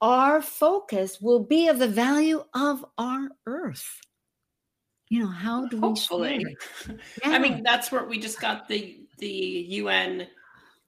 our 0.01 0.41
focus 0.41 1.19
will 1.19 1.39
be 1.39 1.67
of 1.67 1.79
the 1.79 1.87
value 1.87 2.43
of 2.53 2.85
our 2.97 3.29
earth 3.47 4.01
you 5.09 5.19
know 5.19 5.27
how 5.27 5.65
do 5.67 5.79
hopefully 5.79 6.43
we 6.43 6.95
yeah. 7.23 7.31
i 7.31 7.39
mean 7.39 7.61
that's 7.63 7.91
where 7.91 8.05
we 8.05 8.19
just 8.19 8.39
got 8.41 8.67
the 8.67 8.99
the 9.19 9.67
un 9.69 10.27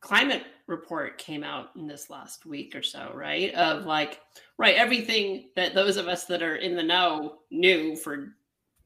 climate 0.01 0.43
report 0.67 1.17
came 1.17 1.43
out 1.43 1.69
in 1.75 1.87
this 1.87 2.09
last 2.09 2.45
week 2.45 2.75
or 2.75 2.83
so 2.83 3.11
right? 3.15 3.53
Of 3.53 3.85
like 3.85 4.21
right 4.57 4.75
everything 4.75 5.49
that 5.55 5.73
those 5.73 5.97
of 5.97 6.07
us 6.07 6.25
that 6.25 6.43
are 6.43 6.57
in 6.57 6.75
the 6.75 6.83
know 6.83 7.39
knew 7.49 7.95
for 7.95 8.35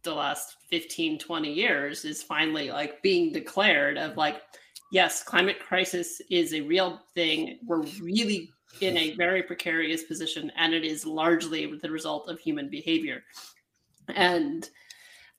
the 0.03 0.13
last 0.13 0.57
15 0.69 1.19
20 1.19 1.51
years 1.51 2.05
is 2.05 2.23
finally 2.23 2.71
like 2.71 3.01
being 3.03 3.31
declared 3.31 3.97
of 3.97 4.17
like 4.17 4.41
yes 4.91 5.21
climate 5.21 5.59
crisis 5.59 6.21
is 6.29 6.53
a 6.53 6.61
real 6.61 7.01
thing. 7.13 7.59
We're 7.65 7.83
really 8.01 8.51
in 8.79 8.95
a 8.97 9.15
very 9.15 9.43
precarious 9.43 10.03
position 10.03 10.51
and 10.55 10.73
it 10.73 10.85
is 10.85 11.05
largely 11.05 11.71
the 11.81 11.91
result 11.91 12.29
of 12.29 12.39
human 12.39 12.69
behavior. 12.69 13.23
And 14.15 14.69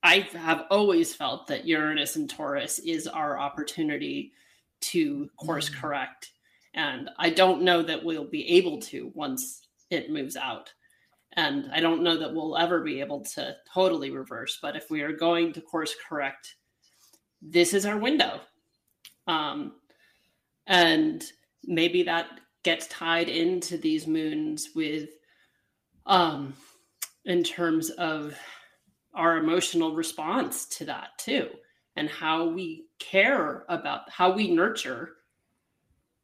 I 0.02 0.28
have 0.32 0.64
always 0.70 1.14
felt 1.14 1.46
that 1.46 1.66
Uranus 1.66 2.16
and 2.16 2.28
Taurus 2.28 2.80
is 2.80 3.06
our 3.06 3.38
opportunity 3.38 4.32
to 4.82 5.28
course 5.36 5.70
mm. 5.70 5.74
correct. 5.74 6.30
And 6.74 7.10
I 7.18 7.30
don't 7.30 7.62
know 7.62 7.82
that 7.82 8.04
we'll 8.04 8.28
be 8.28 8.48
able 8.50 8.80
to 8.82 9.10
once 9.14 9.66
it 9.90 10.10
moves 10.10 10.36
out. 10.36 10.72
And 11.34 11.70
I 11.72 11.80
don't 11.80 12.02
know 12.02 12.18
that 12.18 12.34
we'll 12.34 12.56
ever 12.56 12.82
be 12.82 13.00
able 13.00 13.24
to 13.34 13.56
totally 13.72 14.10
reverse. 14.10 14.58
But 14.60 14.76
if 14.76 14.90
we 14.90 15.02
are 15.02 15.12
going 15.12 15.52
to 15.54 15.60
course 15.60 15.94
correct, 16.08 16.54
this 17.40 17.74
is 17.74 17.86
our 17.86 17.98
window. 17.98 18.40
Um, 19.26 19.74
and 20.66 21.22
maybe 21.64 22.02
that 22.04 22.28
gets 22.62 22.86
tied 22.88 23.28
into 23.28 23.76
these 23.76 24.06
moons 24.06 24.70
with, 24.74 25.08
um, 26.06 26.54
in 27.24 27.42
terms 27.42 27.90
of 27.90 28.36
our 29.14 29.36
emotional 29.36 29.94
response 29.94 30.66
to 30.66 30.84
that 30.86 31.10
too 31.18 31.48
and 31.96 32.08
how 32.08 32.46
we 32.46 32.86
care 32.98 33.64
about 33.68 34.08
how 34.10 34.32
we 34.32 34.50
nurture 34.50 35.16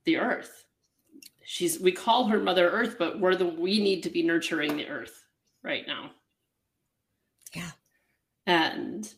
the 0.05 0.17
earth 0.17 0.65
she's 1.45 1.79
we 1.81 1.93
call 1.93 2.27
her 2.27 2.39
mother 2.39 2.71
earth 2.71 2.97
but 2.99 3.19
we're 3.21 3.35
the 3.35 3.47
we 3.47 3.83
need 3.83 4.03
to 4.03 4.11
be 4.11 4.23
nurturing 4.23 4.77
the 4.77 4.89
earth 4.89 5.25
right 5.63 5.87
now 5.87 6.11
yeah 7.55 7.71
and 8.47 9.15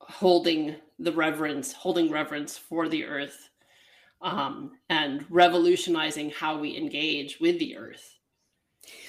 holding 0.00 0.76
the 0.98 1.12
reverence 1.12 1.72
holding 1.72 2.10
reverence 2.10 2.56
for 2.56 2.88
the 2.88 3.04
earth 3.04 3.50
um, 4.22 4.72
and 4.88 5.26
revolutionizing 5.28 6.30
how 6.30 6.58
we 6.58 6.76
engage 6.76 7.38
with 7.40 7.58
the 7.58 7.76
earth 7.76 8.16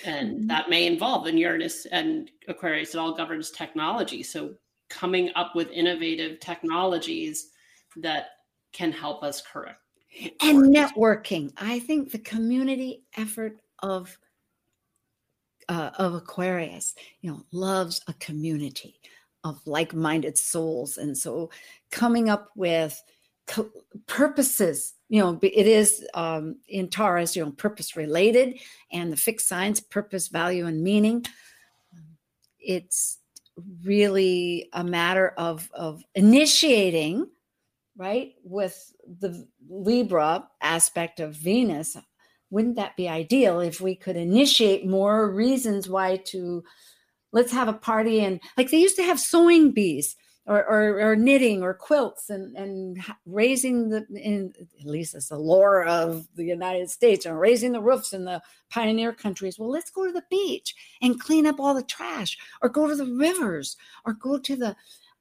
and 0.06 0.38
mm-hmm. 0.38 0.48
that 0.48 0.70
may 0.70 0.86
involve 0.86 1.28
in 1.28 1.38
Uranus 1.38 1.86
and 1.88 2.32
Aquarius. 2.48 2.94
It 2.94 2.98
all 2.98 3.14
governs 3.14 3.52
technology. 3.52 4.24
So 4.24 4.54
coming 4.90 5.32
up 5.36 5.56
with 5.56 5.70
innovative 5.72 6.40
technologies 6.40 7.52
that 7.98 8.28
can 8.74 8.92
help 8.92 9.24
us 9.24 9.42
correct 9.42 9.82
and 10.42 10.74
networking. 10.76 11.52
I 11.58 11.80
think 11.80 12.12
the 12.12 12.20
community 12.20 13.04
effort 13.16 13.60
of 13.80 14.18
uh, 15.70 15.92
of 15.98 16.14
Aquarius, 16.14 16.96
you 17.22 17.30
know, 17.30 17.44
loves 17.52 18.02
a 18.08 18.14
community 18.14 19.00
of 19.44 19.60
like-minded 19.66 20.38
souls, 20.38 20.98
and 20.98 21.18
so 21.18 21.50
coming 21.92 22.30
up 22.30 22.50
with 22.56 23.02
co- 23.48 23.72
purposes 24.06 24.94
you 25.10 25.22
know 25.22 25.40
it 25.42 25.68
is 25.68 26.06
um, 26.14 26.58
in 26.68 26.90
taurus 26.90 27.36
you 27.36 27.44
know 27.44 27.52
purpose 27.52 27.96
related 27.96 28.60
and 28.92 29.12
the 29.12 29.18
fixed 29.18 29.48
signs 29.48 29.80
purpose 29.80 30.28
value 30.28 30.66
and 30.66 30.84
meaning 30.84 31.26
it's 32.60 33.20
really 33.84 34.70
a 34.74 34.84
matter 34.84 35.34
of 35.38 35.70
of 35.74 36.04
initiating 36.16 37.28
right 37.98 38.34
with 38.44 38.94
the 39.20 39.48
libra 39.70 40.48
aspect 40.62 41.20
of 41.20 41.34
venus 41.36 41.98
wouldn't 42.50 42.76
that 42.76 42.96
be 42.96 43.10
ideal 43.10 43.60
if 43.60 43.82
we 43.82 43.96
could 43.96 44.16
initiate 44.16 44.88
more 44.88 45.32
reasons 45.32 45.90
why 45.90 46.18
to 46.18 46.64
let's 47.34 47.52
have 47.52 47.68
a 47.68 47.74
party 47.74 48.22
and 48.22 48.40
like 48.58 48.70
they 48.70 48.78
used 48.78 48.96
to 48.96 49.04
have 49.04 49.20
sewing 49.20 49.72
bees 49.72 50.16
or, 50.48 50.66
or, 50.66 51.12
or 51.12 51.16
knitting 51.16 51.62
or 51.62 51.74
quilts 51.74 52.30
and, 52.30 52.56
and 52.56 53.04
raising 53.26 53.90
the, 53.90 54.06
in, 54.16 54.54
at 54.80 54.86
least 54.88 55.14
it's 55.14 55.28
the 55.30 55.38
lore 55.38 55.84
of 55.84 56.26
the 56.36 56.46
United 56.46 56.90
States, 56.90 57.26
and 57.26 57.40
raising 57.40 57.74
the 57.74 57.82
roofs 57.82 58.14
in 58.14 58.24
the 58.24 58.42
pioneer 58.70 59.12
countries. 59.12 59.60
Well, 59.60 59.70
let's 59.70 59.92
go 59.92 60.06
to 60.06 60.12
the 60.12 60.24
beach 60.30 60.74
and 61.02 61.20
clean 61.20 61.46
up 61.46 61.60
all 61.60 61.74
the 61.74 61.84
trash, 61.84 62.38
or 62.62 62.70
go 62.70 62.88
to 62.88 62.96
the 62.96 63.06
rivers, 63.06 63.76
or 64.06 64.14
go 64.14 64.38
to 64.40 64.56
the 64.56 64.76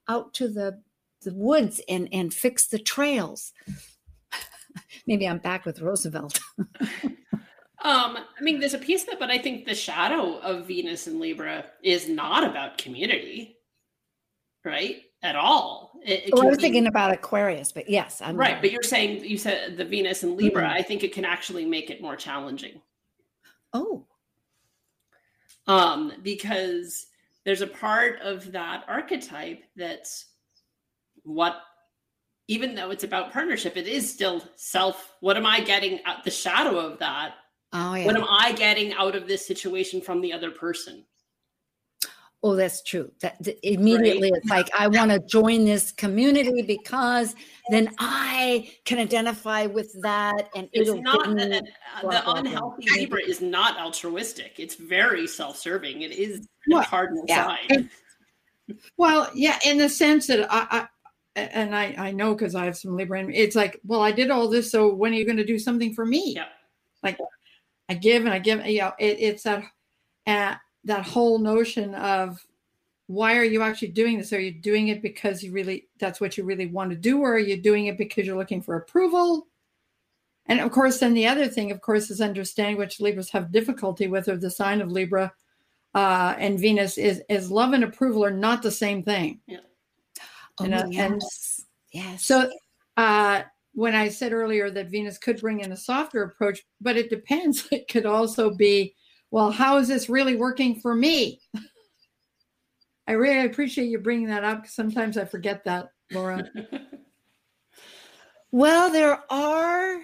out 0.08 0.32
to 0.34 0.48
the 0.48 0.80
the 1.22 1.34
woods 1.34 1.80
and 1.88 2.08
and 2.12 2.32
fix 2.32 2.68
the 2.68 2.78
trails. 2.78 3.52
Maybe 5.06 5.26
I'm 5.26 5.38
back 5.38 5.64
with 5.64 5.80
Roosevelt. 5.80 6.40
Um, 7.86 8.16
I 8.16 8.42
mean, 8.42 8.58
there's 8.58 8.74
a 8.74 8.78
piece 8.78 9.04
of 9.04 9.10
it, 9.10 9.20
but 9.20 9.30
I 9.30 9.38
think 9.38 9.64
the 9.64 9.74
shadow 9.74 10.38
of 10.38 10.66
Venus 10.66 11.06
and 11.06 11.20
Libra 11.20 11.66
is 11.84 12.08
not 12.08 12.42
about 12.42 12.78
community, 12.78 13.58
right? 14.64 15.02
At 15.22 15.36
all. 15.36 15.98
It, 16.04 16.28
it 16.28 16.34
well, 16.34 16.42
I 16.42 16.46
was 16.46 16.58
be, 16.58 16.62
thinking 16.62 16.86
about 16.86 17.12
Aquarius, 17.12 17.72
but 17.72 17.88
yes, 17.88 18.20
I'm 18.22 18.36
right. 18.36 18.60
But 18.60 18.70
you're 18.70 18.82
saying 18.82 19.24
you 19.24 19.38
said 19.38 19.76
the 19.76 19.84
Venus 19.84 20.22
and 20.22 20.36
Libra. 20.36 20.62
Mm-hmm. 20.62 20.76
I 20.76 20.82
think 20.82 21.02
it 21.02 21.12
can 21.12 21.24
actually 21.24 21.64
make 21.64 21.90
it 21.90 22.00
more 22.00 22.16
challenging. 22.16 22.80
Oh, 23.72 24.04
um, 25.66 26.12
because 26.22 27.06
there's 27.44 27.62
a 27.62 27.66
part 27.66 28.20
of 28.20 28.52
that 28.52 28.84
archetype 28.86 29.64
that's 29.74 30.26
what 31.24 31.60
even 32.48 32.76
though 32.76 32.90
it's 32.90 33.02
about 33.02 33.32
partnership, 33.32 33.76
it 33.76 33.88
is 33.88 34.08
still 34.08 34.44
self. 34.54 35.16
What 35.20 35.36
am 35.36 35.46
I 35.46 35.60
getting 35.60 35.98
at 36.06 36.22
the 36.22 36.30
shadow 36.30 36.78
of 36.78 37.00
that 37.00 37.34
Oh, 37.72 37.94
yeah. 37.94 38.06
What 38.06 38.16
am 38.16 38.24
I 38.28 38.52
getting 38.52 38.92
out 38.94 39.14
of 39.14 39.26
this 39.26 39.46
situation 39.46 40.00
from 40.00 40.20
the 40.20 40.32
other 40.32 40.50
person? 40.50 41.04
Oh, 42.42 42.54
that's 42.54 42.82
true. 42.82 43.10
That, 43.22 43.42
that 43.42 43.58
immediately 43.66 44.30
right. 44.30 44.40
it's 44.40 44.50
like 44.50 44.70
I 44.78 44.86
want 44.86 45.10
to 45.10 45.18
join 45.18 45.64
this 45.64 45.90
community 45.90 46.62
because 46.62 47.34
then 47.70 47.88
I 47.98 48.70
can 48.84 48.98
identify 48.98 49.66
with 49.66 49.90
that, 50.02 50.50
and 50.54 50.68
it's 50.72 50.92
not 50.92 51.32
me, 51.32 51.42
uh, 51.42 51.60
blah, 52.02 52.10
the 52.10 52.22
blah, 52.22 52.34
unhealthy 52.34 52.86
blah. 52.86 52.96
Libra 52.96 53.20
is 53.22 53.40
not 53.40 53.78
altruistic. 53.78 54.60
It's 54.60 54.76
very 54.76 55.26
self-serving. 55.26 56.02
It 56.02 56.12
is 56.12 56.46
well, 56.68 56.84
cardinal 56.84 57.24
yeah. 57.26 57.46
side. 57.46 57.70
And, 57.70 57.90
well, 58.96 59.28
yeah, 59.34 59.58
in 59.64 59.78
the 59.78 59.88
sense 59.88 60.26
that 60.28 60.46
I, 60.52 60.88
I 61.34 61.40
and 61.40 61.74
I, 61.74 61.94
I 61.98 62.12
know 62.12 62.34
because 62.34 62.54
I 62.54 62.66
have 62.66 62.76
some 62.76 62.96
Libra, 62.96 63.18
and 63.18 63.34
it's 63.34 63.56
like, 63.56 63.80
well, 63.84 64.02
I 64.02 64.12
did 64.12 64.30
all 64.30 64.48
this, 64.48 64.70
so 64.70 64.94
when 64.94 65.12
are 65.12 65.16
you 65.16 65.24
going 65.24 65.36
to 65.38 65.44
do 65.44 65.58
something 65.58 65.94
for 65.94 66.06
me? 66.06 66.34
Yeah. 66.36 66.46
Like 67.02 67.18
I 67.88 67.94
give 67.94 68.24
and 68.24 68.32
I 68.32 68.38
give. 68.38 68.64
You 68.66 68.82
know, 68.82 68.92
it, 68.98 69.18
it's 69.18 69.42
that 69.44 69.64
uh, 70.26 70.56
that 70.86 71.04
whole 71.04 71.38
notion 71.38 71.94
of 71.94 72.44
why 73.08 73.36
are 73.36 73.44
you 73.44 73.62
actually 73.62 73.88
doing 73.88 74.18
this? 74.18 74.32
Are 74.32 74.40
you 74.40 74.50
doing 74.50 74.88
it 74.88 75.02
because 75.02 75.42
you 75.42 75.52
really 75.52 75.88
that's 75.98 76.20
what 76.20 76.36
you 76.36 76.44
really 76.44 76.66
want 76.66 76.90
to 76.90 76.96
do, 76.96 77.20
or 77.20 77.34
are 77.34 77.38
you 77.38 77.60
doing 77.60 77.86
it 77.86 77.98
because 77.98 78.26
you're 78.26 78.36
looking 78.36 78.62
for 78.62 78.76
approval? 78.76 79.46
And 80.46 80.60
of 80.60 80.70
course, 80.70 80.98
then 80.98 81.14
the 81.14 81.26
other 81.26 81.48
thing, 81.48 81.70
of 81.70 81.80
course, 81.80 82.10
is 82.10 82.20
understanding 82.20 82.78
which 82.78 83.00
Libras 83.00 83.30
have 83.30 83.52
difficulty 83.52 84.06
with, 84.06 84.28
or 84.28 84.36
the 84.36 84.50
sign 84.50 84.80
of 84.80 84.90
Libra 84.90 85.32
uh, 85.94 86.34
and 86.38 86.58
Venus 86.58 86.98
is 86.98 87.22
is 87.28 87.50
love 87.50 87.72
and 87.72 87.82
approval 87.82 88.24
are 88.24 88.30
not 88.30 88.62
the 88.62 88.70
same 88.70 89.02
thing. 89.02 89.40
Yeah. 89.46 89.60
Oh, 90.58 90.64
and, 90.64 90.74
uh, 90.74 90.84
yes. 90.88 91.10
And 91.10 91.22
yes. 91.92 92.24
So 92.24 92.50
uh, 92.96 93.42
when 93.72 93.94
I 93.94 94.08
said 94.08 94.32
earlier 94.32 94.70
that 94.70 94.90
Venus 94.90 95.18
could 95.18 95.40
bring 95.40 95.60
in 95.60 95.72
a 95.72 95.76
softer 95.76 96.22
approach, 96.22 96.60
but 96.80 96.96
it 96.96 97.10
depends. 97.10 97.68
It 97.72 97.88
could 97.88 98.06
also 98.06 98.50
be, 98.54 98.94
well, 99.30 99.50
how 99.50 99.78
is 99.78 99.88
this 99.88 100.08
really 100.08 100.36
working 100.36 100.80
for 100.80 100.94
me? 100.94 101.40
I 103.08 103.12
really 103.12 103.46
appreciate 103.46 103.88
you 103.88 103.98
bringing 103.98 104.28
that 104.28 104.44
up 104.44 104.66
sometimes 104.66 105.16
I 105.16 105.24
forget 105.24 105.64
that, 105.64 105.90
Laura. 106.12 106.48
well, 108.50 108.90
there 108.90 109.20
are 109.30 110.00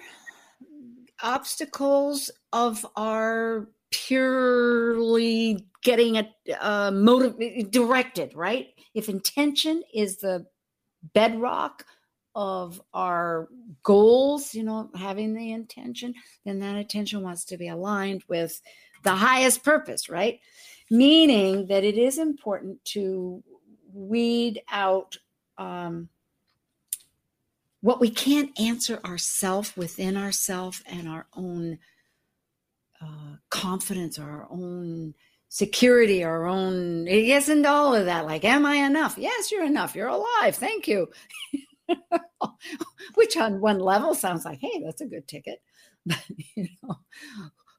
obstacles 1.21 2.31
of 2.51 2.85
our 2.95 3.69
purely 3.91 5.65
getting 5.83 6.15
it 6.15 6.29
uh, 6.59 6.91
motive 6.91 7.71
directed, 7.71 8.33
right? 8.35 8.67
If 8.93 9.09
intention 9.09 9.83
is 9.93 10.17
the 10.17 10.45
bedrock 11.13 11.85
of 12.35 12.81
our 12.93 13.47
goals, 13.83 14.55
you 14.55 14.63
know, 14.63 14.89
having 14.95 15.33
the 15.33 15.51
intention, 15.51 16.13
then 16.45 16.59
that 16.59 16.75
intention 16.75 17.21
wants 17.21 17.45
to 17.45 17.57
be 17.57 17.67
aligned 17.67 18.23
with 18.27 18.59
the 19.03 19.15
highest 19.15 19.63
purpose, 19.63 20.09
right? 20.09 20.39
Meaning 20.89 21.67
that 21.67 21.83
it 21.83 21.97
is 21.97 22.17
important 22.17 22.83
to 22.85 23.43
weed 23.93 24.61
out 24.69 25.17
um, 25.57 26.09
what 27.81 27.99
we 27.99 28.09
can't 28.09 28.57
answer 28.59 28.99
ourself 29.05 29.75
within 29.77 30.17
ourself 30.17 30.81
and 30.85 31.07
our 31.07 31.27
own 31.35 31.77
uh, 33.01 33.35
confidence 33.49 34.17
or 34.17 34.23
our 34.23 34.47
own 34.49 35.13
security, 35.49 36.23
our 36.23 36.45
own, 36.45 37.07
it 37.07 37.49
into 37.49 37.69
all 37.69 37.93
of 37.93 38.05
that. 38.05 38.25
Like, 38.25 38.45
am 38.45 38.65
I 38.65 38.75
enough? 38.77 39.17
Yes, 39.17 39.51
you're 39.51 39.65
enough. 39.65 39.95
You're 39.95 40.07
alive. 40.07 40.55
Thank 40.55 40.87
you. 40.87 41.09
which 43.15 43.37
on 43.37 43.61
one 43.61 43.79
level 43.79 44.15
sounds 44.15 44.45
like, 44.45 44.59
hey, 44.59 44.81
that's 44.83 45.01
a 45.01 45.05
good 45.05 45.27
ticket. 45.27 45.61
But, 46.05 46.21
you 46.55 46.67
know, 46.81 46.97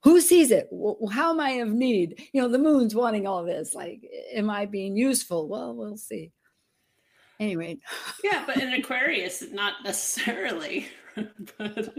who 0.05 0.21
sees 0.21 0.51
it? 0.51 0.69
How 1.11 1.31
am 1.31 1.41
I 1.41 1.51
of 1.53 1.73
need? 1.73 2.29
You 2.35 2.43
know, 2.43 2.49
the 2.49 2.59
moon's 2.59 2.95
wanting 2.95 3.27
all 3.27 3.43
this. 3.43 3.75
Like, 3.75 4.03
am 4.35 4.51
I 4.51 4.67
being 4.67 4.97
useful? 4.97 5.49
Well, 5.49 5.75
we'll 5.75 5.97
see. 5.97 6.31
Anyway. 7.41 7.79
Yeah, 8.23 8.45
but 8.47 8.59
in 8.59 8.73
Aquarius, 8.73 9.43
not 9.51 9.75
necessarily. 9.83 10.89
but, 11.59 11.95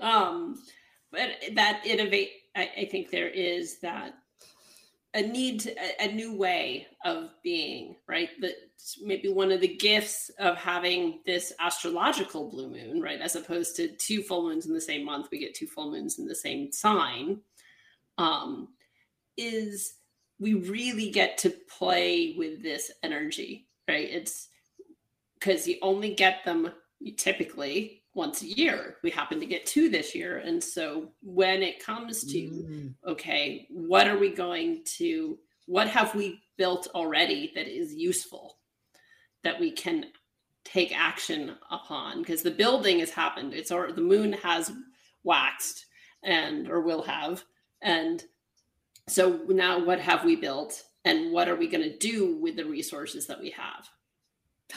um, 0.00 0.62
but 1.10 1.30
that 1.54 1.82
innovate, 1.86 2.32
I, 2.54 2.70
I 2.78 2.84
think 2.84 3.10
there 3.10 3.28
is 3.28 3.80
that 3.80 4.14
a 5.16 5.22
need 5.22 5.60
to, 5.60 5.74
a, 5.80 6.08
a 6.08 6.12
new 6.12 6.36
way 6.36 6.86
of 7.04 7.30
being 7.42 7.96
right? 8.06 8.28
That 8.40 8.54
maybe 9.02 9.28
one 9.28 9.50
of 9.50 9.60
the 9.60 9.76
gifts 9.76 10.30
of 10.38 10.56
having 10.56 11.20
this 11.26 11.52
astrological 11.58 12.48
blue 12.48 12.68
moon 12.68 13.00
right 13.00 13.20
as 13.20 13.34
opposed 13.34 13.74
to 13.76 13.88
two 13.96 14.22
full 14.22 14.44
moons 14.44 14.66
in 14.66 14.74
the 14.74 14.80
same 14.80 15.04
month 15.04 15.28
we 15.32 15.38
get 15.38 15.54
two 15.54 15.66
full 15.66 15.90
moons 15.90 16.20
in 16.20 16.26
the 16.26 16.34
same 16.34 16.70
sign 16.70 17.40
um 18.18 18.68
is 19.36 19.94
we 20.38 20.54
really 20.54 21.10
get 21.10 21.36
to 21.38 21.50
play 21.78 22.34
with 22.38 22.62
this 22.62 22.92
energy 23.02 23.66
right? 23.88 24.08
It's 24.08 24.48
because 25.38 25.66
you 25.66 25.76
only 25.82 26.14
get 26.14 26.44
them 26.44 26.72
typically 27.16 28.02
once 28.16 28.40
a 28.42 28.46
year. 28.46 28.96
We 29.02 29.10
happen 29.10 29.38
to 29.40 29.46
get 29.46 29.66
two 29.66 29.90
this 29.90 30.14
year. 30.14 30.38
And 30.38 30.64
so 30.64 31.12
when 31.22 31.62
it 31.62 31.84
comes 31.84 32.24
to, 32.24 32.38
mm. 32.38 32.94
okay, 33.06 33.66
what 33.70 34.08
are 34.08 34.18
we 34.18 34.30
going 34.30 34.82
to, 34.96 35.38
what 35.66 35.86
have 35.88 36.14
we 36.14 36.40
built 36.56 36.88
already 36.94 37.52
that 37.54 37.68
is 37.68 37.94
useful 37.94 38.56
that 39.44 39.60
we 39.60 39.70
can 39.70 40.06
take 40.64 40.98
action 40.98 41.56
upon? 41.70 42.20
Because 42.22 42.42
the 42.42 42.50
building 42.50 43.00
has 43.00 43.10
happened. 43.10 43.52
It's 43.52 43.70
or 43.70 43.92
the 43.92 44.00
moon 44.00 44.32
has 44.32 44.72
waxed 45.22 45.84
and 46.24 46.70
or 46.70 46.80
will 46.80 47.02
have. 47.02 47.44
And 47.82 48.24
so 49.08 49.40
now 49.48 49.84
what 49.84 50.00
have 50.00 50.24
we 50.24 50.36
built 50.36 50.82
and 51.04 51.32
what 51.32 51.48
are 51.48 51.56
we 51.56 51.68
going 51.68 51.84
to 51.84 51.98
do 51.98 52.38
with 52.40 52.56
the 52.56 52.64
resources 52.64 53.26
that 53.26 53.40
we 53.40 53.50
have? 53.50 53.88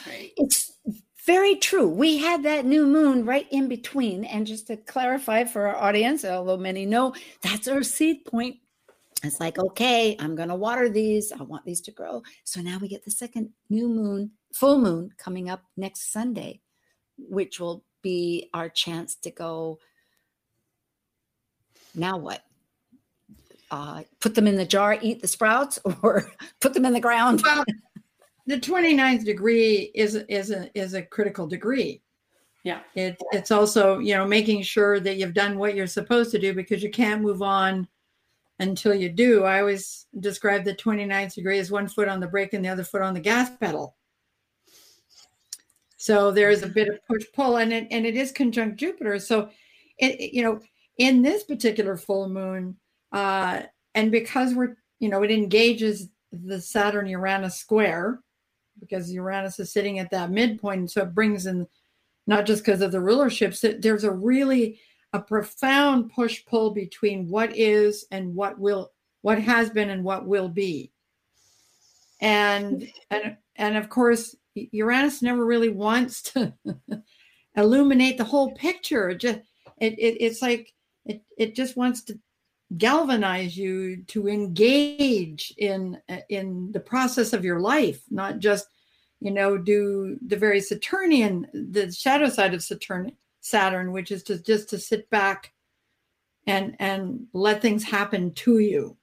Right. 0.06 0.32
It's 0.36 0.69
very 1.30 1.58
true. 1.58 1.88
We 1.88 2.18
had 2.18 2.42
that 2.42 2.66
new 2.66 2.88
moon 2.88 3.24
right 3.24 3.48
in 3.52 3.68
between. 3.68 4.24
And 4.24 4.48
just 4.48 4.66
to 4.66 4.78
clarify 4.78 5.44
for 5.44 5.68
our 5.68 5.76
audience, 5.76 6.26
although 6.26 6.58
many 6.58 6.88
know, 6.88 7.14
that's 7.44 7.68
our 7.68 7.84
seed 7.84 8.26
point. 8.26 8.56
It's 9.22 9.40
like, 9.40 9.60
okay, 9.60 10.16
I'm 10.20 10.36
going 10.36 10.50
to 10.50 10.56
water 10.56 10.90
these. 10.90 11.32
I 11.32 11.44
want 11.44 11.66
these 11.66 11.82
to 11.82 11.92
grow. 11.92 12.24
So 12.46 12.62
now 12.62 12.80
we 12.82 12.88
get 12.88 13.06
the 13.06 13.12
second 13.12 13.52
new 13.70 13.88
moon, 13.88 14.32
full 14.56 14.80
moon 14.80 15.12
coming 15.20 15.52
up 15.52 15.62
next 15.78 16.12
Sunday, 16.12 16.62
which 17.20 17.60
will 17.60 17.84
be 18.02 18.50
our 18.56 18.68
chance 18.68 19.14
to 19.18 19.30
go. 19.30 19.78
Now 21.94 22.18
what? 22.18 22.42
Uh, 23.70 24.02
put 24.20 24.34
them 24.34 24.48
in 24.48 24.56
the 24.56 24.66
jar, 24.66 24.98
eat 25.00 25.22
the 25.22 25.28
sprouts, 25.28 25.78
or 26.02 26.32
put 26.60 26.74
them 26.74 26.86
in 26.86 26.94
the 26.94 27.00
ground? 27.00 27.44
Well, 27.44 27.66
the 28.50 28.60
29th 28.60 29.26
degree 29.26 29.92
is 29.94 30.16
is 30.16 30.50
a 30.50 30.72
is 30.74 30.96
a 30.96 31.04
critical 31.04 31.46
degree. 31.46 32.02
Yeah. 32.64 32.80
It, 32.96 33.16
it's 33.32 33.52
also 33.52 34.00
you 34.00 34.16
know 34.16 34.26
making 34.26 34.64
sure 34.64 35.00
that 35.00 35.18
you've 35.18 35.36
done 35.36 35.60
what 35.60 35.76
you're 35.76 35.86
supposed 35.86 36.32
to 36.32 36.40
do 36.40 36.56
because 36.56 36.82
you 36.82 36.90
can't 36.90 37.22
move 37.22 37.44
on 37.44 37.88
until 38.58 38.96
you 38.96 39.10
do. 39.10 39.44
I 39.44 39.60
always 39.60 40.08
describe 40.20 40.66
the 40.66 40.74
29th 40.74 41.36
degree 41.36 41.60
as 41.60 41.70
one 41.70 41.88
foot 41.88 42.08
on 42.08 42.20
the 42.20 42.28
brake 42.28 42.54
and 42.54 42.66
the 42.66 42.70
other 42.70 42.84
foot 42.84 43.04
on 43.04 43.14
the 43.14 43.20
gas 43.20 43.56
pedal. 43.56 43.96
So 45.98 46.32
there 46.32 46.50
is 46.50 46.64
a 46.64 46.68
bit 46.68 46.90
of 46.90 47.06
push 47.08 47.26
pull 47.36 47.58
and 47.58 47.72
it 47.72 47.88
and 47.92 48.04
it 48.04 48.16
is 48.16 48.32
conjunct 48.32 48.78
jupiter. 48.78 49.20
So 49.20 49.50
it 50.00 50.34
you 50.34 50.42
know 50.42 50.60
in 50.98 51.22
this 51.22 51.44
particular 51.44 51.98
full 51.98 52.28
moon 52.28 52.78
uh 53.12 53.62
and 53.94 54.12
because 54.12 54.56
we're 54.56 54.76
you 54.98 55.10
know 55.10 55.22
it 55.22 55.30
engages 55.30 56.10
the 56.32 56.60
saturn 56.60 57.06
uranus 57.06 57.56
square 57.56 58.20
because 58.80 59.12
Uranus 59.12 59.60
is 59.60 59.72
sitting 59.72 60.00
at 60.00 60.12
that 60.12 60.32
midpoint. 60.32 60.92
So 60.92 61.02
it 61.02 61.16
brings 61.16 61.46
in, 61.46 61.68
not 62.28 62.46
just 62.46 62.64
because 62.64 62.82
of 62.82 62.92
the 62.92 63.00
rulerships, 63.00 63.82
there's 63.82 64.04
a 64.04 64.12
really 64.12 64.80
a 65.14 65.20
profound 65.20 66.12
push 66.12 66.46
pull 66.46 66.72
between 66.72 67.28
what 67.30 67.56
is 67.56 68.06
and 68.12 68.36
what 68.36 68.60
will, 68.60 68.92
what 69.22 69.42
has 69.42 69.70
been 69.70 69.90
and 69.90 70.04
what 70.04 70.28
will 70.28 70.50
be. 70.50 70.92
And 72.22 72.92
and 73.10 73.38
and 73.56 73.78
of 73.78 73.90
course, 73.90 74.36
Uranus 74.54 75.22
never 75.22 75.46
really 75.46 75.70
wants 75.70 76.22
to 76.24 76.54
illuminate 77.56 78.18
the 78.18 78.26
whole 78.26 78.52
picture. 78.52 79.10
It 79.10 79.20
just 79.20 79.40
it, 79.78 79.94
it 79.98 80.18
it's 80.22 80.42
like 80.42 80.74
it 81.06 81.24
it 81.38 81.56
just 81.56 81.78
wants 81.78 82.04
to 82.04 82.20
galvanize 82.78 83.58
you 83.58 84.04
to 84.04 84.28
engage 84.28 85.54
in 85.58 86.00
in 86.30 86.72
the 86.72 86.80
process 86.80 87.34
of 87.34 87.44
your 87.44 87.60
life 87.60 88.02
not 88.12 88.38
just 88.38 88.68
you 89.20 89.32
know 89.32 89.58
do 89.58 90.18
the 90.28 90.38
very 90.38 90.62
saturnian 90.62 91.48
the 91.54 91.92
shadow 91.92 92.30
side 92.30 92.54
of 92.54 92.62
saturn 92.62 93.12
saturn 93.42 93.92
which 93.92 94.12
is 94.12 94.22
to 94.22 94.38
just 94.44 94.70
to 94.70 94.78
sit 94.78 95.10
back 95.10 95.52
and 96.50 96.76
and 96.80 97.28
let 97.34 97.62
things 97.62 97.84
happen 97.84 98.34
to 98.34 98.60
you. 98.60 98.98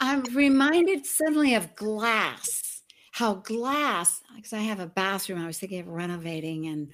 I'm 0.00 0.22
reminded 0.34 1.06
suddenly 1.06 1.54
of 1.54 1.74
glass 1.74 2.82
how 3.12 3.34
glass 3.34 4.22
because 4.36 4.54
i 4.54 4.60
have 4.60 4.80
a 4.80 4.86
bathroom 4.86 5.42
i 5.42 5.46
was 5.46 5.58
thinking 5.58 5.80
of 5.80 5.88
renovating 5.88 6.66
and 6.66 6.92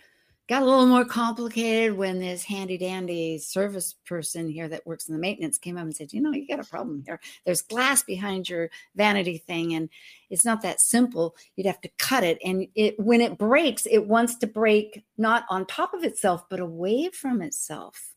got 0.49 0.63
a 0.63 0.65
little 0.65 0.87
more 0.87 1.05
complicated 1.05 1.97
when 1.97 2.19
this 2.19 2.43
handy 2.43 2.79
dandy 2.79 3.39
service 3.39 3.95
person 4.07 4.49
here 4.49 4.67
that 4.69 4.87
works 4.87 5.07
in 5.07 5.15
the 5.15 5.21
maintenance 5.21 5.59
came 5.59 5.77
up 5.77 5.83
and 5.83 5.95
said, 5.95 6.13
You 6.13 6.23
know, 6.23 6.33
you 6.33 6.49
got 6.49 6.59
a 6.59 6.65
problem 6.65 7.03
here. 7.07 7.21
There's 7.45 7.61
glass 7.61 8.03
behind 8.03 8.49
your 8.49 8.71
vanity 8.97 9.39
thing, 9.39 9.75
and 9.75 9.91
it's 10.31 10.47
not 10.47 10.63
that 10.63 10.81
simple. 10.81 11.37
You'd 11.55 11.67
have 11.67 11.81
to 11.83 11.91
cut 11.99 12.25
it. 12.25 12.39
And 12.45 12.67
it 12.75 12.99
when 12.99 13.21
it 13.21 13.37
breaks, 13.37 13.87
it 13.87 14.07
wants 14.07 14.37
to 14.37 14.47
break 14.47 15.05
not 15.19 15.45
on 15.51 15.67
top 15.67 15.93
of 15.93 16.03
itself, 16.03 16.49
but 16.49 16.61
away 16.61 17.11
from 17.11 17.43
itself. 17.43 18.15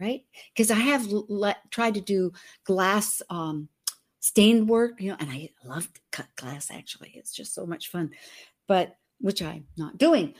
Right. 0.00 0.24
Because 0.54 0.70
I 0.70 0.74
have 0.74 1.06
let, 1.06 1.70
tried 1.70 1.94
to 1.94 2.02
do 2.02 2.32
glass 2.64 3.22
um, 3.30 3.70
stained 4.20 4.68
work, 4.68 5.00
you 5.00 5.10
know, 5.10 5.16
and 5.18 5.30
I 5.30 5.50
love 5.64 5.90
to 5.92 6.00
cut 6.12 6.26
glass 6.36 6.70
actually. 6.70 7.12
It's 7.14 7.32
just 7.32 7.54
so 7.54 7.64
much 7.64 7.88
fun. 7.88 8.10
But 8.68 8.96
which 9.20 9.40
I'm 9.40 9.64
not 9.78 9.96
doing 9.96 10.34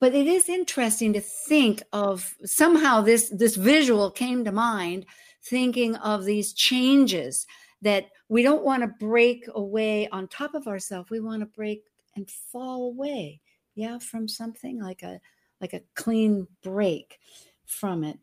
but 0.00 0.14
it 0.14 0.26
is 0.26 0.48
interesting 0.48 1.12
to 1.12 1.20
think 1.20 1.82
of 1.92 2.34
somehow 2.44 3.00
this 3.00 3.30
this 3.30 3.56
visual 3.56 4.10
came 4.10 4.44
to 4.44 4.52
mind 4.52 5.06
thinking 5.44 5.96
of 5.96 6.24
these 6.24 6.52
changes 6.52 7.46
that 7.82 8.06
we 8.28 8.42
don't 8.42 8.64
want 8.64 8.82
to 8.82 9.06
break 9.06 9.44
away 9.54 10.08
on 10.08 10.26
top 10.28 10.54
of 10.54 10.66
ourselves 10.66 11.10
we 11.10 11.20
want 11.20 11.40
to 11.40 11.46
break 11.46 11.82
and 12.16 12.28
fall 12.30 12.88
away 12.88 13.40
yeah 13.74 13.98
from 13.98 14.26
something 14.28 14.82
like 14.82 15.02
a 15.02 15.20
like 15.60 15.72
a 15.72 15.82
clean 15.94 16.46
break 16.62 17.18
from 17.66 18.04
it. 18.04 18.18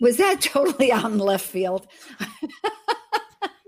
Was 0.00 0.16
that 0.16 0.40
totally 0.40 0.92
out 0.92 1.10
in 1.10 1.18
left 1.18 1.46
field? 1.46 1.86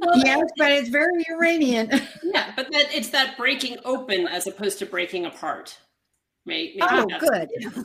Well, 0.00 0.18
yes 0.24 0.48
but 0.56 0.70
it's 0.70 0.88
very 0.88 1.24
uranian 1.28 1.90
yeah 2.22 2.52
but 2.56 2.70
that 2.70 2.94
it's 2.94 3.10
that 3.10 3.36
breaking 3.36 3.78
open 3.84 4.26
as 4.28 4.46
opposed 4.46 4.78
to 4.78 4.86
breaking 4.86 5.26
apart 5.26 5.76
Maybe, 6.48 6.78
oh, 6.80 7.06
good. 7.20 7.50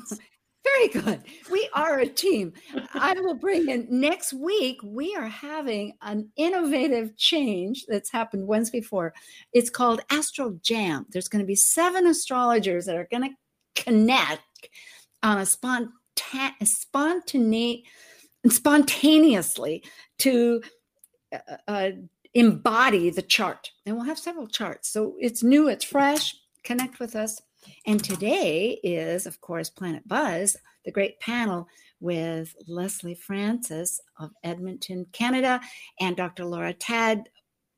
Very 0.64 0.88
good. 0.88 1.22
We 1.51 1.68
are 1.74 1.99
a 1.99 2.07
team. 2.07 2.53
I 2.93 3.14
will 3.20 3.36
bring 3.36 3.68
in 3.68 3.86
next 3.89 4.32
week. 4.32 4.78
We 4.82 5.14
are 5.16 5.28
having 5.28 5.97
an 6.01 6.30
innovative 6.38 7.18
change 7.18 7.86
that's 7.89 8.09
happened 8.09 8.47
once 8.47 8.70
before. 8.70 9.14
It's 9.51 9.70
called 9.70 9.99
Astro 10.09 10.57
Jam. 10.64 11.05
There's 11.09 11.28
going 11.28 11.41
to 11.41 11.45
be 11.45 11.55
seven 11.55 12.07
astrologers 12.07 12.86
that 12.86 12.95
are 12.95 13.09
going 13.11 13.30
to 13.30 13.84
connect 13.84 14.70
on 15.22 15.39
a 15.39 15.45
spontan- 15.45 15.91
spontaneous, 16.64 17.82
spontaneously 18.47 19.84
to 20.20 20.61
uh, 21.34 21.57
uh, 21.68 21.89
embody 22.34 23.09
the 23.09 23.22
chart. 23.22 23.72
And 23.86 23.97
we'll 23.97 24.05
have 24.05 24.18
several 24.18 24.47
charts. 24.47 24.88
So 24.88 25.16
it's 25.20 25.43
new, 25.43 25.68
it's 25.68 25.84
fresh. 25.84 26.34
Connect 26.64 27.01
with 27.01 27.18
us 27.18 27.41
and 27.86 28.03
today 28.03 28.80
is, 28.84 29.26
of 29.26 29.41
course, 29.41 29.70
Planet 29.70 30.07
Buzz, 30.07 30.57
the 30.86 30.91
great 30.91 31.20
panel 31.20 31.68
with 31.99 32.55
Lesley 32.68 33.16
Francis 33.16 34.01
of 34.20 34.32
Edmonton, 34.43 35.05
Canada, 35.11 35.61
and 35.99 36.18
Dr. 36.18 36.45
Laura 36.45 36.74
Tadd 36.74 37.26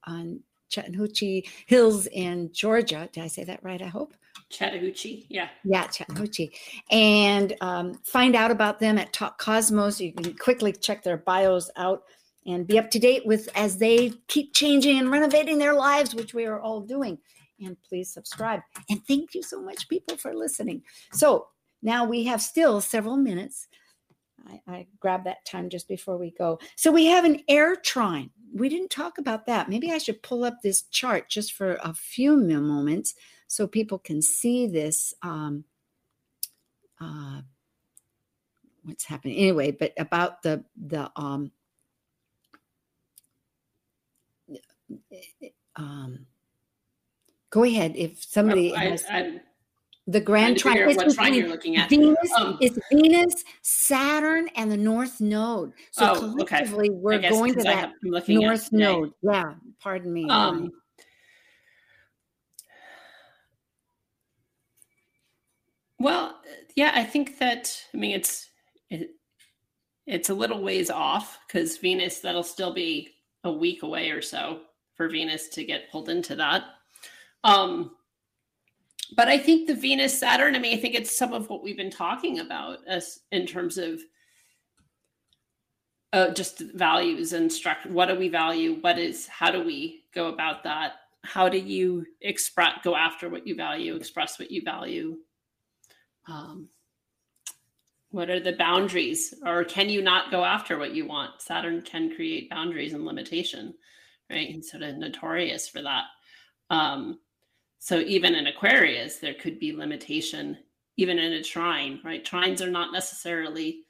on 0.05 0.39
Chattahoochee 0.69 1.47
Hills 1.67 2.07
in 2.07 2.51
Georgia. 2.51 3.09
Did 3.11 3.23
I 3.23 3.27
say 3.27 3.43
that 3.43 3.63
right? 3.63 3.81
I 3.81 3.87
hope. 3.87 4.15
Chattahoochee, 4.49 5.27
yeah. 5.29 5.49
Yeah, 5.63 5.87
Chattahoochee. 5.87 6.51
And 6.91 7.55
um, 7.61 7.95
find 8.03 8.35
out 8.35 8.51
about 8.51 8.79
them 8.79 8.97
at 8.97 9.13
Talk 9.13 9.37
Cosmos. 9.37 9.99
You 9.99 10.13
can 10.13 10.35
quickly 10.37 10.71
check 10.71 11.03
their 11.03 11.17
bios 11.17 11.69
out 11.77 12.03
and 12.45 12.67
be 12.67 12.77
up 12.77 12.91
to 12.91 12.99
date 12.99 13.25
with 13.25 13.49
as 13.55 13.77
they 13.77 14.13
keep 14.27 14.53
changing 14.53 14.99
and 14.99 15.11
renovating 15.11 15.57
their 15.57 15.73
lives, 15.73 16.13
which 16.13 16.33
we 16.33 16.45
are 16.45 16.59
all 16.59 16.81
doing 16.81 17.17
and 17.59 17.77
please 17.87 18.13
subscribe. 18.13 18.61
And 18.89 19.05
thank 19.07 19.33
you 19.33 19.43
so 19.43 19.61
much, 19.61 19.87
people, 19.89 20.17
for 20.17 20.33
listening. 20.33 20.83
So 21.11 21.47
now 21.81 22.05
we 22.05 22.23
have 22.23 22.41
still 22.41 22.81
several 22.81 23.17
minutes. 23.17 23.67
I, 24.47 24.61
I 24.67 24.87
grabbed 24.99 25.25
that 25.25 25.45
time 25.45 25.69
just 25.69 25.87
before 25.87 26.17
we 26.17 26.31
go. 26.31 26.59
So 26.75 26.91
we 26.91 27.05
have 27.07 27.25
an 27.25 27.41
air 27.47 27.75
trine. 27.75 28.29
We 28.53 28.69
didn't 28.69 28.91
talk 28.91 29.17
about 29.17 29.45
that. 29.47 29.69
Maybe 29.69 29.91
I 29.91 29.97
should 29.97 30.21
pull 30.23 30.43
up 30.43 30.61
this 30.61 30.83
chart 30.83 31.29
just 31.29 31.53
for 31.53 31.77
a 31.83 31.93
few 31.93 32.37
moments 32.37 33.15
so 33.47 33.67
people 33.67 33.99
can 33.99 34.21
see 34.21 34.67
this. 34.67 35.13
Um, 35.21 35.65
uh, 36.99 37.41
what's 38.83 39.05
happening 39.05 39.37
anyway? 39.37 39.71
But 39.71 39.93
about 39.97 40.41
the 40.43 40.63
the 40.75 41.11
um, 41.15 41.51
um 45.75 46.25
Go 47.55 47.63
ahead. 47.63 47.93
If 47.95 48.21
somebody 48.21 48.73
oh, 48.73 48.75
I, 48.75 48.85
has 48.89 49.05
I, 49.09 49.39
the 50.07 50.19
grand 50.19 50.57
triangle, 50.57 50.93
what 50.93 51.15
trine 51.15 51.33
you're 51.33 51.47
looking 51.47 51.77
at. 51.77 51.89
Venus, 51.89 52.17
um, 52.37 52.57
it's 52.59 52.77
Venus, 52.91 53.45
Saturn, 53.61 54.49
and 54.57 54.69
the 54.69 54.75
North 54.75 55.21
Node. 55.21 55.71
So 55.91 56.11
oh, 56.11 56.19
collectively, 56.19 56.89
okay. 56.89 56.99
we're 56.99 57.19
going 57.19 57.53
to 57.53 57.63
that 57.63 57.93
North 58.27 58.73
Node. 58.73 59.13
Yeah, 59.21 59.53
pardon 59.79 60.11
me. 60.11 60.27
Um, 60.29 60.69
well, 65.97 66.41
yeah, 66.75 66.91
I 66.93 67.05
think 67.05 67.39
that. 67.39 67.81
I 67.93 67.97
mean, 67.97 68.17
it's 68.17 68.49
it, 68.89 69.11
it's 70.05 70.29
a 70.29 70.33
little 70.35 70.61
ways 70.61 70.89
off 70.89 71.39
because 71.47 71.77
Venus 71.77 72.19
that'll 72.19 72.43
still 72.43 72.73
be 72.73 73.11
a 73.45 73.51
week 73.51 73.81
away 73.81 74.09
or 74.09 74.21
so 74.21 74.59
for 74.95 75.07
Venus 75.07 75.47
to 75.49 75.63
get 75.63 75.89
pulled 75.89 76.09
into 76.09 76.35
that. 76.35 76.65
Um, 77.45 77.91
but 79.15 79.27
I 79.27 79.37
think 79.37 79.67
the 79.67 79.75
Venus 79.75 80.19
Saturn, 80.19 80.55
I 80.55 80.59
mean, 80.59 80.75
I 80.77 80.81
think 80.81 80.95
it's 80.95 81.15
some 81.15 81.31
of 81.31 81.47
what 81.47 81.63
we've 81.63 81.77
been 81.77 81.91
talking 81.91 82.39
about 82.39 82.79
as 82.87 83.19
in 83.31 83.45
terms 83.45 83.77
of 83.77 84.01
uh, 86.11 86.31
just 86.31 86.59
values 86.73 87.33
and 87.33 87.51
structure. 87.53 87.89
What 87.89 88.07
do 88.07 88.15
we 88.15 88.29
value? 88.29 88.79
What 88.81 88.97
is, 88.97 89.27
how 89.27 89.51
do 89.51 89.63
we 89.63 90.05
go 90.13 90.27
about 90.27 90.63
that? 90.63 90.93
How 91.23 91.47
do 91.47 91.59
you 91.59 92.05
express, 92.21 92.79
go 92.83 92.95
after 92.95 93.29
what 93.29 93.45
you 93.45 93.55
value, 93.55 93.95
express 93.95 94.39
what 94.39 94.49
you 94.49 94.63
value? 94.63 95.17
Um, 96.27 96.69
what 98.09 98.29
are 98.29 98.39
the 98.39 98.53
boundaries 98.53 99.33
or 99.45 99.63
can 99.65 99.89
you 99.89 100.01
not 100.01 100.31
go 100.31 100.45
after 100.45 100.77
what 100.79 100.95
you 100.95 101.05
want 101.05 101.41
saturn 101.41 101.81
can 101.81 102.15
create 102.15 102.49
boundaries 102.49 102.93
and 102.93 103.03
limitation 103.03 103.73
right 104.29 104.53
and 104.53 104.63
sort 104.63 104.83
of 104.83 104.95
notorious 104.95 105.67
for 105.67 105.81
that 105.81 106.05
um, 106.69 107.19
so 107.85 107.99
even 107.99 108.33
in 108.33 108.47
Aquarius, 108.47 109.17
there 109.17 109.35
could 109.35 109.59
be 109.59 109.71
limitation, 109.71 110.57
even 110.97 111.19
in 111.19 111.33
a 111.33 111.43
trine, 111.43 111.99
right? 112.03 112.25
Trines 112.25 112.59
are 112.59 112.71
not 112.71 112.91
necessarily. 112.91 113.83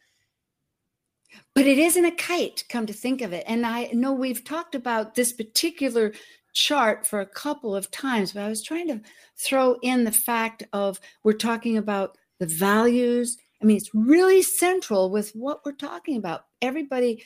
But 1.53 1.65
it 1.65 1.77
isn't 1.77 2.03
a 2.03 2.11
kite, 2.11 2.65
come 2.67 2.85
to 2.87 2.91
think 2.91 3.21
of 3.21 3.31
it. 3.31 3.45
And 3.47 3.65
I 3.65 3.85
know 3.93 4.11
we've 4.11 4.43
talked 4.43 4.75
about 4.75 5.15
this 5.15 5.31
particular 5.31 6.11
chart 6.53 7.07
for 7.07 7.21
a 7.21 7.25
couple 7.25 7.73
of 7.73 7.89
times, 7.89 8.33
but 8.33 8.43
I 8.43 8.49
was 8.49 8.61
trying 8.61 8.89
to 8.89 8.99
throw 9.37 9.77
in 9.81 10.03
the 10.03 10.11
fact 10.11 10.63
of 10.73 10.99
we're 11.23 11.31
talking 11.31 11.77
about 11.77 12.17
the 12.41 12.47
values. 12.47 13.37
I 13.61 13.65
mean, 13.65 13.77
it's 13.77 13.95
really 13.95 14.41
central 14.41 15.09
with 15.09 15.31
what 15.31 15.61
we're 15.65 15.71
talking 15.71 16.17
about. 16.17 16.47
Everybody 16.61 17.23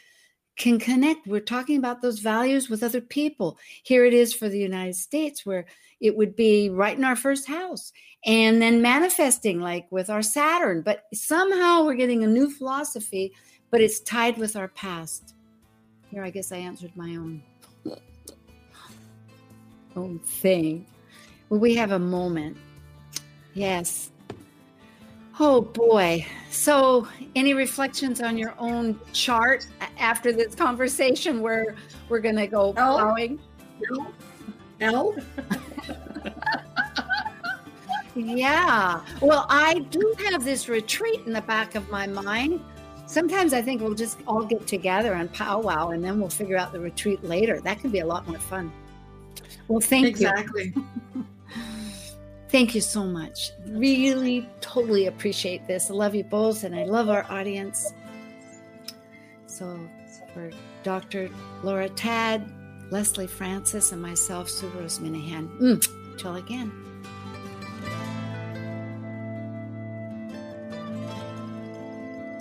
can 0.59 0.77
connect. 0.77 1.25
We're 1.25 1.39
talking 1.39 1.77
about 1.77 2.01
those 2.01 2.19
values 2.19 2.69
with 2.69 2.83
other 2.83 3.01
people. 3.01 3.57
Here 3.83 4.05
it 4.05 4.13
is 4.13 4.33
for 4.33 4.47
the 4.47 4.59
United 4.59 4.95
States, 4.95 5.45
where 5.45 5.65
it 5.99 6.15
would 6.15 6.35
be 6.35 6.69
right 6.69 6.95
in 6.95 7.03
our 7.03 7.15
first 7.15 7.47
house 7.47 7.91
and 8.25 8.61
then 8.61 8.81
manifesting 8.81 9.61
like 9.61 9.87
with 9.89 10.09
our 10.09 10.21
Saturn. 10.21 10.81
But 10.81 11.05
somehow 11.13 11.83
we're 11.83 11.95
getting 11.95 12.23
a 12.23 12.27
new 12.27 12.51
philosophy, 12.51 13.33
but 13.71 13.81
it's 13.81 14.01
tied 14.01 14.37
with 14.37 14.55
our 14.55 14.67
past. 14.67 15.33
Here, 16.11 16.23
I 16.23 16.29
guess 16.29 16.51
I 16.51 16.57
answered 16.57 16.91
my 16.95 17.15
own. 17.15 17.41
own 19.95 20.19
thing. 20.19 20.85
Well, 21.49 21.59
we 21.59 21.73
have 21.75 21.91
a 21.91 21.99
moment. 21.99 22.57
Yes. 23.53 24.11
Oh 25.39 25.61
boy. 25.61 26.25
So, 26.49 27.07
any 27.35 27.53
reflections 27.53 28.19
on 28.21 28.37
your 28.37 28.53
own 28.59 28.99
chart 29.13 29.67
after 29.97 30.33
this 30.33 30.53
conversation 30.53 31.41
where 31.41 31.75
we're 32.09 32.19
going 32.19 32.35
to 32.35 32.47
go 32.47 32.73
plowing? 32.73 33.39
L? 33.89 34.13
L? 34.81 35.15
Yeah. 38.15 39.01
Well, 39.21 39.45
I 39.49 39.79
do 39.91 40.13
have 40.29 40.43
this 40.43 40.67
retreat 40.67 41.21
in 41.25 41.31
the 41.31 41.41
back 41.41 41.75
of 41.75 41.89
my 41.89 42.05
mind. 42.05 42.59
Sometimes 43.05 43.53
I 43.53 43.61
think 43.61 43.81
we'll 43.81 43.95
just 43.95 44.19
all 44.27 44.43
get 44.43 44.67
together 44.67 45.13
and 45.13 45.31
powwow 45.31 45.89
and 45.89 46.03
then 46.03 46.19
we'll 46.19 46.29
figure 46.29 46.57
out 46.57 46.73
the 46.73 46.79
retreat 46.79 47.23
later. 47.23 47.61
That 47.61 47.79
could 47.79 47.91
be 47.91 47.99
a 47.99 48.05
lot 48.05 48.27
more 48.27 48.39
fun. 48.39 48.71
Well, 49.67 49.79
thank 49.79 50.07
Exactly. 50.07 50.73
you. 50.75 51.25
Thank 52.49 52.73
you 52.73 52.81
so 52.81 53.03
much. 53.03 53.51
Really, 53.67 54.49
totally 54.59 55.05
appreciate 55.05 55.67
this. 55.67 55.91
I 55.91 55.93
love 55.93 56.15
you 56.15 56.23
both 56.23 56.63
and 56.63 56.75
I 56.75 56.83
love 56.83 57.07
our 57.07 57.25
audience. 57.29 57.93
So, 59.45 59.79
for 60.33 60.49
Dr. 60.83 61.29
Laura 61.63 61.89
Tadd, 61.89 62.49
Lesley 62.91 63.27
Francis, 63.27 63.91
and 63.91 64.01
myself, 64.01 64.49
Sue 64.49 64.67
Rose 64.69 64.99
Minahan. 64.99 65.47
Mm, 65.59 66.17
till 66.17 66.35
again. 66.35 66.71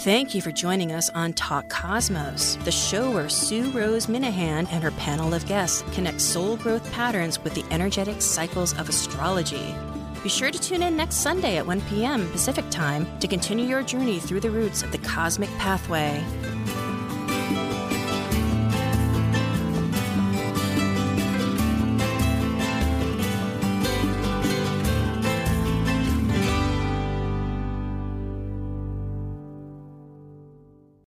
Thank 0.01 0.35
you 0.35 0.41
for 0.41 0.53
joining 0.53 0.93
us 0.93 1.11
on 1.11 1.35
Talk 1.35 1.69
Cosmos, 1.69 2.57
the 2.65 2.71
show 2.71 3.11
where 3.11 3.29
Sue 3.29 3.69
Rose 3.73 4.07
Minahan 4.07 4.67
and 4.71 4.83
her 4.83 4.93
panel 4.93 5.35
of 5.35 5.45
guests 5.45 5.83
connect 5.93 6.21
soul 6.21 6.57
growth 6.57 6.91
patterns 6.93 7.43
with 7.43 7.53
the 7.53 7.65
energetic 7.71 8.23
cycles 8.23 8.79
of 8.79 8.89
astrology. 8.89 9.75
Be 10.23 10.29
sure 10.29 10.51
to 10.51 10.59
tune 10.59 10.83
in 10.83 10.97
next 10.97 11.17
Sunday 11.17 11.59
at 11.59 11.67
1 11.67 11.81
p.m. 11.83 12.29
Pacific 12.33 12.65
Time 12.71 13.07
to 13.21 13.29
continue 13.29 13.67
your 13.67 13.83
journey 13.83 14.19
through 14.19 14.41
the 14.41 14.51
roots 14.51 14.83
of 14.83 14.91
the 14.91 14.99
cosmic 14.99 15.51
pathway. 15.59 16.25